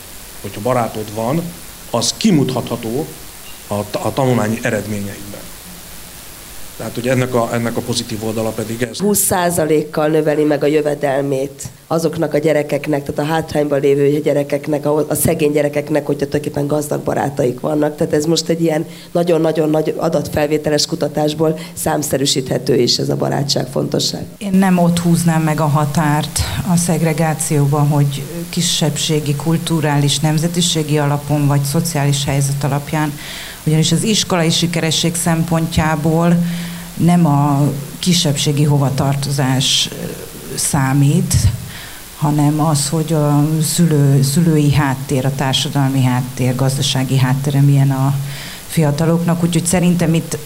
hogyha 0.41 0.61
barátod 0.61 1.13
van, 1.13 1.41
az 1.89 2.13
kimutatható 2.17 3.07
a, 3.67 3.73
a 3.73 4.13
tanulmányi 4.13 4.59
eredményeikben. 4.61 5.44
Tehát, 6.77 6.93
hogy 6.93 7.07
ennek 7.07 7.33
a, 7.33 7.49
ennek 7.53 7.77
a 7.77 7.81
pozitív 7.81 8.23
oldala 8.25 8.49
pedig 8.49 8.81
ez. 8.81 8.97
20%-kal 9.01 10.07
növeli 10.07 10.43
meg 10.43 10.63
a 10.63 10.65
jövedelmét 10.65 11.63
azoknak 11.87 12.33
a 12.33 12.37
gyerekeknek, 12.37 13.03
tehát 13.03 13.19
a 13.19 13.33
hátrányban 13.33 13.79
lévő 13.79 14.19
gyerekeknek, 14.19 14.85
a, 14.85 15.05
a 15.07 15.15
szegény 15.15 15.51
gyerekeknek, 15.51 16.05
hogyha 16.05 16.25
tulajdonképpen 16.25 16.67
gazdag 16.67 17.01
barátaik 17.01 17.59
vannak. 17.59 17.95
Tehát 17.95 18.13
ez 18.13 18.25
most 18.25 18.49
egy 18.49 18.61
ilyen 18.61 18.85
nagyon-nagyon 19.11 19.69
nagy 19.69 19.93
adatfelvételes 19.97 20.85
kutatásból 20.85 21.59
számszerűsíthető 21.73 22.75
is 22.75 22.97
ez 22.97 23.09
a 23.09 23.15
barátság 23.15 23.67
fontosság. 23.67 24.25
Én 24.37 24.53
nem 24.53 24.77
ott 24.77 24.99
húznám 24.99 25.41
meg 25.41 25.59
a 25.59 25.67
határt 25.67 26.39
a 26.73 26.77
szegregációban, 26.77 27.87
hogy 27.87 28.23
kisebbségi, 28.49 29.35
kulturális, 29.35 30.19
nemzetiségi 30.19 30.97
alapon 30.97 31.47
vagy 31.47 31.61
szociális 31.61 32.25
helyzet 32.25 32.63
alapján, 32.63 33.13
ugyanis 33.65 33.91
az 33.91 34.03
iskolai 34.03 34.49
sikeresség 34.49 35.15
szempontjából 35.15 36.37
nem 36.97 37.25
a 37.25 37.71
kisebbségi 37.99 38.63
hovatartozás 38.63 39.89
számít, 40.55 41.35
hanem 42.17 42.59
az, 42.59 42.89
hogy 42.89 43.13
a 43.13 43.47
szülő, 43.61 44.21
szülői 44.21 44.73
háttér, 44.73 45.25
a 45.25 45.35
társadalmi 45.35 46.03
háttér, 46.03 46.55
gazdasági 46.55 47.17
háttere 47.17 47.61
milyen 47.61 47.91
a 47.91 48.15
fiataloknak. 48.67 49.43
Úgyhogy 49.43 49.65
szerintem 49.65 50.13
itt 50.13 50.37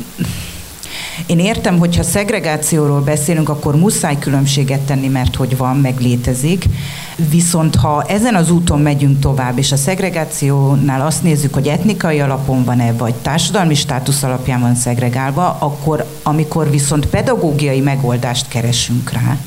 én 1.25 1.39
értem, 1.39 1.77
hogyha 1.77 2.03
szegregációról 2.03 3.01
beszélünk, 3.01 3.49
akkor 3.49 3.75
muszáj 3.75 4.19
különbséget 4.19 4.79
tenni, 4.79 5.07
mert 5.07 5.35
hogy 5.35 5.57
van, 5.57 5.77
meg 5.77 5.99
létezik. 5.99 6.65
Viszont 7.29 7.75
ha 7.75 8.03
ezen 8.07 8.35
az 8.35 8.51
úton 8.51 8.81
megyünk 8.81 9.19
tovább, 9.19 9.57
és 9.57 9.71
a 9.71 9.77
szegregációnál 9.77 11.05
azt 11.05 11.23
nézzük, 11.23 11.53
hogy 11.53 11.67
etnikai 11.67 12.19
alapon 12.19 12.63
van-e, 12.63 12.93
vagy 12.93 13.13
társadalmi 13.13 13.75
státusz 13.75 14.23
alapján 14.23 14.59
van 14.59 14.75
szegregálva, 14.75 15.57
akkor 15.59 16.05
amikor 16.23 16.69
viszont 16.69 17.05
pedagógiai 17.05 17.79
megoldást 17.79 18.47
keresünk 18.47 19.11
rá, 19.11 19.37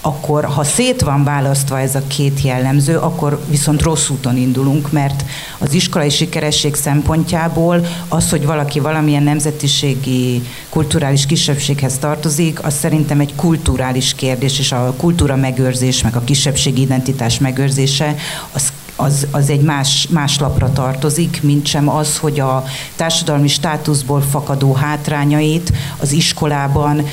akkor 0.00 0.44
ha 0.44 0.64
szét 0.64 1.00
van 1.00 1.24
választva 1.24 1.80
ez 1.80 1.94
a 1.94 2.02
két 2.06 2.40
jellemző, 2.42 2.96
akkor 2.96 3.40
viszont 3.48 3.82
rossz 3.82 4.08
úton 4.08 4.36
indulunk, 4.36 4.92
mert 4.92 5.24
az 5.58 5.72
iskolai 5.72 6.08
sikeresség 6.08 6.74
szempontjából 6.74 7.86
az, 8.08 8.30
hogy 8.30 8.46
valaki 8.46 8.80
valamilyen 8.80 9.22
nemzetiségi, 9.22 10.42
kulturális 10.68 11.26
kisebbséghez 11.26 11.98
tartozik, 11.98 12.64
az 12.64 12.74
szerintem 12.74 13.20
egy 13.20 13.34
kulturális 13.34 14.14
kérdés, 14.14 14.58
és 14.58 14.72
a 14.72 14.94
kultúra 14.96 15.36
megőrzés, 15.36 16.02
meg 16.02 16.16
a 16.16 16.24
kisebbségi 16.24 16.80
identitás 16.80 17.38
megőrzése, 17.38 18.14
az 18.52 18.72
az, 19.00 19.26
az 19.30 19.50
egy 19.50 19.60
más, 19.60 20.06
más 20.10 20.38
lapra 20.38 20.72
tartozik, 20.72 21.42
mint 21.42 21.66
sem 21.66 21.88
az, 21.88 22.18
hogy 22.18 22.40
a 22.40 22.64
társadalmi 22.96 23.48
státuszból 23.48 24.20
fakadó 24.20 24.72
hátrányait 24.72 25.72
az 25.98 26.12
iskolában, 26.12 27.06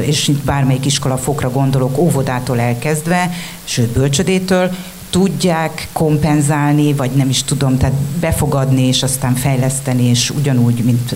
és 0.00 0.28
itt 0.28 0.44
bármelyik 0.44 0.84
iskola 0.84 1.16
fokra 1.16 1.50
gondolok, 1.50 1.98
óvodától 1.98 2.60
elkezdve, 2.60 3.30
sőt 3.64 3.88
bölcsödétől, 3.88 4.70
tudják 5.10 5.88
kompenzálni, 5.92 6.92
vagy 6.92 7.10
nem 7.10 7.28
is 7.28 7.42
tudom, 7.42 7.78
tehát 7.78 7.94
befogadni, 8.20 8.82
és 8.82 9.02
aztán 9.02 9.34
fejleszteni, 9.34 10.02
és 10.02 10.30
ugyanúgy, 10.30 10.84
mint 10.84 11.14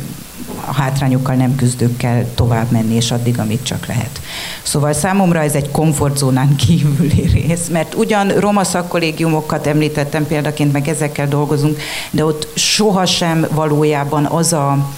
a 0.67 0.73
hátrányokkal 0.73 1.35
nem 1.35 1.55
küzdőkkel 1.55 2.27
tovább 2.35 2.71
menni, 2.71 2.95
és 2.95 3.11
addig, 3.11 3.39
amíg 3.39 3.63
csak 3.63 3.87
lehet. 3.87 4.21
Szóval 4.63 4.93
számomra 4.93 5.43
ez 5.43 5.55
egy 5.55 5.71
komfortzónán 5.71 6.57
kívüli 6.57 7.27
rész, 7.33 7.69
mert 7.69 7.95
ugyan 7.95 8.29
roma 8.29 8.65
szakkollégiumokat 8.65 9.67
említettem 9.67 10.27
példaként, 10.27 10.73
meg 10.73 10.89
ezekkel 10.89 11.29
dolgozunk, 11.29 11.79
de 12.11 12.25
ott 12.25 12.49
sohasem 12.55 13.47
valójában 13.51 14.25
az 14.25 14.53
a 14.53 14.91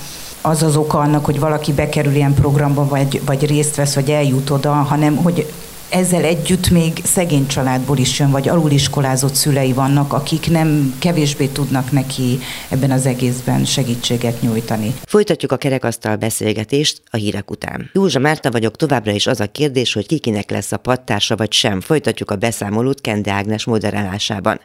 az 0.45 0.63
az 0.63 0.77
oka 0.77 0.99
annak, 0.99 1.25
hogy 1.25 1.39
valaki 1.39 1.73
bekerül 1.73 2.15
ilyen 2.15 2.35
programba, 2.35 2.89
vagy, 2.89 3.21
vagy 3.27 3.47
részt 3.47 3.77
vesz, 3.77 3.95
vagy 3.95 4.11
eljut 4.11 4.51
oda, 4.51 4.73
hanem 4.73 5.17
hogy 5.17 5.53
ezzel 5.93 6.25
együtt 6.25 6.71
még 6.71 6.93
szegény 7.05 7.47
családból 7.47 7.99
is 7.99 8.19
jön, 8.19 8.31
vagy 8.31 8.49
aluliskolázott 8.49 9.35
szülei 9.35 9.73
vannak, 9.73 10.13
akik 10.13 10.51
nem 10.51 10.95
kevésbé 10.99 11.47
tudnak 11.47 11.91
neki 11.91 12.39
ebben 12.69 12.91
az 12.91 13.07
egészben 13.07 13.65
segítséget 13.65 14.41
nyújtani. 14.43 14.95
Folytatjuk 15.03 15.53
a 15.53 15.57
kerekasztal 15.57 16.17
beszélgetést 16.17 17.03
a 17.11 17.17
hírek 17.17 17.51
után. 17.51 17.91
Józsa 17.93 18.19
Márta 18.19 18.51
vagyok, 18.51 18.77
továbbra 18.77 19.13
is 19.13 19.27
az 19.27 19.41
a 19.41 19.47
kérdés, 19.47 19.93
hogy 19.93 20.07
kikinek 20.07 20.51
lesz 20.51 20.73
a 20.73 20.77
pattársa 20.77 21.37
vagy 21.37 21.53
sem. 21.53 21.81
Folytatjuk 21.81 22.31
a 22.31 22.37
beszámolót 22.37 23.01
Kende 23.01 23.33
Ágnes 23.33 23.65
moderálásában. 23.65 24.61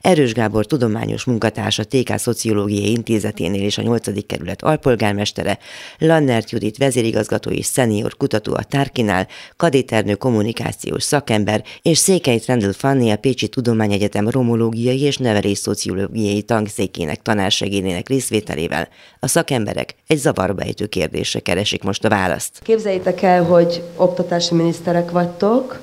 Erős 0.00 0.32
Gábor 0.32 0.66
tudományos 0.66 1.24
munkatársa 1.24 1.84
TK 1.84 2.18
Szociológiai 2.18 2.90
Intézeténél 2.90 3.62
és 3.62 3.78
a 3.78 3.82
8. 3.82 4.26
kerület 4.26 4.62
alpolgármestere, 4.62 5.58
Lannert 5.98 6.50
Judit 6.50 6.76
vezérigazgató 6.76 7.50
és 7.50 7.66
szenior 7.66 8.16
kutató 8.16 8.54
a 8.54 8.62
Tárkinál, 8.62 9.26
kadéternő 9.56 10.14
kommunikáció 10.14 10.66
kommunikációs 10.68 11.02
szakember, 11.02 11.62
és 11.82 11.98
Székely 11.98 12.38
Trendel 12.38 12.72
Fanni 12.72 13.10
a 13.10 13.16
Pécsi 13.16 13.48
Tudományegyetem 13.48 14.28
romológiai 14.28 15.00
és 15.00 15.16
nevelés 15.16 15.58
szociológiai 15.58 16.42
tankszékének 16.42 17.22
tanársegénének 17.22 18.08
részvételével 18.08 18.88
a 19.20 19.26
szakemberek 19.26 19.94
egy 20.06 20.18
zavarba 20.18 20.62
ejtő 20.62 20.86
kérdésre 20.86 21.40
keresik 21.40 21.82
most 21.82 22.04
a 22.04 22.08
választ. 22.08 22.60
Képzeljétek 22.62 23.22
el, 23.22 23.44
hogy 23.44 23.82
oktatási 23.96 24.54
miniszterek 24.54 25.10
vagytok, 25.10 25.80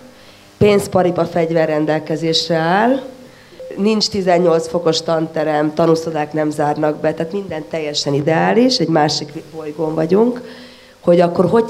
pénzparipa 0.57 1.25
fegyver 1.25 1.67
rendelkezésre 1.67 2.55
áll, 2.55 3.01
nincs 3.77 4.09
18 4.09 4.67
fokos 4.67 5.01
tanterem, 5.01 5.73
tanúszodák 5.73 6.33
nem 6.33 6.49
zárnak 6.49 6.99
be, 6.99 7.13
tehát 7.13 7.31
minden 7.31 7.63
teljesen 7.69 8.13
ideális, 8.13 8.77
egy 8.77 8.87
másik 8.87 9.31
bolygón 9.55 9.93
vagyunk, 9.95 10.41
hogy 10.99 11.19
akkor 11.19 11.45
hogy 11.49 11.65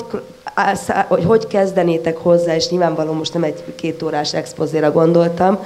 hogy 1.08 1.24
hogy 1.26 1.48
kezdenétek 1.48 2.18
hozzá, 2.18 2.56
és 2.56 2.70
nyilvánvalóan 2.70 3.18
most 3.18 3.34
nem 3.34 3.44
egy 3.44 3.64
két 3.76 4.04
órás 4.04 4.34
expozéra 4.34 4.92
gondoltam, 4.92 5.60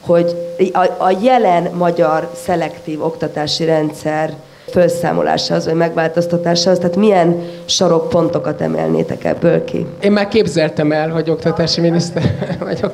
hogy 0.00 0.36
a, 0.72 1.04
a 1.04 1.16
jelen 1.22 1.70
magyar 1.74 2.30
szelektív 2.44 3.04
oktatási 3.04 3.64
rendszer 3.64 4.34
felszámolásához, 4.66 5.64
vagy 5.64 5.74
megváltoztatásához? 5.74 6.78
Tehát 6.78 6.96
milyen 6.96 7.42
sarokpontokat 7.64 8.60
emelnétek 8.60 9.24
ebből 9.24 9.64
ki? 9.64 9.86
Én 10.00 10.12
már 10.12 10.28
képzeltem 10.28 10.92
el, 10.92 11.08
hogy 11.08 11.30
oktatási 11.30 11.80
miniszter 11.80 12.34
vagyok 12.58 12.92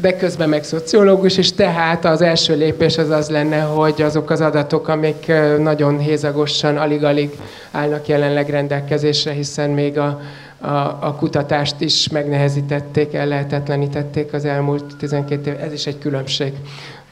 de 0.00 0.16
közben 0.16 0.48
meg 0.48 0.64
szociológus, 0.64 1.38
és 1.38 1.52
tehát 1.52 2.04
az 2.04 2.22
első 2.22 2.56
lépés 2.56 2.98
az 2.98 3.10
az 3.10 3.30
lenne, 3.30 3.60
hogy 3.60 4.02
azok 4.02 4.30
az 4.30 4.40
adatok, 4.40 4.88
amik 4.88 5.32
nagyon 5.58 5.98
hézagosan, 5.98 6.76
alig-alig 6.76 7.30
állnak 7.70 8.08
jelenleg 8.08 8.48
rendelkezésre, 8.48 9.32
hiszen 9.32 9.70
még 9.70 9.98
a, 9.98 10.20
a, 10.60 10.68
a 11.00 11.14
kutatást 11.18 11.80
is 11.80 12.08
megnehezítették, 12.08 13.14
ellehetetlenítették 13.14 14.32
az 14.32 14.44
elmúlt 14.44 14.96
12 14.98 15.50
év. 15.50 15.60
Ez 15.60 15.72
is 15.72 15.86
egy 15.86 15.98
különbség 15.98 16.52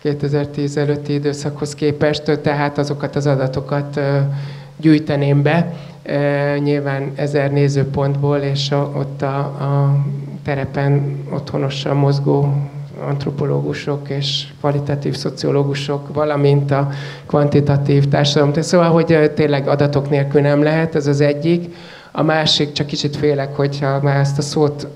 2010 0.02 0.76
előtti 0.76 1.12
időszakhoz 1.12 1.74
képest, 1.74 2.40
tehát 2.42 2.78
azokat 2.78 3.16
az 3.16 3.26
adatokat 3.26 4.00
gyűjteném 4.76 5.42
be, 5.42 5.72
nyilván 6.58 7.12
ezer 7.14 7.52
nézőpontból, 7.52 8.36
és 8.36 8.70
ott 8.70 9.22
a, 9.22 9.38
a 9.38 9.96
terepen 10.44 11.22
otthonosan 11.30 11.96
mozgó 11.96 12.54
antropológusok 13.08 14.08
és 14.08 14.46
kvalitatív 14.58 15.14
szociológusok, 15.14 16.14
valamint 16.14 16.70
a 16.70 16.88
kvantitatív 17.26 18.08
társadalom. 18.08 18.52
Szóval, 18.62 18.90
hogy 18.90 19.30
tényleg 19.34 19.68
adatok 19.68 20.10
nélkül 20.10 20.40
nem 20.40 20.62
lehet, 20.62 20.94
ez 20.94 21.06
az 21.06 21.20
egyik. 21.20 21.74
A 22.18 22.22
másik, 22.22 22.72
csak 22.72 22.86
kicsit 22.86 23.16
félek, 23.16 23.56
hogyha 23.56 24.00
már 24.02 24.16
ezt 24.20 24.38
a 24.38 24.42
szót 24.42 24.86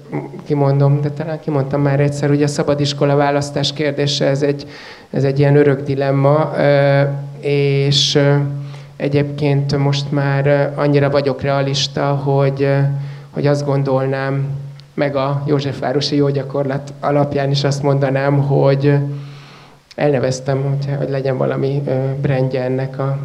kimondom, 0.44 1.00
de 1.00 1.10
talán 1.10 1.40
kimondtam 1.40 1.82
már 1.82 2.00
egyszer, 2.00 2.28
hogy 2.28 2.42
a 2.42 2.46
szabadiskola 2.46 3.16
választás 3.16 3.72
kérdése, 3.72 4.26
ez 4.26 4.42
egy, 4.42 4.66
ez 5.10 5.24
egy 5.24 5.38
ilyen 5.38 5.56
örök 5.56 5.82
dilemma, 5.82 6.52
és 7.40 8.18
egyébként 8.96 9.76
most 9.76 10.12
már 10.12 10.72
annyira 10.74 11.10
vagyok 11.10 11.42
realista, 11.42 12.04
hogy, 12.04 12.68
hogy 13.30 13.46
azt 13.46 13.64
gondolnám, 13.64 14.48
meg 14.94 15.16
a 15.16 15.42
Józsefvárosi 15.46 16.16
jó 16.16 16.28
gyakorlat 16.28 16.92
alapján 17.00 17.50
is 17.50 17.64
azt 17.64 17.82
mondanám, 17.82 18.38
hogy 18.38 18.98
elneveztem, 19.94 20.62
hogy, 20.62 20.96
hogy 20.98 21.10
legyen 21.10 21.36
valami 21.36 21.82
brandje 22.20 22.62
ennek 22.62 22.98
a 22.98 23.18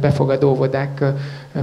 befogadó 0.00 0.50
óvodák 0.50 1.04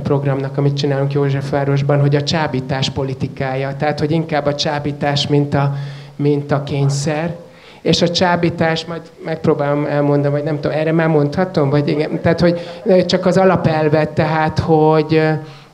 programnak, 0.04 0.58
amit 0.58 0.78
csinálunk 0.78 1.14
Józsefvárosban, 1.14 2.00
hogy 2.00 2.16
a 2.16 2.24
csábítás 2.24 2.90
politikája. 2.90 3.76
Tehát, 3.78 4.00
hogy 4.00 4.12
inkább 4.12 4.46
a 4.46 4.56
csábítás, 4.56 5.28
mint 5.28 5.54
a, 5.54 5.74
mint 6.16 6.52
a 6.52 6.64
kényszer, 6.64 7.36
és 7.82 8.02
a 8.02 8.10
csábítás, 8.10 8.86
majd 8.86 9.02
megpróbálom 9.26 9.86
elmondani, 9.86 10.34
vagy 10.34 10.44
nem 10.44 10.60
tudom, 10.60 10.78
erre 10.78 10.92
már 10.92 11.08
mondhatom, 11.08 11.70
vagy 11.70 11.88
igen, 11.88 12.22
tehát, 12.22 12.40
hogy 12.40 12.62
csak 13.06 13.26
az 13.26 13.38
alapelvet, 13.38 14.10
tehát, 14.10 14.60
hogy, 14.60 15.22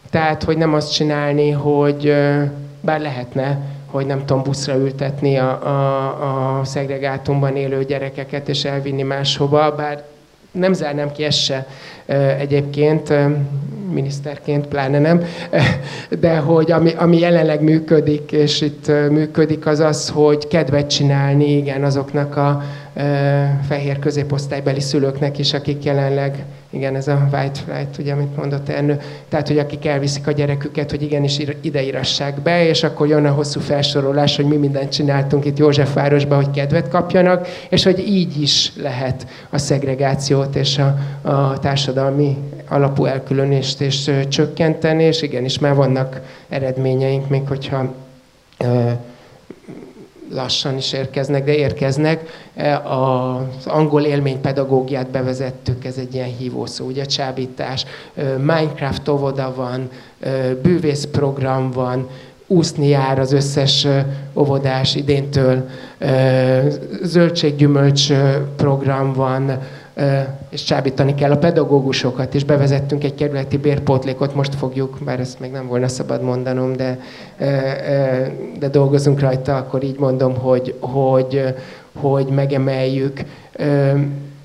tehát, 0.10 0.43
hogy 0.43 0.58
nem 0.58 0.73
azt 0.73 0.93
csinálni, 0.93 1.51
hogy 1.51 2.13
bár 2.82 2.99
lehetne, 2.99 3.60
hogy 3.86 4.05
nem 4.05 4.25
tudom, 4.25 4.43
buszra 4.43 4.75
ültetni 4.75 5.38
a, 5.38 5.67
a, 5.67 6.60
a 6.60 6.63
szegregátumban 6.63 7.55
élő 7.55 7.84
gyerekeket 7.84 8.49
és 8.49 8.65
elvinni 8.65 9.03
máshova, 9.03 9.75
bár 9.75 10.03
nem 10.51 10.73
zárnám 10.73 11.12
ki 11.12 11.23
ezt 11.23 11.43
se 11.43 11.67
egyébként, 12.39 13.13
miniszterként 13.91 14.67
pláne 14.67 14.99
nem, 14.99 15.23
de 16.19 16.38
hogy 16.38 16.71
ami, 16.71 16.91
ami 16.97 17.19
jelenleg 17.19 17.62
működik, 17.62 18.31
és 18.31 18.62
itt 18.62 18.88
működik, 18.88 19.65
az 19.65 19.79
az, 19.79 20.09
hogy 20.09 20.47
kedvet 20.47 20.89
csinálni, 20.89 21.57
igen, 21.57 21.83
azoknak 21.83 22.38
a 22.38 22.63
fehér 23.67 23.99
középosztálybeli 23.99 24.79
szülőknek 24.79 25.38
is, 25.38 25.53
akik 25.53 25.83
jelenleg 25.83 26.45
igen, 26.71 26.95
ez 26.95 27.07
a 27.07 27.27
white 27.31 27.59
flight, 27.65 27.97
ugye, 27.97 28.13
amit 28.13 28.35
mondott 28.35 28.69
Ernő, 28.69 28.99
tehát, 29.29 29.47
hogy 29.47 29.57
akik 29.57 29.85
elviszik 29.85 30.27
a 30.27 30.31
gyereküket, 30.31 30.89
hogy 30.89 31.01
igenis 31.01 31.39
ideírassák 31.62 32.41
be, 32.41 32.67
és 32.67 32.83
akkor 32.83 33.07
jön 33.07 33.25
a 33.25 33.31
hosszú 33.31 33.59
felsorolás, 33.59 34.35
hogy 34.35 34.45
mi 34.45 34.55
mindent 34.55 34.91
csináltunk 34.91 35.45
itt 35.45 35.57
Józsefvárosban, 35.57 36.43
hogy 36.43 36.53
kedvet 36.53 36.89
kapjanak, 36.89 37.47
és 37.69 37.83
hogy 37.83 37.99
így 37.99 38.41
is 38.41 38.71
lehet 38.81 39.27
a 39.49 39.57
szegregációt 39.57 40.55
és 40.55 40.77
a, 40.77 40.95
a 41.29 41.59
társadalmi 41.59 42.38
alapú 42.67 43.05
elkülönést 43.05 43.81
és 43.81 44.12
csökkenteni, 44.27 45.03
és 45.03 45.21
igenis 45.21 45.59
már 45.59 45.75
vannak 45.75 46.21
eredményeink, 46.49 47.29
még 47.29 47.47
hogyha 47.47 47.93
lassan 50.33 50.77
is 50.77 50.93
érkeznek, 50.93 51.43
de 51.43 51.55
érkeznek. 51.55 52.47
E, 52.55 52.77
az 52.77 53.65
angol 53.65 54.03
élménypedagógiát 54.03 55.07
bevezettük, 55.09 55.85
ez 55.85 55.97
egy 55.97 56.13
ilyen 56.13 56.33
hívószó, 56.37 56.85
ugye 56.85 57.05
csábítás. 57.05 57.85
Minecraft 58.37 59.09
óvoda 59.09 59.53
van, 59.55 59.89
bűvészprogram 60.61 61.71
van, 61.71 62.07
úszni 62.47 62.87
jár 62.87 63.19
az 63.19 63.31
összes 63.31 63.87
óvodás 64.33 64.95
idéntől, 64.95 65.69
zöldséggyümölcs 67.01 68.13
program 68.55 69.13
van, 69.13 69.59
és 70.49 70.63
csábítani 70.63 71.15
kell 71.15 71.31
a 71.31 71.38
pedagógusokat, 71.38 72.35
és 72.35 72.43
bevezettünk 72.43 73.03
egy 73.03 73.15
kerületi 73.15 73.57
bérpótlékot, 73.57 74.35
most 74.35 74.55
fogjuk, 74.55 74.97
bár 75.05 75.19
ezt 75.19 75.39
még 75.39 75.51
nem 75.51 75.67
volna 75.67 75.88
szabad 75.88 76.21
mondanom, 76.21 76.75
de, 76.75 76.99
de 78.59 78.67
dolgozunk 78.67 79.19
rajta, 79.19 79.55
akkor 79.55 79.83
így 79.83 79.99
mondom, 79.99 80.35
hogy, 80.35 80.75
hogy, 80.79 81.43
hogy 81.93 82.25
megemeljük, 82.25 83.19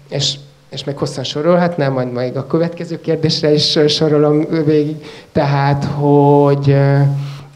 és 0.09 0.35
és 0.75 0.85
meg 0.85 0.97
hosszan 0.97 1.25
sorolhatnám, 1.25 1.93
majd 1.93 2.12
majd 2.12 2.37
a 2.37 2.47
következő 2.47 3.01
kérdésre 3.01 3.53
is 3.53 3.79
sorolom 3.88 4.47
végig, 4.64 4.97
tehát, 5.33 5.85
hogy, 5.85 6.77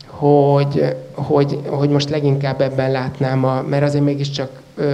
hogy, 0.07 0.95
hogy, 1.13 1.59
hogy 1.67 1.89
most 1.89 2.11
leginkább 2.11 2.61
ebben 2.61 2.91
látnám, 2.91 3.45
a, 3.45 3.65
mert 3.69 3.83
azért 3.83 4.05
mégiscsak 4.05 4.51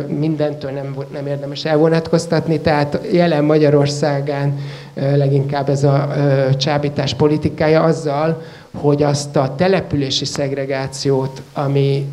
mindentől 0.06 0.70
nem, 0.70 0.96
nem 1.12 1.26
érdemes 1.26 1.64
elvonatkoztatni, 1.64 2.60
tehát 2.60 3.00
jelen 3.12 3.44
Magyarországán 3.44 4.58
leginkább 4.94 5.68
ez 5.68 5.84
a 5.84 6.08
csábítás 6.56 7.14
politikája 7.14 7.82
azzal, 7.82 8.42
hogy 8.74 9.02
azt 9.02 9.36
a 9.36 9.54
települési 9.56 10.24
szegregációt, 10.24 11.42
ami 11.52 12.06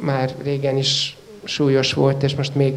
már 0.00 0.30
régen 0.42 0.76
is 0.76 1.16
súlyos 1.44 1.92
volt, 1.92 2.22
és 2.22 2.34
most 2.34 2.54
még, 2.54 2.74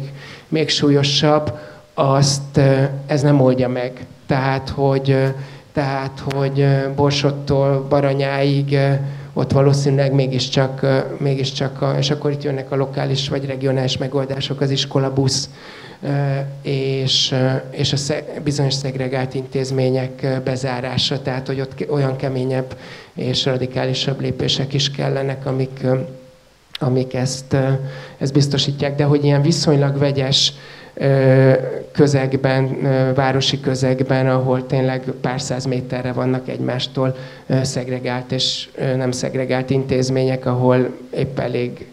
még 0.48 0.68
súlyosabb, 0.68 1.58
azt 1.94 2.60
ez 3.06 3.22
nem 3.22 3.40
oldja 3.40 3.68
meg. 3.68 3.92
Tehát, 4.26 4.68
hogy, 4.68 5.32
tehát, 5.72 6.22
hogy 6.34 6.66
Borsottól 6.96 7.86
Baranyáig 7.88 8.78
ott 9.38 9.52
valószínűleg 9.52 10.12
mégiscsak, 10.12 10.86
mégiscsak 11.18 11.82
a, 11.82 11.94
és 11.98 12.10
akkor 12.10 12.30
itt 12.30 12.42
jönnek 12.42 12.70
a 12.70 12.76
lokális 12.76 13.28
vagy 13.28 13.46
regionális 13.46 13.96
megoldások, 13.96 14.60
az 14.60 14.70
iskola 14.70 15.12
busz, 15.12 15.48
és, 16.62 17.34
és 17.70 17.92
a 17.92 18.14
bizonyos 18.44 18.74
szegregált 18.74 19.34
intézmények 19.34 20.40
bezárása, 20.44 21.22
tehát 21.22 21.46
hogy 21.46 21.60
ott 21.60 21.90
olyan 21.90 22.16
keményebb 22.16 22.76
és 23.14 23.44
radikálisabb 23.44 24.20
lépések 24.20 24.72
is 24.72 24.90
kellenek, 24.90 25.46
amik, 25.46 25.86
amik 26.72 27.14
ezt, 27.14 27.56
ezt 28.18 28.32
biztosítják, 28.32 28.96
de 28.96 29.04
hogy 29.04 29.24
ilyen 29.24 29.42
viszonylag 29.42 29.98
vegyes 29.98 30.52
közegben, 31.92 32.82
városi 33.14 33.60
közegben, 33.60 34.28
ahol 34.28 34.66
tényleg 34.66 35.02
pár 35.20 35.40
száz 35.40 35.64
méterre 35.64 36.12
vannak 36.12 36.48
egymástól 36.48 37.16
szegregált 37.62 38.32
és 38.32 38.68
nem 38.96 39.10
szegregált 39.10 39.70
intézmények, 39.70 40.46
ahol 40.46 40.90
épp 41.10 41.38
elég 41.38 41.86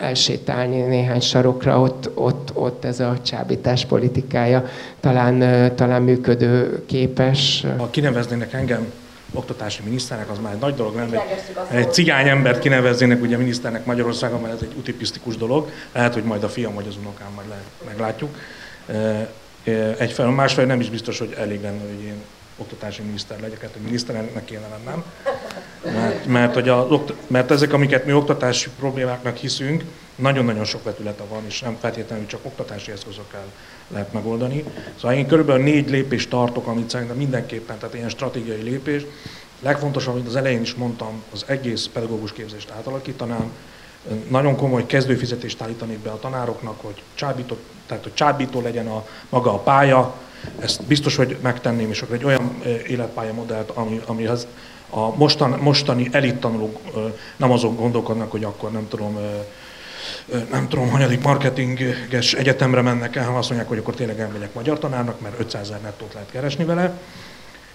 elsétálni 0.00 0.80
néhány 0.80 1.20
sarokra, 1.20 1.80
ott, 1.80 2.10
ott, 2.14 2.50
ott 2.54 2.84
ez 2.84 3.00
a 3.00 3.16
csábítás 3.22 3.84
politikája 3.84 4.64
talán, 5.00 5.70
talán 5.74 6.02
működő 6.02 6.82
képes. 6.86 7.66
Ha 7.76 7.90
kineveznének 7.90 8.52
engem 8.52 8.92
oktatási 9.32 9.82
miniszternek, 9.82 10.30
az 10.30 10.38
már 10.38 10.52
egy 10.52 10.58
nagy 10.58 10.74
dolog 10.74 10.94
lenne. 10.94 11.24
Egy 11.70 11.92
cigány 11.92 12.28
embert 12.28 12.58
kineveznének 12.58 13.20
ugye 13.22 13.36
miniszternek 13.36 13.84
Magyarországon, 13.84 14.40
mert 14.40 14.54
ez 14.54 14.62
egy 14.62 14.74
utipisztikus 14.78 15.36
dolog. 15.36 15.70
Lehet, 15.92 16.14
hogy 16.14 16.22
majd 16.22 16.42
a 16.42 16.48
fiam 16.48 16.74
vagy 16.74 16.86
az 16.88 16.96
unokám 16.96 17.32
majd 17.34 17.48
lehet, 17.48 17.64
meglátjuk. 17.86 18.36
Egyfelől, 19.98 20.32
másfelől 20.32 20.70
nem 20.70 20.80
is 20.80 20.90
biztos, 20.90 21.18
hogy 21.18 21.34
elég 21.38 21.62
lenne, 21.62 21.80
hogy 21.80 22.04
én 22.04 22.22
oktatási 22.56 23.02
miniszter 23.02 23.40
legyek, 23.40 23.60
hát 23.60 23.70
miniszterelnöknek 23.84 24.44
kéne 24.44 24.68
lennem. 24.68 25.04
Mert, 25.84 26.26
mert, 26.26 26.54
hogy 26.54 26.68
a, 26.68 27.04
mert 27.26 27.50
ezek, 27.50 27.72
amiket 27.72 28.04
mi 28.04 28.12
oktatási 28.12 28.70
problémáknak 28.78 29.36
hiszünk, 29.36 29.84
nagyon-nagyon 30.14 30.64
sok 30.64 30.84
vetülete 30.84 31.22
van, 31.28 31.42
és 31.46 31.60
nem 31.60 31.76
feltétlenül 31.80 32.26
csak 32.26 32.44
oktatási 32.44 32.92
eszközökkel 32.92 33.44
lehet 33.88 34.12
megoldani. 34.12 34.64
Szóval 35.00 35.16
én 35.16 35.26
körülbelül 35.26 35.62
négy 35.62 35.90
lépést 35.90 36.30
tartok, 36.30 36.66
amit 36.66 36.90
szerintem 36.90 37.16
mindenképpen, 37.16 37.78
tehát 37.78 37.94
ilyen 37.94 38.08
stratégiai 38.08 38.62
lépés. 38.62 39.02
Legfontosabb, 39.60 40.14
amit 40.14 40.26
az 40.26 40.36
elején 40.36 40.60
is 40.60 40.74
mondtam, 40.74 41.22
az 41.32 41.44
egész 41.46 41.90
pedagógus 41.92 42.32
képzést 42.32 42.70
átalakítanám, 42.70 43.52
nagyon 44.28 44.56
komoly 44.56 44.86
kezdőfizetést 44.86 45.60
állítanék 45.62 45.98
be 45.98 46.10
a 46.10 46.18
tanároknak, 46.18 46.80
hogy 46.80 47.02
csábító, 47.14 47.56
tehát 47.86 48.02
hogy 48.02 48.14
csábító 48.14 48.60
legyen 48.60 48.86
a, 48.86 49.06
maga 49.28 49.52
a 49.52 49.58
pálya, 49.58 50.14
ezt 50.58 50.82
biztos, 50.82 51.16
hogy 51.16 51.36
megtenném, 51.42 51.90
és 51.90 52.02
akkor 52.02 52.14
egy 52.14 52.24
olyan 52.24 52.62
életpálya 52.86 53.32
modellt, 53.32 53.70
ami, 53.70 54.00
amihez 54.06 54.46
a 54.90 55.16
mostan, 55.16 55.50
mostani 55.50 56.08
elit 56.12 56.36
tanulók 56.36 56.78
nem 57.36 57.50
azon 57.50 57.76
gondolkodnak, 57.76 58.30
hogy 58.30 58.44
akkor 58.44 58.70
nem 58.70 58.88
tudom, 58.88 59.18
nem 60.50 60.68
tudom, 60.68 60.88
hanyadik 60.88 61.22
marketinges 61.22 62.34
egyetemre 62.34 62.82
mennek 62.82 63.16
el, 63.16 63.36
azt 63.36 63.48
mondják, 63.48 63.68
hogy 63.68 63.78
akkor 63.78 63.94
tényleg 63.94 64.20
elmegyek 64.20 64.54
magyar 64.54 64.78
tanárnak, 64.78 65.20
mert 65.20 65.40
500 65.40 65.62
ezer 65.62 65.80
nettót 65.80 66.12
lehet 66.12 66.30
keresni 66.30 66.64
vele, 66.64 66.98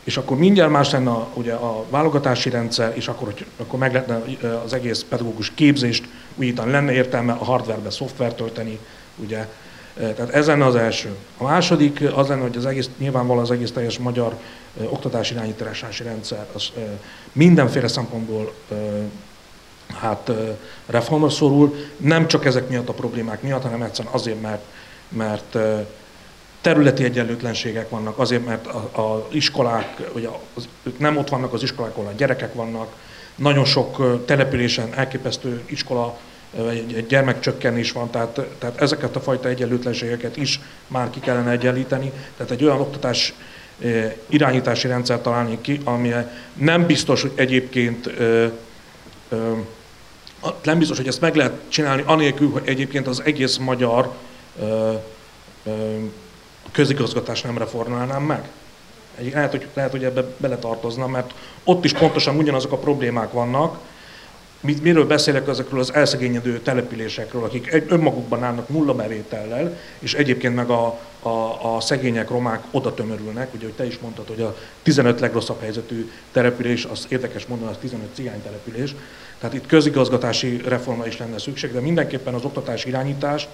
és 0.04 0.18
akkor 0.18 0.38
mindjárt 0.38 0.72
más 0.72 0.92
lenne 0.92 1.10
a, 1.10 1.28
ugye 1.34 1.54
a 1.54 1.86
válogatási 1.90 2.50
rendszer, 2.50 2.92
és 2.96 3.08
akkor, 3.08 3.28
hogy, 3.28 3.46
akkor 3.58 3.80
meg 3.80 3.94
lehetne 3.94 4.22
az 4.64 4.74
egész 4.74 5.06
pedagógus 5.10 5.52
képzést 5.56 6.06
újítani, 6.36 6.72
lenne 6.72 6.92
értelme 6.92 7.32
a 7.32 7.44
hardwarebe 7.44 7.90
szoftvert 7.90 8.36
tölteni, 8.36 8.80
ugye. 9.16 9.48
Tehát 9.94 10.30
ez 10.30 10.48
lenne 10.48 10.66
az 10.66 10.76
első. 10.76 11.16
A 11.38 11.44
második 11.44 12.02
az 12.16 12.28
lenne, 12.28 12.42
hogy 12.42 12.58
az 12.58 12.66
egész, 12.66 12.90
nyilvánvalóan 12.98 13.44
az 13.44 13.52
egész 13.52 13.72
teljes 13.72 13.98
magyar 13.98 14.38
oktatási 14.84 15.34
irányítási 15.34 16.04
rendszer 16.04 16.46
az 16.54 16.72
mindenféle 17.32 17.88
szempontból 17.88 18.54
hát 20.00 20.32
reformra 20.86 21.30
szorul, 21.30 21.76
nem 21.98 22.28
csak 22.28 22.46
ezek 22.46 22.70
miatt 22.70 22.90
a 22.90 22.94
problémák 22.94 23.42
miatt, 23.42 23.64
hanem 23.64 23.82
egyszerűen 23.82 24.14
azért, 24.14 24.42
mert, 24.42 24.64
mert 25.10 25.58
területi 26.62 27.04
egyenlőtlenségek 27.04 27.90
vannak, 27.90 28.20
azért, 28.20 28.46
mert 28.46 28.68
az 28.92 29.22
iskolák, 29.32 30.10
ugye 30.14 30.30
az, 30.54 30.68
ők 30.84 31.00
nem 31.00 31.18
ott 31.18 31.30
vannak 31.30 31.54
az 31.54 31.64
iskolák, 31.64 31.98
ahol 31.98 32.08
a 32.08 32.18
gyerekek 32.18 32.54
vannak, 32.54 32.96
nagyon 33.36 33.66
sok 33.66 34.26
településen 34.26 34.94
elképesztő 34.94 35.62
iskola, 35.66 36.18
egy 36.78 37.06
gyermekcsökkenés 37.08 37.92
van, 37.92 38.10
tehát, 38.10 38.40
tehát 38.60 38.82
ezeket 38.82 39.16
a 39.16 39.22
fajta 39.22 39.48
egyenlőtlenségeket 39.50 40.38
is 40.38 40.60
már 40.88 41.10
ki 41.10 41.20
kellene 41.20 41.52
egyenlíteni. 41.52 42.12
Tehát 42.38 42.52
egy 42.52 42.64
olyan 42.64 42.80
oktatás 42.80 43.34
irányítási 44.30 44.88
rendszer 44.88 45.22
találni 45.22 45.58
ki, 45.62 45.80
ami 45.84 46.14
nem 46.54 46.86
biztos, 46.86 47.22
hogy 47.22 47.32
egyébként 47.36 48.10
nem 50.64 50.78
biztos, 50.78 50.98
hogy 50.98 51.08
ezt 51.08 51.22
meg 51.22 51.36
lehet 51.36 51.54
csinálni, 51.68 52.04
anélkül, 52.06 52.50
hogy 52.50 52.62
egyébként 52.66 53.08
az 53.08 53.22
egész 53.26 53.58
magyar 53.58 54.12
közigazgatás 56.72 57.42
nem 57.42 57.58
reformálnám 57.58 58.24
meg. 58.24 58.50
Lehet, 59.34 59.52
hogy, 59.52 59.68
lehet, 59.74 59.92
hogy 59.92 60.04
ebbe 60.04 60.26
beletartozna, 60.38 61.08
mert 61.08 61.34
ott 61.64 61.86
is 61.86 61.94
pontosan 61.94 62.38
ugyanazok 62.38 62.72
a 62.72 62.78
problémák 62.78 63.32
vannak. 63.32 63.80
Mit, 64.60 64.84
miről 64.84 65.08
beszélek 65.08 65.48
ezekről 65.48 65.80
az 65.80 65.94
elszegényedő 65.94 66.60
településekről, 66.60 67.44
akik 67.44 67.74
egy, 67.74 67.86
önmagukban 67.88 68.44
állnak 68.44 68.70
nulla 68.70 68.94
bevétellel, 68.94 69.78
és 70.00 70.14
egyébként 70.14 70.56
meg 70.56 70.70
a, 70.70 71.00
a, 71.20 71.76
a 71.76 71.82
szegények, 71.82 72.30
romák 72.30 72.64
oda 72.72 72.94
tömörülnek. 72.94 73.54
Ugye, 73.54 73.66
hogy 73.66 73.74
te 73.74 73.86
is 73.86 74.00
mondtad, 74.00 74.28
hogy 74.28 74.42
a 74.42 74.58
15 74.84 75.20
legrosszabb 75.20 75.62
helyzetű 75.62 76.12
település, 76.32 76.86
az 76.86 77.06
érdekes 77.10 77.46
mondani, 77.46 77.72
az 77.72 77.78
15 77.78 78.08
cigány 78.14 78.42
település. 78.42 78.96
Tehát 79.44 79.58
itt 79.58 79.68
közigazgatási 79.68 80.62
reforma 80.66 81.06
is 81.06 81.18
lenne 81.18 81.38
szükség, 81.38 81.72
de 81.72 81.80
mindenképpen 81.80 82.34
az 82.34 82.44
oktatás 82.44 82.86
irányítás, 82.86 83.48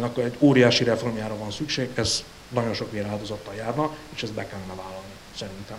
akkor 0.00 0.24
egy 0.24 0.36
óriási 0.38 0.84
reformjára 0.84 1.36
van 1.36 1.50
szükség, 1.50 1.88
ez 1.94 2.24
nagyon 2.48 2.74
sok 2.74 2.92
véráldozattal 2.92 3.54
járna, 3.54 3.90
és 4.14 4.22
ezt 4.22 4.32
be 4.32 4.46
kellene 4.46 4.74
vállalni, 4.74 5.12
szerintem. 5.36 5.76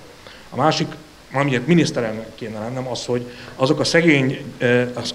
A 0.50 0.56
másik, 0.56 0.88
amiért 1.34 1.68
miniszterelnök 1.68 2.36
kéne 2.36 2.60
lennem, 2.60 2.88
az, 2.88 3.06
hogy 3.06 3.32
azok 3.56 3.80
a 3.80 3.84
szegény, 3.84 4.54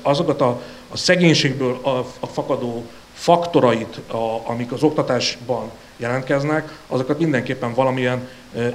azokat 0.03 0.41
a, 0.41 0.63
a 0.89 0.97
szegénységből 0.97 1.79
a, 1.83 1.99
a 2.21 2.27
fakadó 2.27 2.87
faktorait, 3.13 3.97
a, 4.07 4.49
amik 4.49 4.73
az 4.73 4.83
oktatásban 4.83 5.71
jelentkeznek, 5.97 6.79
azokat 6.87 7.19
mindenképpen 7.19 7.75
valamilyen 7.75 8.29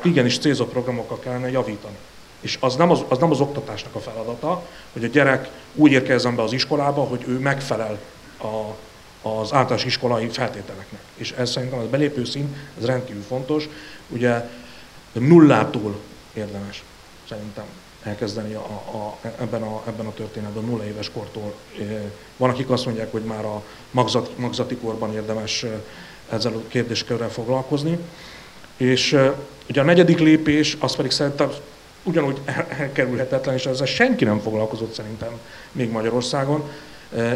igenis 0.03 0.37
célzott 0.37 0.69
programokkal 0.69 1.19
kellene 1.19 1.49
javítani. 1.49 1.97
És 2.43 2.57
az 2.59 2.75
nem 2.75 2.91
az, 2.91 3.03
az 3.07 3.17
nem 3.17 3.31
az 3.31 3.39
oktatásnak 3.39 3.95
a 3.95 3.99
feladata, 3.99 4.67
hogy 4.93 5.03
a 5.03 5.07
gyerek 5.07 5.49
úgy 5.75 5.91
érkezzen 5.91 6.35
be 6.35 6.41
az 6.41 6.53
iskolába, 6.53 7.03
hogy 7.03 7.23
ő 7.27 7.37
megfelel 7.39 7.99
a, 8.37 8.75
az 9.29 9.53
általános 9.53 9.85
iskolai 9.85 10.27
feltételeknek. 10.27 11.01
És 11.15 11.31
ez 11.31 11.51
szerintem 11.51 11.79
az 11.79 11.87
belépő 11.87 12.25
szint, 12.25 12.55
ez 12.77 12.85
rendkívül 12.85 13.23
fontos. 13.27 13.69
Ugye 14.09 14.49
nullától 15.11 15.99
érdemes 16.33 16.83
szerintem 17.29 17.65
elkezdeni 18.03 18.53
a, 18.53 18.59
a, 18.59 19.17
ebben, 19.39 19.61
a, 19.61 19.81
ebben 19.87 20.05
a 20.05 20.13
történetben, 20.13 20.63
nulla 20.63 20.85
éves 20.85 21.11
kortól. 21.13 21.53
Van, 22.37 22.49
akik 22.49 22.69
azt 22.69 22.85
mondják, 22.85 23.11
hogy 23.11 23.23
már 23.23 23.45
a 23.45 23.63
magzat, 23.91 24.37
magzati 24.37 24.75
korban 24.75 25.13
érdemes 25.13 25.65
ezzel 26.29 26.53
a 26.53 26.67
kérdéskörrel 26.67 27.29
foglalkozni. 27.29 27.97
És 28.77 29.17
ugye 29.69 29.81
a 29.81 29.83
negyedik 29.83 30.19
lépés, 30.19 30.77
az 30.79 30.95
pedig 30.95 31.11
szerintem 31.11 31.51
ugyanúgy 32.03 32.41
elkerülhetetlen, 32.79 33.55
és 33.55 33.65
ezzel 33.65 33.85
senki 33.85 34.23
nem 34.23 34.39
foglalkozott 34.39 34.93
szerintem 34.93 35.39
még 35.71 35.91
Magyarországon, 35.91 36.69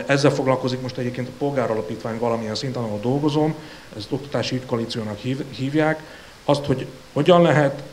ezzel 0.05 0.31
foglalkozik 0.31 0.81
most 0.81 0.97
egyébként 0.97 1.27
a 1.27 1.31
polgáralapítvány 1.37 2.17
valamilyen 2.19 2.55
szinten, 2.55 2.83
ahol 2.83 2.99
dolgozom, 2.99 3.55
ezt 3.97 4.11
oktatási 4.11 4.55
ügykoalíciónak 4.55 5.17
hívják, 5.49 6.03
azt, 6.45 6.65
hogy 6.65 6.87
hogyan 7.13 7.41
lehet 7.41 7.83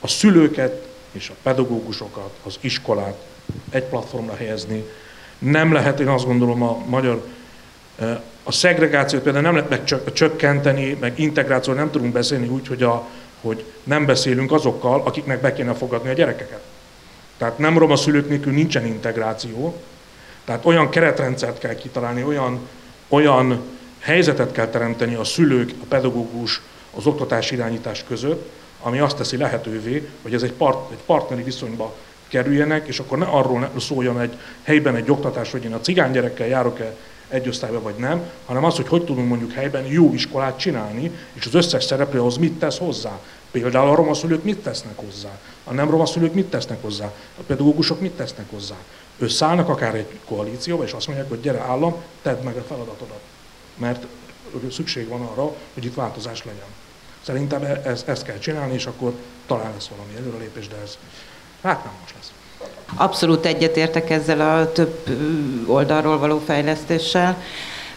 a 0.00 0.08
szülőket 0.08 0.86
és 1.12 1.30
a 1.30 1.34
pedagógusokat, 1.42 2.30
az 2.42 2.58
iskolát 2.60 3.24
egy 3.70 3.84
platformra 3.84 4.36
helyezni. 4.36 4.84
Nem 5.38 5.72
lehet, 5.72 6.00
én 6.00 6.08
azt 6.08 6.24
gondolom, 6.24 6.62
a 6.62 6.82
magyar 6.86 7.24
a 8.42 8.52
szegregációt 8.52 9.22
például 9.22 9.44
nem 9.44 9.54
lehet 9.54 9.70
megcsökkenteni, 9.70 10.96
meg 11.00 11.18
integrációt 11.18 11.76
nem 11.76 11.90
tudunk 11.90 12.12
beszélni 12.12 12.48
úgy, 12.48 12.66
hogy, 12.66 12.82
a, 12.82 13.08
hogy 13.46 13.64
nem 13.82 14.06
beszélünk 14.06 14.52
azokkal, 14.52 15.02
akiknek 15.04 15.40
be 15.40 15.52
kéne 15.52 15.74
fogadni 15.74 16.08
a 16.08 16.12
gyerekeket. 16.12 16.62
Tehát 17.36 17.58
nem 17.58 17.78
roma 17.78 17.96
szülők 17.96 18.28
nélkül 18.28 18.52
nincsen 18.52 18.86
integráció, 18.86 19.80
tehát 20.44 20.64
olyan 20.64 20.88
keretrendszert 20.88 21.58
kell 21.58 21.74
kitalálni, 21.74 22.24
olyan, 22.24 22.68
olyan 23.08 23.62
helyzetet 23.98 24.52
kell 24.52 24.68
teremteni 24.68 25.14
a 25.14 25.24
szülők, 25.24 25.70
a 25.82 25.84
pedagógus, 25.88 26.60
az 26.96 27.06
oktatás 27.06 27.50
irányítás 27.50 28.04
között, 28.08 28.50
ami 28.82 28.98
azt 28.98 29.16
teszi 29.16 29.36
lehetővé, 29.36 30.08
hogy 30.22 30.34
ez 30.34 30.42
egy, 30.42 30.52
part, 30.52 30.90
egy 30.90 31.02
partneri 31.06 31.42
viszonyba 31.42 31.94
kerüljenek, 32.28 32.86
és 32.86 32.98
akkor 32.98 33.18
ne 33.18 33.24
arról 33.24 33.70
szóljon 33.78 34.20
egy 34.20 34.38
helyben 34.62 34.96
egy 34.96 35.10
oktatás, 35.10 35.50
hogy 35.50 35.64
én 35.64 35.74
a 35.74 35.80
cigány 35.80 36.12
gyerekkel 36.12 36.46
járok-e 36.46 36.96
egy 37.28 37.48
osztályba 37.48 37.80
vagy 37.80 37.94
nem, 37.94 38.30
hanem 38.44 38.64
az, 38.64 38.76
hogy 38.76 38.88
hogy 38.88 39.04
tudunk 39.04 39.28
mondjuk 39.28 39.52
helyben 39.52 39.86
jó 39.86 40.12
iskolát 40.12 40.58
csinálni, 40.58 41.10
és 41.32 41.46
az 41.46 41.54
összes 41.54 41.84
szereplő 41.84 42.18
ahhoz 42.18 42.36
mit 42.36 42.58
tesz 42.58 42.78
hozzá. 42.78 43.18
Például 43.50 43.90
a 43.90 43.94
roma 43.94 44.14
szülők 44.14 44.44
mit 44.44 44.58
tesznek 44.58 44.96
hozzá, 44.96 45.38
a 45.64 45.72
nem 45.72 45.90
roma 45.90 46.06
szülők 46.06 46.34
mit 46.34 46.46
tesznek 46.46 46.82
hozzá, 46.82 47.04
a 47.38 47.42
pedagógusok 47.46 48.00
mit 48.00 48.12
tesznek 48.12 48.50
hozzá 48.50 48.76
összeállnak 49.18 49.68
akár 49.68 49.94
egy 49.94 50.18
koalícióba, 50.24 50.84
és 50.84 50.92
azt 50.92 51.06
mondják, 51.06 51.28
hogy 51.28 51.40
gyere 51.40 51.58
állam, 51.58 51.94
tedd 52.22 52.42
meg 52.42 52.56
a 52.56 52.62
feladatodat. 52.62 53.20
Mert 53.74 54.06
szükség 54.70 55.08
van 55.08 55.20
arra, 55.20 55.52
hogy 55.74 55.84
itt 55.84 55.94
változás 55.94 56.44
legyen. 56.44 56.68
Szerintem 57.22 57.62
e- 57.62 57.82
ez, 57.84 58.02
ezt 58.06 58.22
kell 58.22 58.38
csinálni, 58.38 58.74
és 58.74 58.86
akkor 58.86 59.12
talán 59.46 59.72
lesz 59.72 59.86
valami 59.86 60.16
előrelépés, 60.16 60.68
de 60.68 60.76
ez 60.76 60.98
hát 61.62 61.84
nem 61.84 61.92
most 62.00 62.14
lesz. 62.14 62.32
Abszolút 62.94 63.46
egyetértek 63.46 64.10
ezzel 64.10 64.40
a 64.40 64.72
több 64.72 65.08
oldalról 65.66 66.18
való 66.18 66.42
fejlesztéssel. 66.46 67.36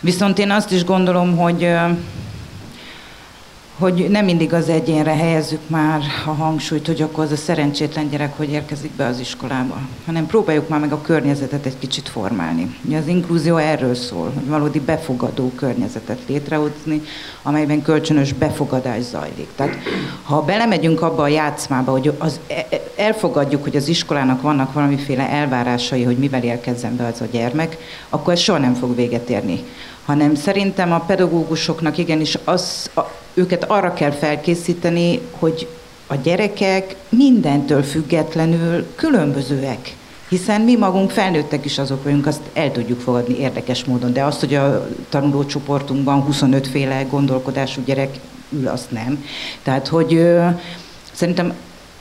Viszont 0.01 0.39
én 0.39 0.51
azt 0.51 0.71
is 0.71 0.83
gondolom, 0.83 1.37
hogy 1.37 1.67
hogy 3.79 4.07
nem 4.09 4.25
mindig 4.25 4.53
az 4.53 4.69
egyénre 4.69 5.15
helyezzük 5.15 5.59
már 5.67 6.01
a 6.25 6.29
hangsúlyt, 6.29 6.87
hogy 6.87 7.01
akkor 7.01 7.23
az 7.23 7.31
a 7.31 7.35
szerencsétlen 7.35 8.09
gyerek 8.09 8.37
hogy 8.37 8.51
érkezik 8.51 8.91
be 8.91 9.05
az 9.05 9.19
iskolába, 9.19 9.77
hanem 10.05 10.25
próbáljuk 10.25 10.67
már 10.67 10.79
meg 10.79 10.91
a 10.91 11.01
környezetet 11.01 11.65
egy 11.65 11.77
kicsit 11.79 12.09
formálni. 12.09 12.75
Az 12.93 13.07
inkluzió 13.07 13.57
erről 13.57 13.95
szól, 13.95 14.31
hogy 14.35 14.47
valódi 14.47 14.79
befogadó 14.79 15.51
környezetet 15.55 16.19
létrehozni, 16.27 17.01
amelyben 17.41 17.81
kölcsönös 17.81 18.33
befogadás 18.33 19.01
zajlik. 19.01 19.47
Tehát 19.55 19.75
ha 20.23 20.41
belemegyünk 20.41 21.01
abba 21.01 21.21
a 21.21 21.27
játszmába, 21.27 21.91
hogy 21.91 22.13
az, 22.17 22.39
e, 22.47 22.67
e, 22.69 22.81
elfogadjuk, 22.95 23.63
hogy 23.63 23.75
az 23.75 23.87
iskolának 23.87 24.41
vannak 24.41 24.73
valamiféle 24.73 25.29
elvárásai, 25.29 26.03
hogy 26.03 26.17
mivel 26.17 26.43
érkezzen 26.43 26.95
be 26.95 27.05
az 27.05 27.21
a 27.21 27.25
gyermek, 27.31 27.77
akkor 28.09 28.33
ez 28.33 28.39
soha 28.39 28.59
nem 28.59 28.73
fog 28.73 28.95
véget 28.95 29.29
érni 29.29 29.63
hanem 30.09 30.35
szerintem 30.35 30.91
a 30.91 30.99
pedagógusoknak 30.99 31.97
igenis 31.97 32.37
az, 32.43 32.89
a, 32.95 33.01
őket 33.33 33.63
arra 33.63 33.93
kell 33.93 34.11
felkészíteni, 34.11 35.19
hogy 35.31 35.67
a 36.07 36.15
gyerekek 36.15 36.95
mindentől 37.09 37.83
függetlenül 37.83 38.85
különbözőek. 38.95 39.95
Hiszen 40.29 40.61
mi 40.61 40.75
magunk 40.75 41.11
felnőttek 41.11 41.65
is 41.65 41.77
azok 41.77 42.03
vagyunk, 42.03 42.27
azt 42.27 42.41
el 42.53 42.71
tudjuk 42.71 42.99
fogadni 42.99 43.39
érdekes 43.39 43.85
módon, 43.85 44.13
de 44.13 44.23
azt, 44.23 44.39
hogy 44.39 44.53
a 44.53 44.87
tanulócsoportunkban 45.09 46.21
25 46.21 46.67
féle 46.67 47.03
gondolkodású 47.03 47.81
gyerek 47.85 48.17
ül, 48.49 48.67
azt 48.67 48.91
nem. 48.91 49.25
Tehát, 49.63 49.87
hogy 49.87 50.13
ö, 50.13 50.47
szerintem 51.11 51.53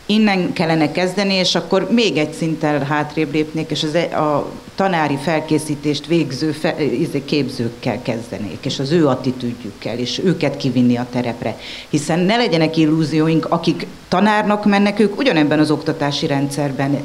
innen 0.06 0.52
kellene 0.52 0.92
kezdeni, 0.92 1.34
és 1.34 1.54
akkor 1.54 1.88
még 1.90 2.16
egy 2.16 2.32
szinttel 2.32 2.78
hátrébb 2.78 3.32
lépnék, 3.32 3.70
és 3.70 3.82
az, 3.82 3.94
e, 3.94 4.18
a 4.20 4.52
tanári 4.78 5.16
felkészítést 5.16 6.06
végző 6.06 6.52
fe, 6.52 6.82
izé, 6.82 7.24
képzőkkel 7.24 8.02
kezdenék, 8.02 8.58
és 8.64 8.78
az 8.78 8.90
ő 8.90 9.06
attitűdjükkel, 9.06 9.98
és 9.98 10.20
őket 10.24 10.56
kivinni 10.56 10.96
a 10.96 11.06
terepre. 11.10 11.56
Hiszen 11.88 12.18
ne 12.18 12.36
legyenek 12.36 12.76
illúzióink, 12.76 13.46
akik 13.46 13.86
tanárnak 14.08 14.64
mennek, 14.64 14.98
ők 14.98 15.18
ugyanebben 15.18 15.58
az 15.58 15.70
oktatási 15.70 16.26
rendszerben 16.26 17.02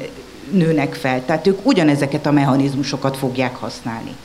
nőnek 0.52 0.94
fel, 0.94 1.26
tehát 1.26 1.48
ők 1.48 1.66
ugyanezeket 1.66 2.26
a 2.26 2.32
mechanizmusokat 2.32 3.18
fogják 3.18 3.56
használni. 3.56 4.16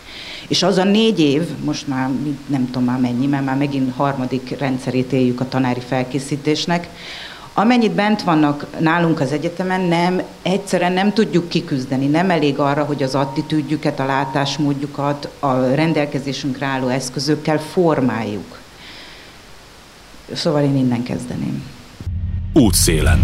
És 0.49 0.63
az 0.63 0.77
a 0.77 0.85
négy 0.85 1.21
év, 1.21 1.43
most 1.65 1.87
már 1.87 2.11
nem 2.47 2.67
tudom 2.67 2.85
már 2.85 3.01
mennyi, 3.01 3.27
mert 3.27 3.45
már 3.45 3.57
megint 3.57 3.95
harmadik 3.97 4.59
rendszerét 4.59 5.13
éljük 5.13 5.41
a 5.41 5.49
tanári 5.49 5.81
felkészítésnek, 5.81 6.89
Amennyit 7.59 7.93
bent 7.93 8.23
vannak 8.23 8.67
nálunk 8.81 9.21
az 9.21 9.33
egyetemen, 9.33 9.81
nem, 9.81 10.23
egyszerűen 10.43 10.93
nem 10.93 11.13
tudjuk 11.13 11.49
kiküzdeni. 11.49 12.07
Nem 12.07 12.31
elég 12.31 12.59
arra, 12.59 12.85
hogy 12.85 13.03
az 13.03 13.15
attitűdjüket, 13.15 14.01
a 14.01 14.05
látásmódjukat, 14.05 15.29
a 15.39 15.75
rendelkezésünkre 15.75 16.67
álló 16.67 16.89
eszközökkel 16.89 17.59
formáljuk. 17.59 18.59
Szóval 20.33 20.63
én 20.63 20.77
innen 20.77 21.03
kezdeném. 21.03 21.63
Útszélen. 22.53 23.21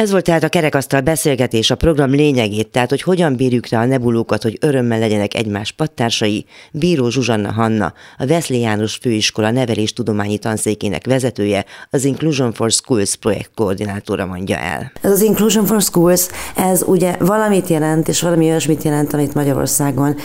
Ez 0.00 0.10
volt 0.10 0.24
tehát 0.24 0.42
a 0.42 0.48
kerekasztal 0.48 1.00
beszélgetés, 1.00 1.70
a 1.70 1.74
program 1.74 2.10
lényegét, 2.10 2.68
tehát 2.68 2.88
hogy 2.90 3.02
hogyan 3.02 3.36
bírjuk 3.36 3.68
rá 3.68 3.82
a 3.82 3.84
nebulókat, 3.84 4.42
hogy 4.42 4.58
örömmel 4.60 4.98
legyenek 4.98 5.34
egymás 5.34 5.72
pattársai. 5.72 6.44
Bíró 6.72 7.08
Zsuzsanna 7.08 7.52
Hanna, 7.52 7.92
a 8.18 8.26
Veszli 8.26 8.60
János 8.60 8.98
Főiskola 9.02 9.50
neveléstudományi 9.50 10.38
tanszékének 10.38 11.06
vezetője, 11.06 11.64
az 11.90 12.04
Inclusion 12.04 12.52
for 12.52 12.70
Schools 12.70 13.16
projekt 13.16 13.50
koordinátora 13.54 14.26
mondja 14.26 14.56
el. 14.56 14.92
Ez 15.00 15.10
az 15.10 15.22
Inclusion 15.22 15.64
for 15.64 15.82
Schools, 15.82 16.26
ez 16.56 16.82
ugye 16.82 17.16
valamit 17.18 17.68
jelent, 17.68 18.08
és 18.08 18.22
valami 18.22 18.44
olyasmit 18.44 18.82
jelent, 18.82 19.12
amit 19.12 19.34
Magyarországon 19.34 20.16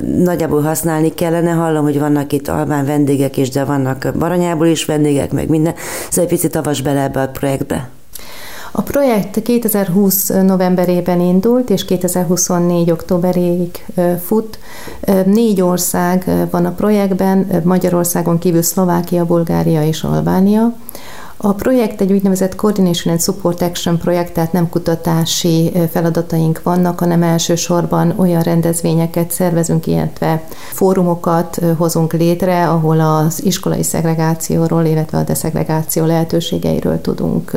nagyjából 0.00 0.62
használni 0.62 1.14
kellene. 1.14 1.50
Hallom, 1.50 1.84
hogy 1.84 1.98
vannak 1.98 2.32
itt 2.32 2.48
albán 2.48 2.86
vendégek 2.86 3.36
is, 3.36 3.48
de 3.48 3.64
vannak 3.64 4.12
Baranyából 4.18 4.66
is 4.66 4.84
vendégek, 4.84 5.32
meg 5.32 5.48
minden. 5.48 5.74
Szóval 6.08 6.24
egy 6.24 6.30
picit 6.30 6.56
avas 6.56 6.80
bele 6.80 7.02
ebbe 7.02 7.20
a 7.20 7.28
projektbe. 7.28 7.90
A 8.72 8.82
projekt 8.82 9.42
2020 9.42 10.28
novemberében 10.28 11.20
indult, 11.20 11.70
és 11.70 11.84
2024 11.84 12.90
októberéig 12.90 13.84
fut. 14.24 14.58
Négy 15.24 15.60
ország 15.60 16.30
van 16.50 16.64
a 16.64 16.70
projektben, 16.70 17.62
Magyarországon 17.64 18.38
kívül 18.38 18.62
Szlovákia, 18.62 19.26
Bulgária 19.26 19.86
és 19.86 20.02
Albánia. 20.02 20.76
A 21.42 21.52
projekt 21.52 22.00
egy 22.00 22.12
úgynevezett 22.12 22.54
Coordination 22.54 23.12
and 23.12 23.22
Support 23.22 23.62
Action 23.62 23.98
projekt, 23.98 24.32
tehát 24.32 24.52
nem 24.52 24.68
kutatási 24.68 25.72
feladataink 25.90 26.62
vannak, 26.62 26.98
hanem 26.98 27.22
elsősorban 27.22 28.14
olyan 28.16 28.42
rendezvényeket 28.42 29.30
szervezünk, 29.30 29.86
illetve 29.86 30.44
fórumokat 30.72 31.60
hozunk 31.76 32.12
létre, 32.12 32.68
ahol 32.68 33.00
az 33.00 33.44
iskolai 33.44 33.82
szegregációról, 33.82 34.84
illetve 34.84 35.18
a 35.18 35.22
deszegregáció 35.22 36.04
lehetőségeiről 36.04 37.00
tudunk 37.00 37.50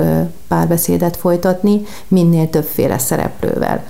párbeszédet 0.47 1.17
folytatni, 1.17 1.81
minél 2.07 2.49
többféle 2.49 2.97
szereplővel. 2.97 3.83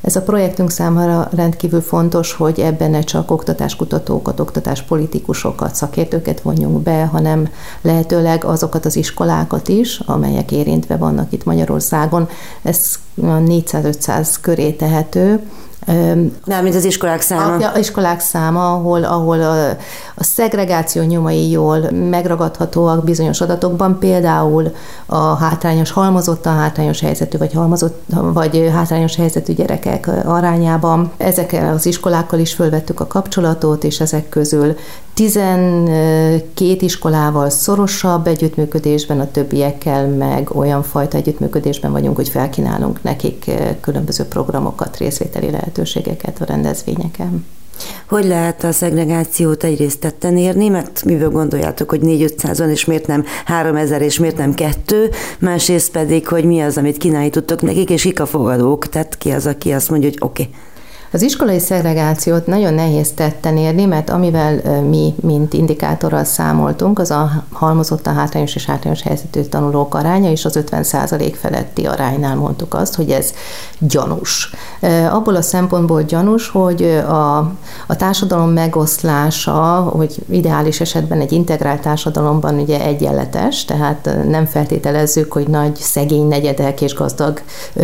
Ez 0.00 0.16
a 0.16 0.22
projektünk 0.22 0.70
számára 0.70 1.28
rendkívül 1.34 1.80
fontos, 1.80 2.32
hogy 2.32 2.60
ebben 2.60 2.90
ne 2.90 3.00
csak 3.00 3.30
oktatáskutatókat, 3.30 4.40
oktatáspolitikusokat, 4.40 5.74
szakértőket 5.74 6.40
vonjunk 6.40 6.82
be, 6.82 7.04
hanem 7.04 7.48
lehetőleg 7.80 8.44
azokat 8.44 8.84
az 8.84 8.96
iskolákat 8.96 9.68
is, 9.68 10.00
amelyek 10.06 10.52
érintve 10.52 10.96
vannak 10.96 11.32
itt 11.32 11.44
Magyarországon. 11.44 12.28
Ez 12.62 12.94
400-500 13.22 14.34
köré 14.40 14.70
tehető, 14.70 15.40
nem, 16.44 16.62
mint 16.62 16.74
az 16.74 16.84
iskolák 16.84 17.20
száma. 17.20 17.66
A, 17.66 17.78
iskolák 17.78 18.20
száma, 18.20 18.74
ahol, 18.74 19.04
ahol 19.04 19.40
a, 19.40 19.68
a 20.14 20.24
szegregáció 20.24 21.02
nyomai 21.02 21.50
jól 21.50 21.90
megragadhatóak 21.90 23.04
bizonyos 23.04 23.40
adatokban, 23.40 23.98
például 23.98 24.72
a 25.06 25.34
hátrányos 25.34 25.90
halmozott, 25.90 26.46
a 26.46 26.50
hátrányos 26.50 27.00
helyzetű 27.00 27.38
vagy, 27.38 27.52
halmozott, 27.52 28.02
vagy 28.32 28.70
hátrányos 28.74 29.16
helyzetű 29.16 29.52
gyerekek 29.52 30.10
arányában. 30.24 31.12
Ezekkel 31.16 31.74
az 31.74 31.86
iskolákkal 31.86 32.38
is 32.38 32.52
fölvettük 32.54 33.00
a 33.00 33.06
kapcsolatot, 33.06 33.84
és 33.84 34.00
ezek 34.00 34.28
közül 34.28 34.76
12 35.14 36.76
iskolával 36.80 37.50
szorosabb 37.50 38.26
együttműködésben, 38.26 39.20
a 39.20 39.30
többiekkel 39.30 40.08
meg 40.08 40.54
olyan 40.54 40.82
fajta 40.82 41.16
együttműködésben 41.16 41.92
vagyunk, 41.92 42.16
hogy 42.16 42.28
felkínálunk 42.28 43.02
nekik 43.02 43.50
különböző 43.80 44.24
programokat, 44.24 44.96
részvételi 44.96 45.50
lehetőségeket 45.50 46.40
a 46.40 46.44
rendezvényeken. 46.44 47.44
Hogy 48.08 48.24
lehet 48.24 48.64
a 48.64 48.72
szegregációt 48.72 49.64
egyrészt 49.64 50.00
tetten 50.00 50.36
érni, 50.36 50.68
mert 50.68 51.04
miből 51.04 51.30
gondoljátok, 51.30 51.90
hogy 51.90 52.00
4-500 52.02 52.54
van, 52.58 52.70
és 52.70 52.84
miért 52.84 53.06
nem 53.06 53.24
3000, 53.44 54.02
és 54.02 54.18
miért 54.18 54.36
nem 54.36 54.54
kettő, 54.54 55.10
másrészt 55.38 55.90
pedig, 55.90 56.28
hogy 56.28 56.44
mi 56.44 56.60
az, 56.60 56.76
amit 56.76 56.96
kínálni 56.96 57.30
tudtok 57.30 57.62
nekik, 57.62 57.90
és 57.90 58.02
kik 58.02 58.20
a 58.20 58.26
fogadók, 58.26 58.88
tehát 58.88 59.18
ki 59.18 59.30
az, 59.30 59.46
aki 59.46 59.72
azt 59.72 59.90
mondja, 59.90 60.08
hogy 60.08 60.18
oké, 60.20 60.42
okay, 60.42 60.54
az 61.12 61.22
iskolai 61.22 61.58
szegregációt 61.58 62.46
nagyon 62.46 62.74
nehéz 62.74 63.12
tetten 63.14 63.56
érni, 63.56 63.84
mert 63.84 64.10
amivel 64.10 64.80
mi, 64.82 65.14
mint 65.20 65.52
indikátorral 65.52 66.24
számoltunk, 66.24 66.98
az 66.98 67.10
a 67.10 67.44
halmozott 67.52 68.06
a 68.06 68.12
hátrányos 68.12 68.54
és 68.54 68.64
hátrányos 68.64 69.02
helyzetű 69.02 69.40
tanulók 69.40 69.94
aránya, 69.94 70.30
és 70.30 70.44
az 70.44 70.58
50% 70.70 71.34
feletti 71.40 71.86
aránynál 71.86 72.36
mondtuk 72.36 72.74
azt, 72.74 72.94
hogy 72.94 73.10
ez 73.10 73.32
gyanús. 73.78 74.50
Abból 75.10 75.34
a 75.36 75.42
szempontból 75.42 76.02
gyanús, 76.02 76.48
hogy 76.48 76.82
a, 77.08 77.38
a 77.86 77.96
társadalom 77.96 78.50
megoszlása, 78.50 79.90
hogy 79.96 80.14
ideális 80.28 80.80
esetben 80.80 81.20
egy 81.20 81.32
integrált 81.32 81.80
társadalomban 81.80 82.58
ugye 82.58 82.80
egyenletes, 82.80 83.64
tehát 83.64 84.10
nem 84.28 84.46
feltételezzük, 84.46 85.32
hogy 85.32 85.48
nagy 85.48 85.76
szegény 85.76 86.26
negyedek 86.26 86.80
és 86.80 86.94
gazdag 86.94 87.40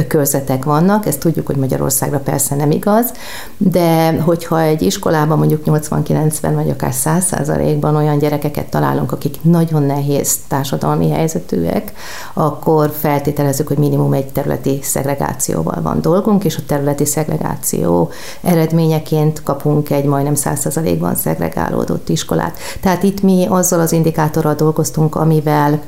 körzetek 0.09 0.64
vannak, 0.64 1.07
ezt 1.07 1.20
tudjuk, 1.20 1.47
hogy 1.47 1.57
Magyarországra 1.57 2.18
persze 2.18 2.55
nem 2.55 2.70
igaz, 2.70 3.14
de 3.57 4.21
hogyha 4.21 4.61
egy 4.61 4.83
iskolában 4.83 5.39
mondjuk 5.39 5.62
80-90 5.67 6.51
vagy 6.55 6.71
akár 6.71 6.93
100 6.93 7.35
ban 7.81 7.97
olyan 7.97 8.19
gyerekeket 8.19 8.71
találunk, 8.71 9.12
akik 9.12 9.37
nagyon 9.43 9.83
nehéz 9.83 10.37
társadalmi 10.49 11.11
helyzetűek, 11.11 11.93
akkor 12.35 12.93
feltételezzük, 12.99 13.69
hogy 13.69 13.79
minimum 13.79 14.12
egy 14.12 14.27
területi 14.27 14.79
szegregációval 14.83 15.83
van 15.83 16.01
dolgunk, 16.01 16.45
és 16.45 16.57
a 16.57 16.62
területi 16.67 17.05
szegregáció 17.05 18.11
eredményeként 18.43 19.43
kapunk 19.43 19.91
egy 19.91 20.05
majdnem 20.05 20.35
100%-ban 20.37 21.14
szegregálódott 21.14 22.09
iskolát. 22.09 22.59
Tehát 22.81 23.03
itt 23.03 23.23
mi 23.23 23.47
azzal 23.49 23.81
az 23.81 23.93
indikátorral 23.93 24.55
dolgoztunk, 24.55 25.14
amivel 25.14 25.81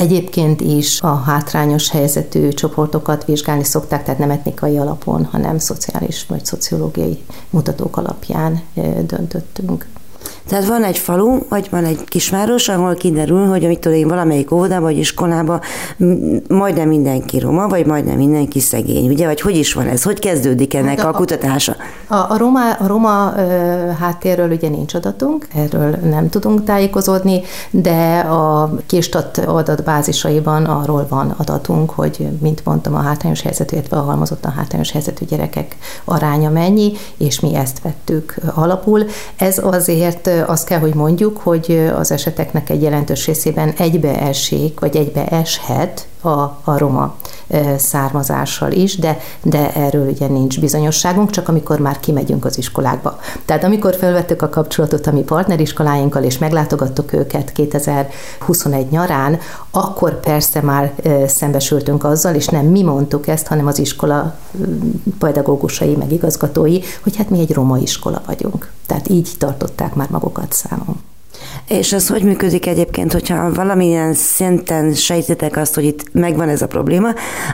Egyébként 0.00 0.60
is 0.60 1.00
a 1.00 1.14
hátrányos 1.14 1.90
helyzetű 1.90 2.48
csoportokat 2.48 3.24
vizsgálni 3.24 3.64
szokták, 3.64 4.04
tehát 4.04 4.20
nem 4.20 4.30
etnikai 4.30 4.78
alapon, 4.78 5.24
hanem 5.24 5.58
szociális 5.58 6.26
vagy 6.26 6.44
szociológiai 6.44 7.18
mutatók 7.50 7.96
alapján 7.96 8.62
döntöttünk. 9.06 9.86
Tehát 10.48 10.66
van 10.66 10.84
egy 10.84 10.98
falu, 10.98 11.38
vagy 11.48 11.66
van 11.70 11.84
egy 11.84 12.04
kisváros, 12.04 12.68
ahol 12.68 12.94
kiderül, 12.94 13.46
hogy 13.46 13.64
amitől 13.64 13.92
én 13.92 14.08
valamelyik 14.08 14.52
óvodába 14.52 14.82
vagy 14.82 14.98
iskolába 14.98 15.60
majdnem 16.48 16.88
mindenki 16.88 17.38
roma, 17.38 17.68
vagy 17.68 17.86
majdnem 17.86 18.16
mindenki 18.16 18.60
szegény, 18.60 19.08
ugye? 19.08 19.26
Vagy 19.26 19.40
hogy 19.40 19.56
is 19.56 19.72
van 19.72 19.86
ez? 19.86 20.02
Hogy 20.02 20.18
kezdődik 20.18 20.74
ennek 20.74 20.98
hát 20.98 21.06
a, 21.06 21.08
a 21.08 21.12
kutatása? 21.12 21.76
A, 22.06 22.14
a 22.14 22.36
roma, 22.36 22.72
a 22.72 22.86
roma 22.86 23.32
ö, 23.36 23.40
háttérről 23.98 24.50
ugye 24.50 24.68
nincs 24.68 24.94
adatunk, 24.94 25.48
erről 25.54 25.90
nem 25.90 26.28
tudunk 26.28 26.64
tájékozódni, 26.64 27.40
de 27.70 28.18
a 28.18 28.72
kistat 28.86 29.38
adatbázisaiban 29.38 30.64
arról 30.64 31.06
van 31.08 31.34
adatunk, 31.36 31.90
hogy, 31.90 32.28
mint 32.40 32.64
mondtam, 32.64 32.94
a 32.94 33.00
hátrányos 33.00 33.40
helyzetű, 33.42 33.76
illetve 33.76 33.96
a 33.96 34.02
halmozott 34.02 34.44
a 34.44 34.52
hátrányos 34.56 34.90
helyzetű 34.90 35.24
gyerekek 35.24 35.76
aránya 36.04 36.50
mennyi, 36.50 36.92
és 37.16 37.40
mi 37.40 37.54
ezt 37.54 37.80
vettük 37.82 38.34
alapul. 38.54 39.06
Ez 39.36 39.58
azért 39.64 40.29
azt 40.46 40.66
kell, 40.66 40.78
hogy 40.78 40.94
mondjuk, 40.94 41.38
hogy 41.38 41.90
az 41.96 42.10
eseteknek 42.10 42.70
egy 42.70 42.82
jelentős 42.82 43.26
részében 43.26 43.72
egybeesik, 43.78 44.80
vagy 44.80 44.96
egybeeshet 44.96 46.06
a, 46.20 46.30
a 46.64 46.78
roma 46.78 47.14
származással 47.76 48.72
is, 48.72 48.98
de, 48.98 49.18
de 49.42 49.74
erről 49.74 50.08
ugye 50.08 50.26
nincs 50.26 50.60
bizonyosságunk, 50.60 51.30
csak 51.30 51.48
amikor 51.48 51.78
már 51.78 52.00
kimegyünk 52.00 52.44
az 52.44 52.58
iskolákba. 52.58 53.18
Tehát 53.44 53.64
amikor 53.64 53.94
felvettük 53.94 54.42
a 54.42 54.48
kapcsolatot 54.48 55.06
a 55.06 55.12
mi 55.12 55.22
partneriskoláinkkal, 55.22 56.22
és 56.22 56.38
meglátogattuk 56.38 57.12
őket 57.12 57.52
2021 57.52 58.90
nyarán, 58.90 59.38
akkor 59.70 60.20
persze 60.20 60.60
már 60.60 60.94
szembesültünk 61.26 62.04
azzal, 62.04 62.34
és 62.34 62.46
nem 62.46 62.66
mi 62.66 62.82
mondtuk 62.82 63.26
ezt, 63.26 63.46
hanem 63.46 63.66
az 63.66 63.78
iskola 63.78 64.34
pedagógusai, 65.18 65.96
meg 65.96 66.12
igazgatói, 66.12 66.78
hogy 67.02 67.16
hát 67.16 67.30
mi 67.30 67.38
egy 67.38 67.52
roma 67.52 67.78
iskola 67.78 68.22
vagyunk. 68.26 68.70
Tehát 68.86 69.08
így 69.08 69.30
tartották 69.38 69.94
már 69.94 70.10
magukat 70.10 70.52
számon. 70.52 71.09
És 71.68 71.92
ez 71.92 72.08
hogy 72.08 72.22
működik 72.22 72.66
egyébként, 72.66 73.12
hogyha 73.12 73.52
valamilyen 73.52 74.14
szinten 74.14 74.94
sejtitek 74.94 75.56
azt, 75.56 75.74
hogy 75.74 75.84
itt 75.84 76.12
megvan 76.12 76.48
ez 76.48 76.62
a 76.62 76.66
probléma, 76.66 77.08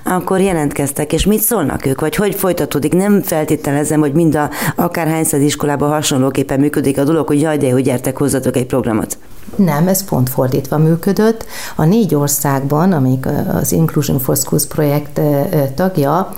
akkor 0.05 0.41
jelentkeztek, 0.41 1.13
és 1.13 1.25
mit 1.25 1.41
szólnak 1.41 1.87
ők, 1.87 2.01
vagy 2.01 2.17
hogy 2.17 2.35
folytatódik? 2.35 2.95
Nem 2.95 3.23
feltételezem, 3.23 4.01
hogy 4.01 4.13
mind 4.13 4.35
a 4.35 4.51
akárhányszor 4.77 5.41
iskolában 5.41 5.91
hasonlóképpen 5.91 6.61
működik 6.61 6.99
a 6.99 7.05
dolog, 7.05 7.27
hogy 7.27 7.41
jaj, 7.41 7.57
de 7.57 7.71
hogy 7.71 7.83
gyertek 7.83 8.17
hozzatok 8.17 8.57
egy 8.57 8.67
programot. 8.67 9.19
Nem, 9.57 9.89
ez 9.89 10.05
pont 10.05 10.29
fordítva 10.29 10.79
működött. 10.79 11.47
A 11.77 11.85
négy 11.85 12.15
országban, 12.15 12.93
amik 12.93 13.27
az 13.61 13.73
Inclusion 13.73 14.19
for 14.19 14.37
Schools 14.37 14.67
projekt 14.67 15.21
tagja, 15.75 16.29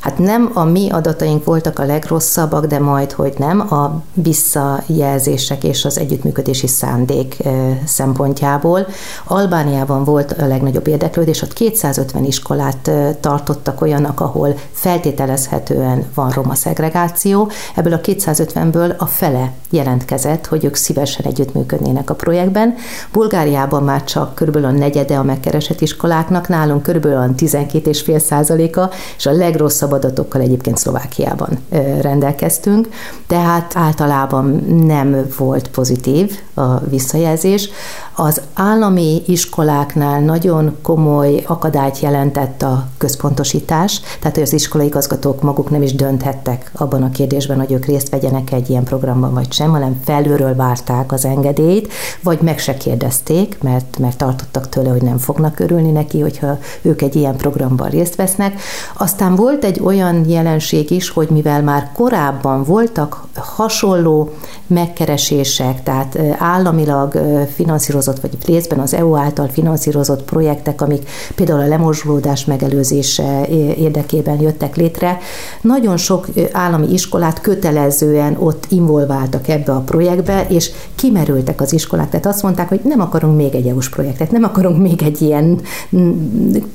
hát 0.00 0.18
nem 0.18 0.50
a 0.54 0.64
mi 0.64 0.90
adataink 0.90 1.44
voltak 1.44 1.78
a 1.78 1.84
legrosszabbak, 1.84 2.66
de 2.66 2.78
majd, 2.78 3.12
hogy 3.12 3.34
nem, 3.38 3.60
a 3.60 4.02
visszajelzések 4.14 5.64
és 5.64 5.84
az 5.84 5.98
együttműködési 5.98 6.66
szándék 6.66 7.36
szempontjából. 7.84 8.86
Albániában 9.24 10.04
volt 10.04 10.32
a 10.32 10.46
legnagyobb 10.46 10.86
érdeklődés, 10.86 11.42
ott 11.42 11.52
250 11.52 12.24
iskolát 12.24 12.90
tartottak 13.20 13.80
olyanak, 13.80 14.20
ahol 14.20 14.54
feltételezhetően 14.72 16.04
van 16.14 16.30
roma 16.30 16.54
szegregáció. 16.54 17.50
Ebből 17.74 17.92
a 17.92 18.00
250-ből 18.00 18.96
a 18.96 19.06
fele 19.06 19.52
jelentkezett, 19.70 20.46
hogy 20.46 20.64
ők 20.64 20.74
szívesen 20.74 21.24
együttműködnének 21.24 21.93
a 22.10 22.14
projektben. 22.14 22.74
Bulgáriában 23.12 23.82
már 23.82 24.04
csak 24.04 24.34
körülbelül 24.34 24.68
a 24.68 24.72
negyede 24.72 25.16
a 25.16 25.22
megkeresett 25.22 25.80
iskoláknak, 25.80 26.48
nálunk 26.48 26.82
körülbelül 26.82 27.18
a 27.18 27.34
12,5 27.36 28.18
százaléka, 28.18 28.90
és 29.16 29.26
a 29.26 29.32
legrosszabb 29.32 29.92
adatokkal 29.92 30.40
egyébként 30.40 30.76
Szlovákiában 30.76 31.58
rendelkeztünk, 32.00 32.88
tehát 33.26 33.72
általában 33.76 34.64
nem 34.86 35.26
volt 35.36 35.68
pozitív 35.68 36.38
a 36.54 36.78
visszajelzés. 36.78 37.70
Az 38.16 38.40
állami 38.54 39.22
iskoláknál 39.26 40.20
nagyon 40.20 40.76
komoly 40.82 41.44
akadályt 41.46 42.00
jelentett 42.00 42.62
a 42.62 42.86
központosítás, 42.98 44.00
tehát 44.18 44.34
hogy 44.34 44.42
az 44.42 44.52
iskolai 44.52 44.86
igazgatók 44.86 45.42
maguk 45.42 45.70
nem 45.70 45.82
is 45.82 45.94
dönthettek 45.94 46.70
abban 46.74 47.02
a 47.02 47.10
kérdésben, 47.10 47.58
hogy 47.58 47.72
ők 47.72 47.84
részt 47.84 48.08
vegyenek 48.08 48.52
egy 48.52 48.70
ilyen 48.70 48.84
programban 48.84 49.34
vagy 49.34 49.52
sem, 49.52 49.70
hanem 49.70 50.00
felülről 50.04 50.54
várták 50.54 51.12
az 51.12 51.24
engedélyt, 51.24 51.92
vagy 52.22 52.40
meg 52.40 52.58
se 52.58 52.76
kérdezték, 52.76 53.58
mert, 53.62 53.98
mert 53.98 54.16
tartottak 54.16 54.68
tőle, 54.68 54.90
hogy 54.90 55.02
nem 55.02 55.18
fognak 55.18 55.60
örülni 55.60 55.90
neki, 55.90 56.20
hogyha 56.20 56.58
ők 56.82 57.02
egy 57.02 57.16
ilyen 57.16 57.36
programban 57.36 57.88
részt 57.88 58.14
vesznek. 58.14 58.60
Aztán 58.96 59.34
volt 59.34 59.64
egy 59.64 59.80
olyan 59.84 60.28
jelenség 60.28 60.90
is, 60.90 61.10
hogy 61.10 61.28
mivel 61.28 61.62
már 61.62 61.90
korábban 61.94 62.64
voltak 62.64 63.22
hasonló 63.34 64.30
megkeresések, 64.66 65.82
tehát 65.82 66.18
államilag 66.38 67.18
finanszírozott, 67.54 68.02
vagy 68.04 68.36
részben 68.46 68.78
az 68.78 68.94
EU 68.94 69.16
által 69.16 69.48
finanszírozott 69.48 70.22
projektek, 70.22 70.80
amik 70.80 71.08
például 71.34 71.60
a 71.60 71.66
lemorzsolódás 71.66 72.44
megelőzése 72.44 73.46
érdekében 73.76 74.40
jöttek 74.40 74.76
létre, 74.76 75.18
nagyon 75.60 75.96
sok 75.96 76.26
állami 76.52 76.92
iskolát 76.92 77.40
kötelezően 77.40 78.36
ott 78.38 78.66
involváltak 78.68 79.48
ebbe 79.48 79.72
a 79.72 79.80
projektbe, 79.80 80.46
és 80.48 80.70
kimerültek 80.94 81.60
az 81.60 81.72
iskolák. 81.72 82.10
Tehát 82.10 82.26
azt 82.26 82.42
mondták, 82.42 82.68
hogy 82.68 82.80
nem 82.84 83.00
akarunk 83.00 83.36
még 83.36 83.54
egy 83.54 83.66
EU-s 83.66 83.88
projektet, 83.88 84.30
nem 84.30 84.44
akarunk 84.44 84.82
még 84.82 85.02
egy 85.02 85.22
ilyen 85.22 85.60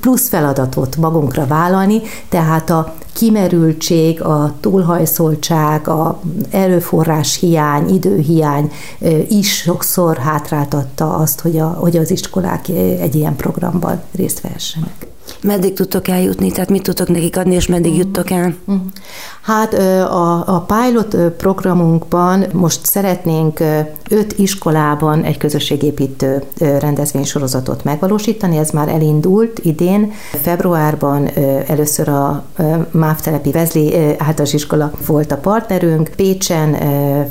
plusz 0.00 0.28
feladatot 0.28 0.96
magunkra 0.96 1.46
vállalni, 1.46 2.00
tehát 2.28 2.70
a 2.70 2.94
kimerültség, 3.12 4.22
a 4.22 4.54
túlhajszoltság, 4.60 5.88
a 5.88 6.20
erőforrás 6.50 7.38
hiány, 7.38 7.88
időhiány 7.94 8.72
is 9.28 9.56
sokszor 9.56 10.16
hátráltatta 10.16 11.14
azt, 11.20 11.40
hogy, 11.40 11.58
a, 11.58 11.68
hogy 11.68 11.96
az 11.96 12.10
iskolák 12.10 12.68
egy 12.68 13.14
ilyen 13.14 13.36
programban 13.36 14.02
részt 14.12 14.40
vehessenek. 14.40 15.06
Meddig 15.42 15.72
tudtok 15.72 16.08
eljutni, 16.08 16.50
tehát 16.52 16.70
mit 16.70 16.82
tudtok 16.82 17.08
nekik 17.08 17.36
adni, 17.36 17.54
és 17.54 17.66
meddig 17.66 17.96
juttok 17.96 18.30
el? 18.30 18.54
Hát 19.40 19.74
a, 19.74 20.54
a 20.54 20.66
pilot 20.66 21.16
programunkban 21.36 22.44
most 22.52 22.86
szeretnénk 22.86 23.60
öt 24.08 24.38
iskolában 24.38 25.24
egy 25.24 25.38
közösségépítő 25.38 26.42
rendezvénysorozatot 26.58 27.84
megvalósítani, 27.84 28.56
ez 28.56 28.70
már 28.70 28.88
elindult 28.88 29.58
idén. 29.62 30.12
Februárban 30.42 31.30
először 31.66 32.08
a 32.08 32.44
MÁV 32.90 33.20
telepi 33.20 33.50
Vezli 33.50 33.94
általános 33.94 34.52
iskola 34.52 34.92
volt 35.06 35.32
a 35.32 35.36
partnerünk, 35.36 36.10
Pécsen 36.16 36.76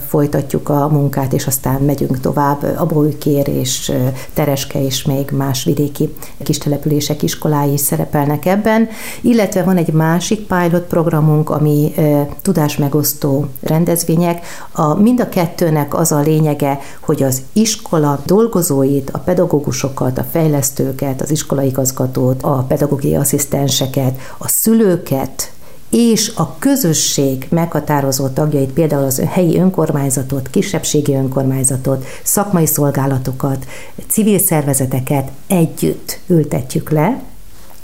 folytatjuk 0.07 0.69
a 0.69 0.87
munkát, 0.87 1.33
és 1.33 1.47
aztán 1.47 1.81
megyünk 1.81 2.19
tovább, 2.19 2.75
Abóükér 2.77 3.47
és 3.47 3.91
Tereske 4.33 4.83
és 4.83 5.03
még 5.03 5.29
más 5.31 5.63
vidéki 5.63 6.15
kistelepülések 6.43 7.23
iskolái 7.23 7.71
is 7.73 7.79
szerepelnek 7.89 8.45
ebben, 8.45 8.89
illetve 9.21 9.63
van 9.63 9.77
egy 9.77 9.93
másik 9.93 10.47
pilot 10.47 10.83
programunk, 10.83 11.49
ami 11.49 11.93
tudásmegosztó 12.41 13.45
rendezvények. 13.61 14.45
A, 14.71 14.93
mind 14.93 15.19
a 15.19 15.29
kettőnek 15.29 15.93
az 15.93 16.11
a 16.11 16.19
lényege, 16.19 16.79
hogy 16.99 17.23
az 17.23 17.41
iskola 17.53 18.21
dolgozóit, 18.25 19.09
a 19.09 19.19
pedagógusokat, 19.19 20.17
a 20.17 20.25
fejlesztőket, 20.31 21.21
az 21.21 21.31
iskolaigazgatót, 21.31 22.43
a 22.43 22.65
pedagógiai 22.67 23.15
asszisztenseket, 23.15 24.19
a 24.37 24.47
szülőket, 24.47 25.51
és 25.89 26.31
a 26.35 26.55
közösség 26.59 27.47
meghatározó 27.49 28.27
tagjait, 28.27 28.71
például 28.71 29.03
az 29.03 29.21
helyi 29.29 29.57
önkormányzatot, 29.57 30.49
kisebbségi 30.49 31.13
önkormányzatot, 31.13 32.05
szakmai 32.23 32.65
szolgálatokat, 32.65 33.65
civil 34.07 34.39
szervezeteket 34.39 35.31
együtt 35.47 36.19
ültetjük 36.27 36.89
le, 36.89 37.21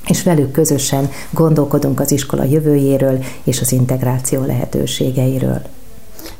és 0.08 0.24
velük 0.24 0.52
közösen 0.52 1.10
gondolkodunk 1.30 2.00
az 2.00 2.12
iskola 2.12 2.44
jövőjéről 2.44 3.24
és 3.44 3.62
az 3.62 3.72
integráció 3.72 4.46
lehetőségeiről. 4.46 5.62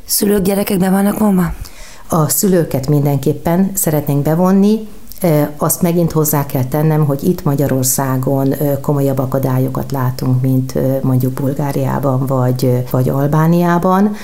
Szülők 0.04 0.42
gyerekekben 0.42 0.92
vannak 0.92 1.18
vonva? 1.18 1.54
A 2.08 2.28
szülőket 2.28 2.88
mindenképpen 2.88 3.70
szeretnénk 3.74 4.22
bevonni, 4.22 4.88
azt 5.56 5.82
megint 5.82 6.12
hozzá 6.12 6.46
kell 6.46 6.64
tennem, 6.64 7.04
hogy 7.04 7.24
itt 7.24 7.44
Magyarországon 7.44 8.54
komolyabb 8.80 9.18
akadályokat 9.18 9.92
látunk, 9.92 10.40
mint 10.40 10.74
mondjuk 11.02 11.32
Bulgáriában 11.32 12.26
vagy, 12.26 12.84
vagy 12.90 13.08
Albániában. 13.08 14.14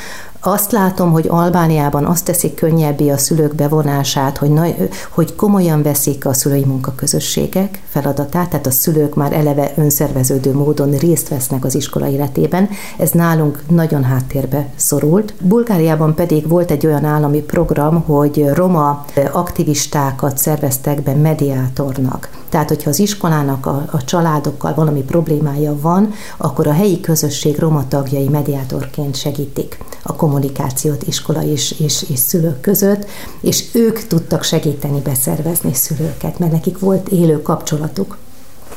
Azt 0.45 0.73
látom, 0.73 1.13
hogy 1.13 1.27
Albániában 1.29 2.05
azt 2.05 2.25
teszik 2.25 2.55
könnyebbé 2.55 3.11
a 3.11 3.17
szülők 3.17 3.55
bevonását, 3.55 4.39
hogy, 4.39 4.51
na, 4.51 4.65
hogy 5.11 5.35
komolyan 5.35 5.83
veszik 5.83 6.27
a 6.27 6.33
szülői 6.33 6.65
munkaközösségek 6.65 7.83
feladatát, 7.89 8.49
tehát 8.49 8.67
a 8.67 8.71
szülők 8.71 9.15
már 9.15 9.33
eleve 9.33 9.73
önszerveződő 9.77 10.55
módon 10.55 10.91
részt 10.91 11.29
vesznek 11.29 11.65
az 11.65 11.75
iskola 11.75 12.09
életében. 12.09 12.69
Ez 12.99 13.11
nálunk 13.11 13.63
nagyon 13.69 14.05
háttérbe 14.05 14.69
szorult. 14.77 15.35
Bulgáriában 15.41 16.15
pedig 16.15 16.49
volt 16.49 16.71
egy 16.71 16.87
olyan 16.87 17.05
állami 17.05 17.41
program, 17.41 18.03
hogy 18.03 18.51
roma 18.55 19.05
aktivistákat 19.33 20.39
szerveztek 20.39 21.03
be 21.03 21.15
mediátornak. 21.15 22.41
Tehát, 22.49 22.69
hogyha 22.69 22.91
az 22.91 22.99
iskolának 22.99 23.67
a, 23.67 23.85
a 23.91 24.05
családokkal 24.05 24.75
valami 24.75 25.01
problémája 25.03 25.77
van, 25.81 26.13
akkor 26.37 26.67
a 26.67 26.73
helyi 26.73 27.01
közösség 27.01 27.59
roma 27.59 27.89
tagjai 27.89 28.29
mediátorként 28.29 29.17
segítik 29.17 29.79
a 30.03 30.17
kommunikációt 30.33 31.03
iskola 31.03 31.43
és, 31.43 31.75
és, 31.79 32.05
és 32.09 32.19
szülők 32.19 32.61
között, 32.61 33.07
és 33.41 33.65
ők 33.73 34.07
tudtak 34.07 34.43
segíteni 34.43 35.01
beszervezni 35.01 35.75
szülőket, 35.75 36.39
mert 36.39 36.53
nekik 36.53 36.79
volt 36.79 37.09
élő 37.09 37.43
kapcsolatuk 37.43 38.19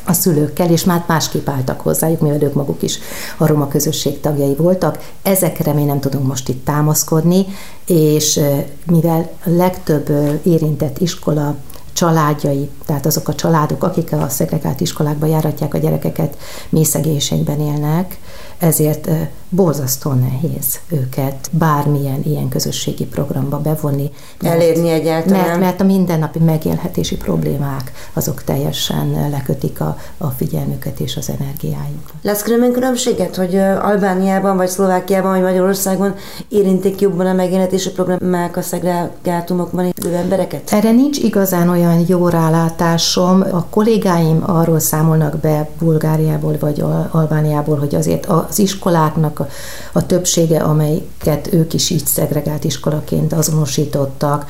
a 0.06 0.14
szülőkkel, 0.14 0.72
és 0.72 0.84
már 0.84 1.04
másképp 1.08 1.50
álltak 1.50 1.82
hozzájuk, 1.82 2.20
mivel 2.20 2.42
ők 2.42 2.54
maguk 2.54 2.82
is 2.82 3.00
a 3.38 3.48
roma 3.48 3.68
közösség 3.68 4.20
tagjai 4.20 4.56
voltak. 4.56 5.12
Ezekre 5.22 5.74
mi 5.74 5.84
nem 5.84 6.00
tudunk 6.00 6.28
most 6.28 6.50
itt 6.50 6.66
támaszkodni, 6.66 7.46
és 7.86 8.40
mivel 8.86 9.32
a 9.46 9.50
legtöbb 9.50 10.10
érintett 10.44 10.98
iskola 10.98 11.56
családjai, 11.94 12.70
tehát 12.86 13.06
azok 13.06 13.28
a 13.28 13.36
családok, 13.36 13.84
akik 13.84 14.12
a 14.14 14.30
szegregált 14.30 14.82
iskolákba 14.82 15.26
járatják 15.26 15.74
a 15.74 15.78
gyerekeket, 15.78 16.38
mély 16.70 16.84
szegénységben 16.84 17.60
élnek, 17.60 18.20
ezért 18.58 19.10
borzasztó 19.50 20.12
nehéz 20.12 20.80
őket 20.90 21.50
bármilyen 21.52 22.22
ilyen 22.24 22.50
közösségi 22.50 23.06
programba 23.06 23.60
bevonni. 23.60 24.12
Mert, 24.42 24.56
Elérni 24.56 24.90
egyáltalán? 24.90 25.46
Mert, 25.46 25.60
mert 25.60 25.82
a 25.82 25.84
mindennapi 25.84 26.40
megélhetési 26.40 27.18
problémák 27.18 27.92
azok 28.14 28.44
teljesen 28.44 29.30
lekötik 29.30 29.82
a, 29.82 29.98
a 30.18 30.28
figyelmüket 30.28 31.00
és 31.00 31.18
az 31.18 31.30
energiájukat. 31.30 32.14
Lesz 32.22 32.44
különben 32.44 32.72
különbséget, 32.72 33.36
hogy 33.36 33.56
Albániában, 33.82 34.58
vagy 34.58 34.68
Szlovákiában, 34.68 35.32
vagy 35.32 35.42
Magyarországon 35.42 36.16
érintik 36.50 37.02
jobban 37.02 37.26
a 37.26 37.34
megélhetési 37.34 37.92
problémák 37.92 38.58
a 38.58 38.62
szegregátumokban 38.62 39.86
élő 39.86 40.16
embereket? 40.16 40.72
Erre 40.72 40.92
nincs 40.92 41.18
igazán 41.18 41.70
olyan 41.70 42.06
jó 42.08 42.28
rálát 42.28 42.75
látásom. 42.78 43.42
A 43.52 43.66
kollégáim 43.70 44.44
arról 44.46 44.80
számolnak 44.80 45.38
be 45.38 45.70
Bulgáriából 45.80 46.58
vagy 46.60 46.84
Albániából, 47.12 47.78
hogy 47.78 47.96
azért 47.96 48.26
az 48.26 48.60
iskoláknak 48.60 49.40
a, 49.40 49.48
a 49.94 50.06
többsége, 50.06 50.60
amelyiket 50.60 51.54
ők 51.54 51.74
is 51.74 51.90
így 51.90 52.06
szegregált 52.06 52.64
iskolaként 52.64 53.34
azonosítottak, 53.34 54.46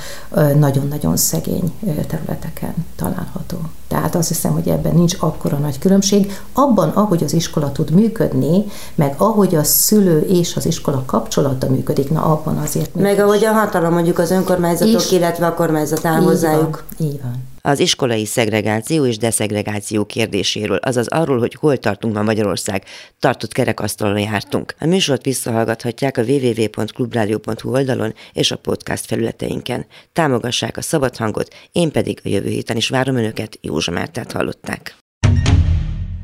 nagyon-nagyon 0.59 1.17
szegény 1.17 1.73
területeken 2.07 2.73
található. 2.95 3.57
Tehát 3.87 4.15
azt 4.15 4.27
hiszem, 4.27 4.51
hogy 4.51 4.67
ebben 4.67 4.95
nincs 4.95 5.15
akkora 5.19 5.57
nagy 5.57 5.79
különbség. 5.79 6.39
Abban, 6.53 6.89
ahogy 6.89 7.23
az 7.23 7.33
iskola 7.33 7.71
tud 7.71 7.91
működni, 7.91 8.65
meg 8.95 9.13
ahogy 9.17 9.55
a 9.55 9.63
szülő 9.63 10.19
és 10.19 10.55
az 10.55 10.65
iskola 10.65 11.03
kapcsolata 11.05 11.69
működik, 11.69 12.09
na 12.11 12.21
abban 12.21 12.57
azért... 12.57 12.95
Meg 12.95 13.19
ahogy 13.19 13.45
a 13.45 13.51
hatalom 13.51 13.93
mondjuk 13.93 14.19
az 14.19 14.31
önkormányzatok, 14.31 15.01
is, 15.01 15.11
illetve 15.11 15.45
a 15.45 15.53
kormányzat 15.53 16.05
áll 16.05 16.21
hozzájuk. 16.21 16.83
Van, 16.97 17.07
így 17.07 17.21
van 17.21 17.53
az 17.65 17.79
iskolai 17.79 18.25
szegregáció 18.25 19.05
és 19.05 19.17
deszegregáció 19.17 20.05
kérdéséről, 20.05 20.77
azaz 20.77 21.07
arról, 21.07 21.39
hogy 21.39 21.55
hol 21.55 21.77
tartunk 21.77 22.13
ma 22.13 22.21
Magyarország, 22.21 22.83
tartott 23.19 23.51
kerekasztalon 23.51 24.19
jártunk. 24.19 24.75
A 24.79 24.85
műsort 24.85 25.23
visszahallgathatják 25.23 26.17
a 26.17 26.21
www.clubradio.hu 26.21 27.71
oldalon 27.71 28.13
és 28.33 28.51
a 28.51 28.57
podcast 28.57 29.05
felületeinken. 29.05 29.85
Támogassák 30.13 30.77
a 30.77 30.81
szabad 30.81 31.17
hangot, 31.17 31.55
én 31.71 31.91
pedig 31.91 32.19
a 32.23 32.29
jövő 32.29 32.49
héten 32.49 32.77
is 32.77 32.89
várom 32.89 33.15
Önöket, 33.15 33.57
Józsa 33.61 33.91
Mártát 33.91 34.31
hallották. 34.31 34.95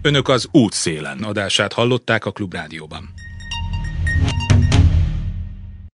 Önök 0.01 0.27
az 0.27 0.47
útszélen 0.51 1.23
adását 1.23 1.73
hallották 1.73 2.25
a 2.25 2.31
Klubrádióban. 2.31 3.20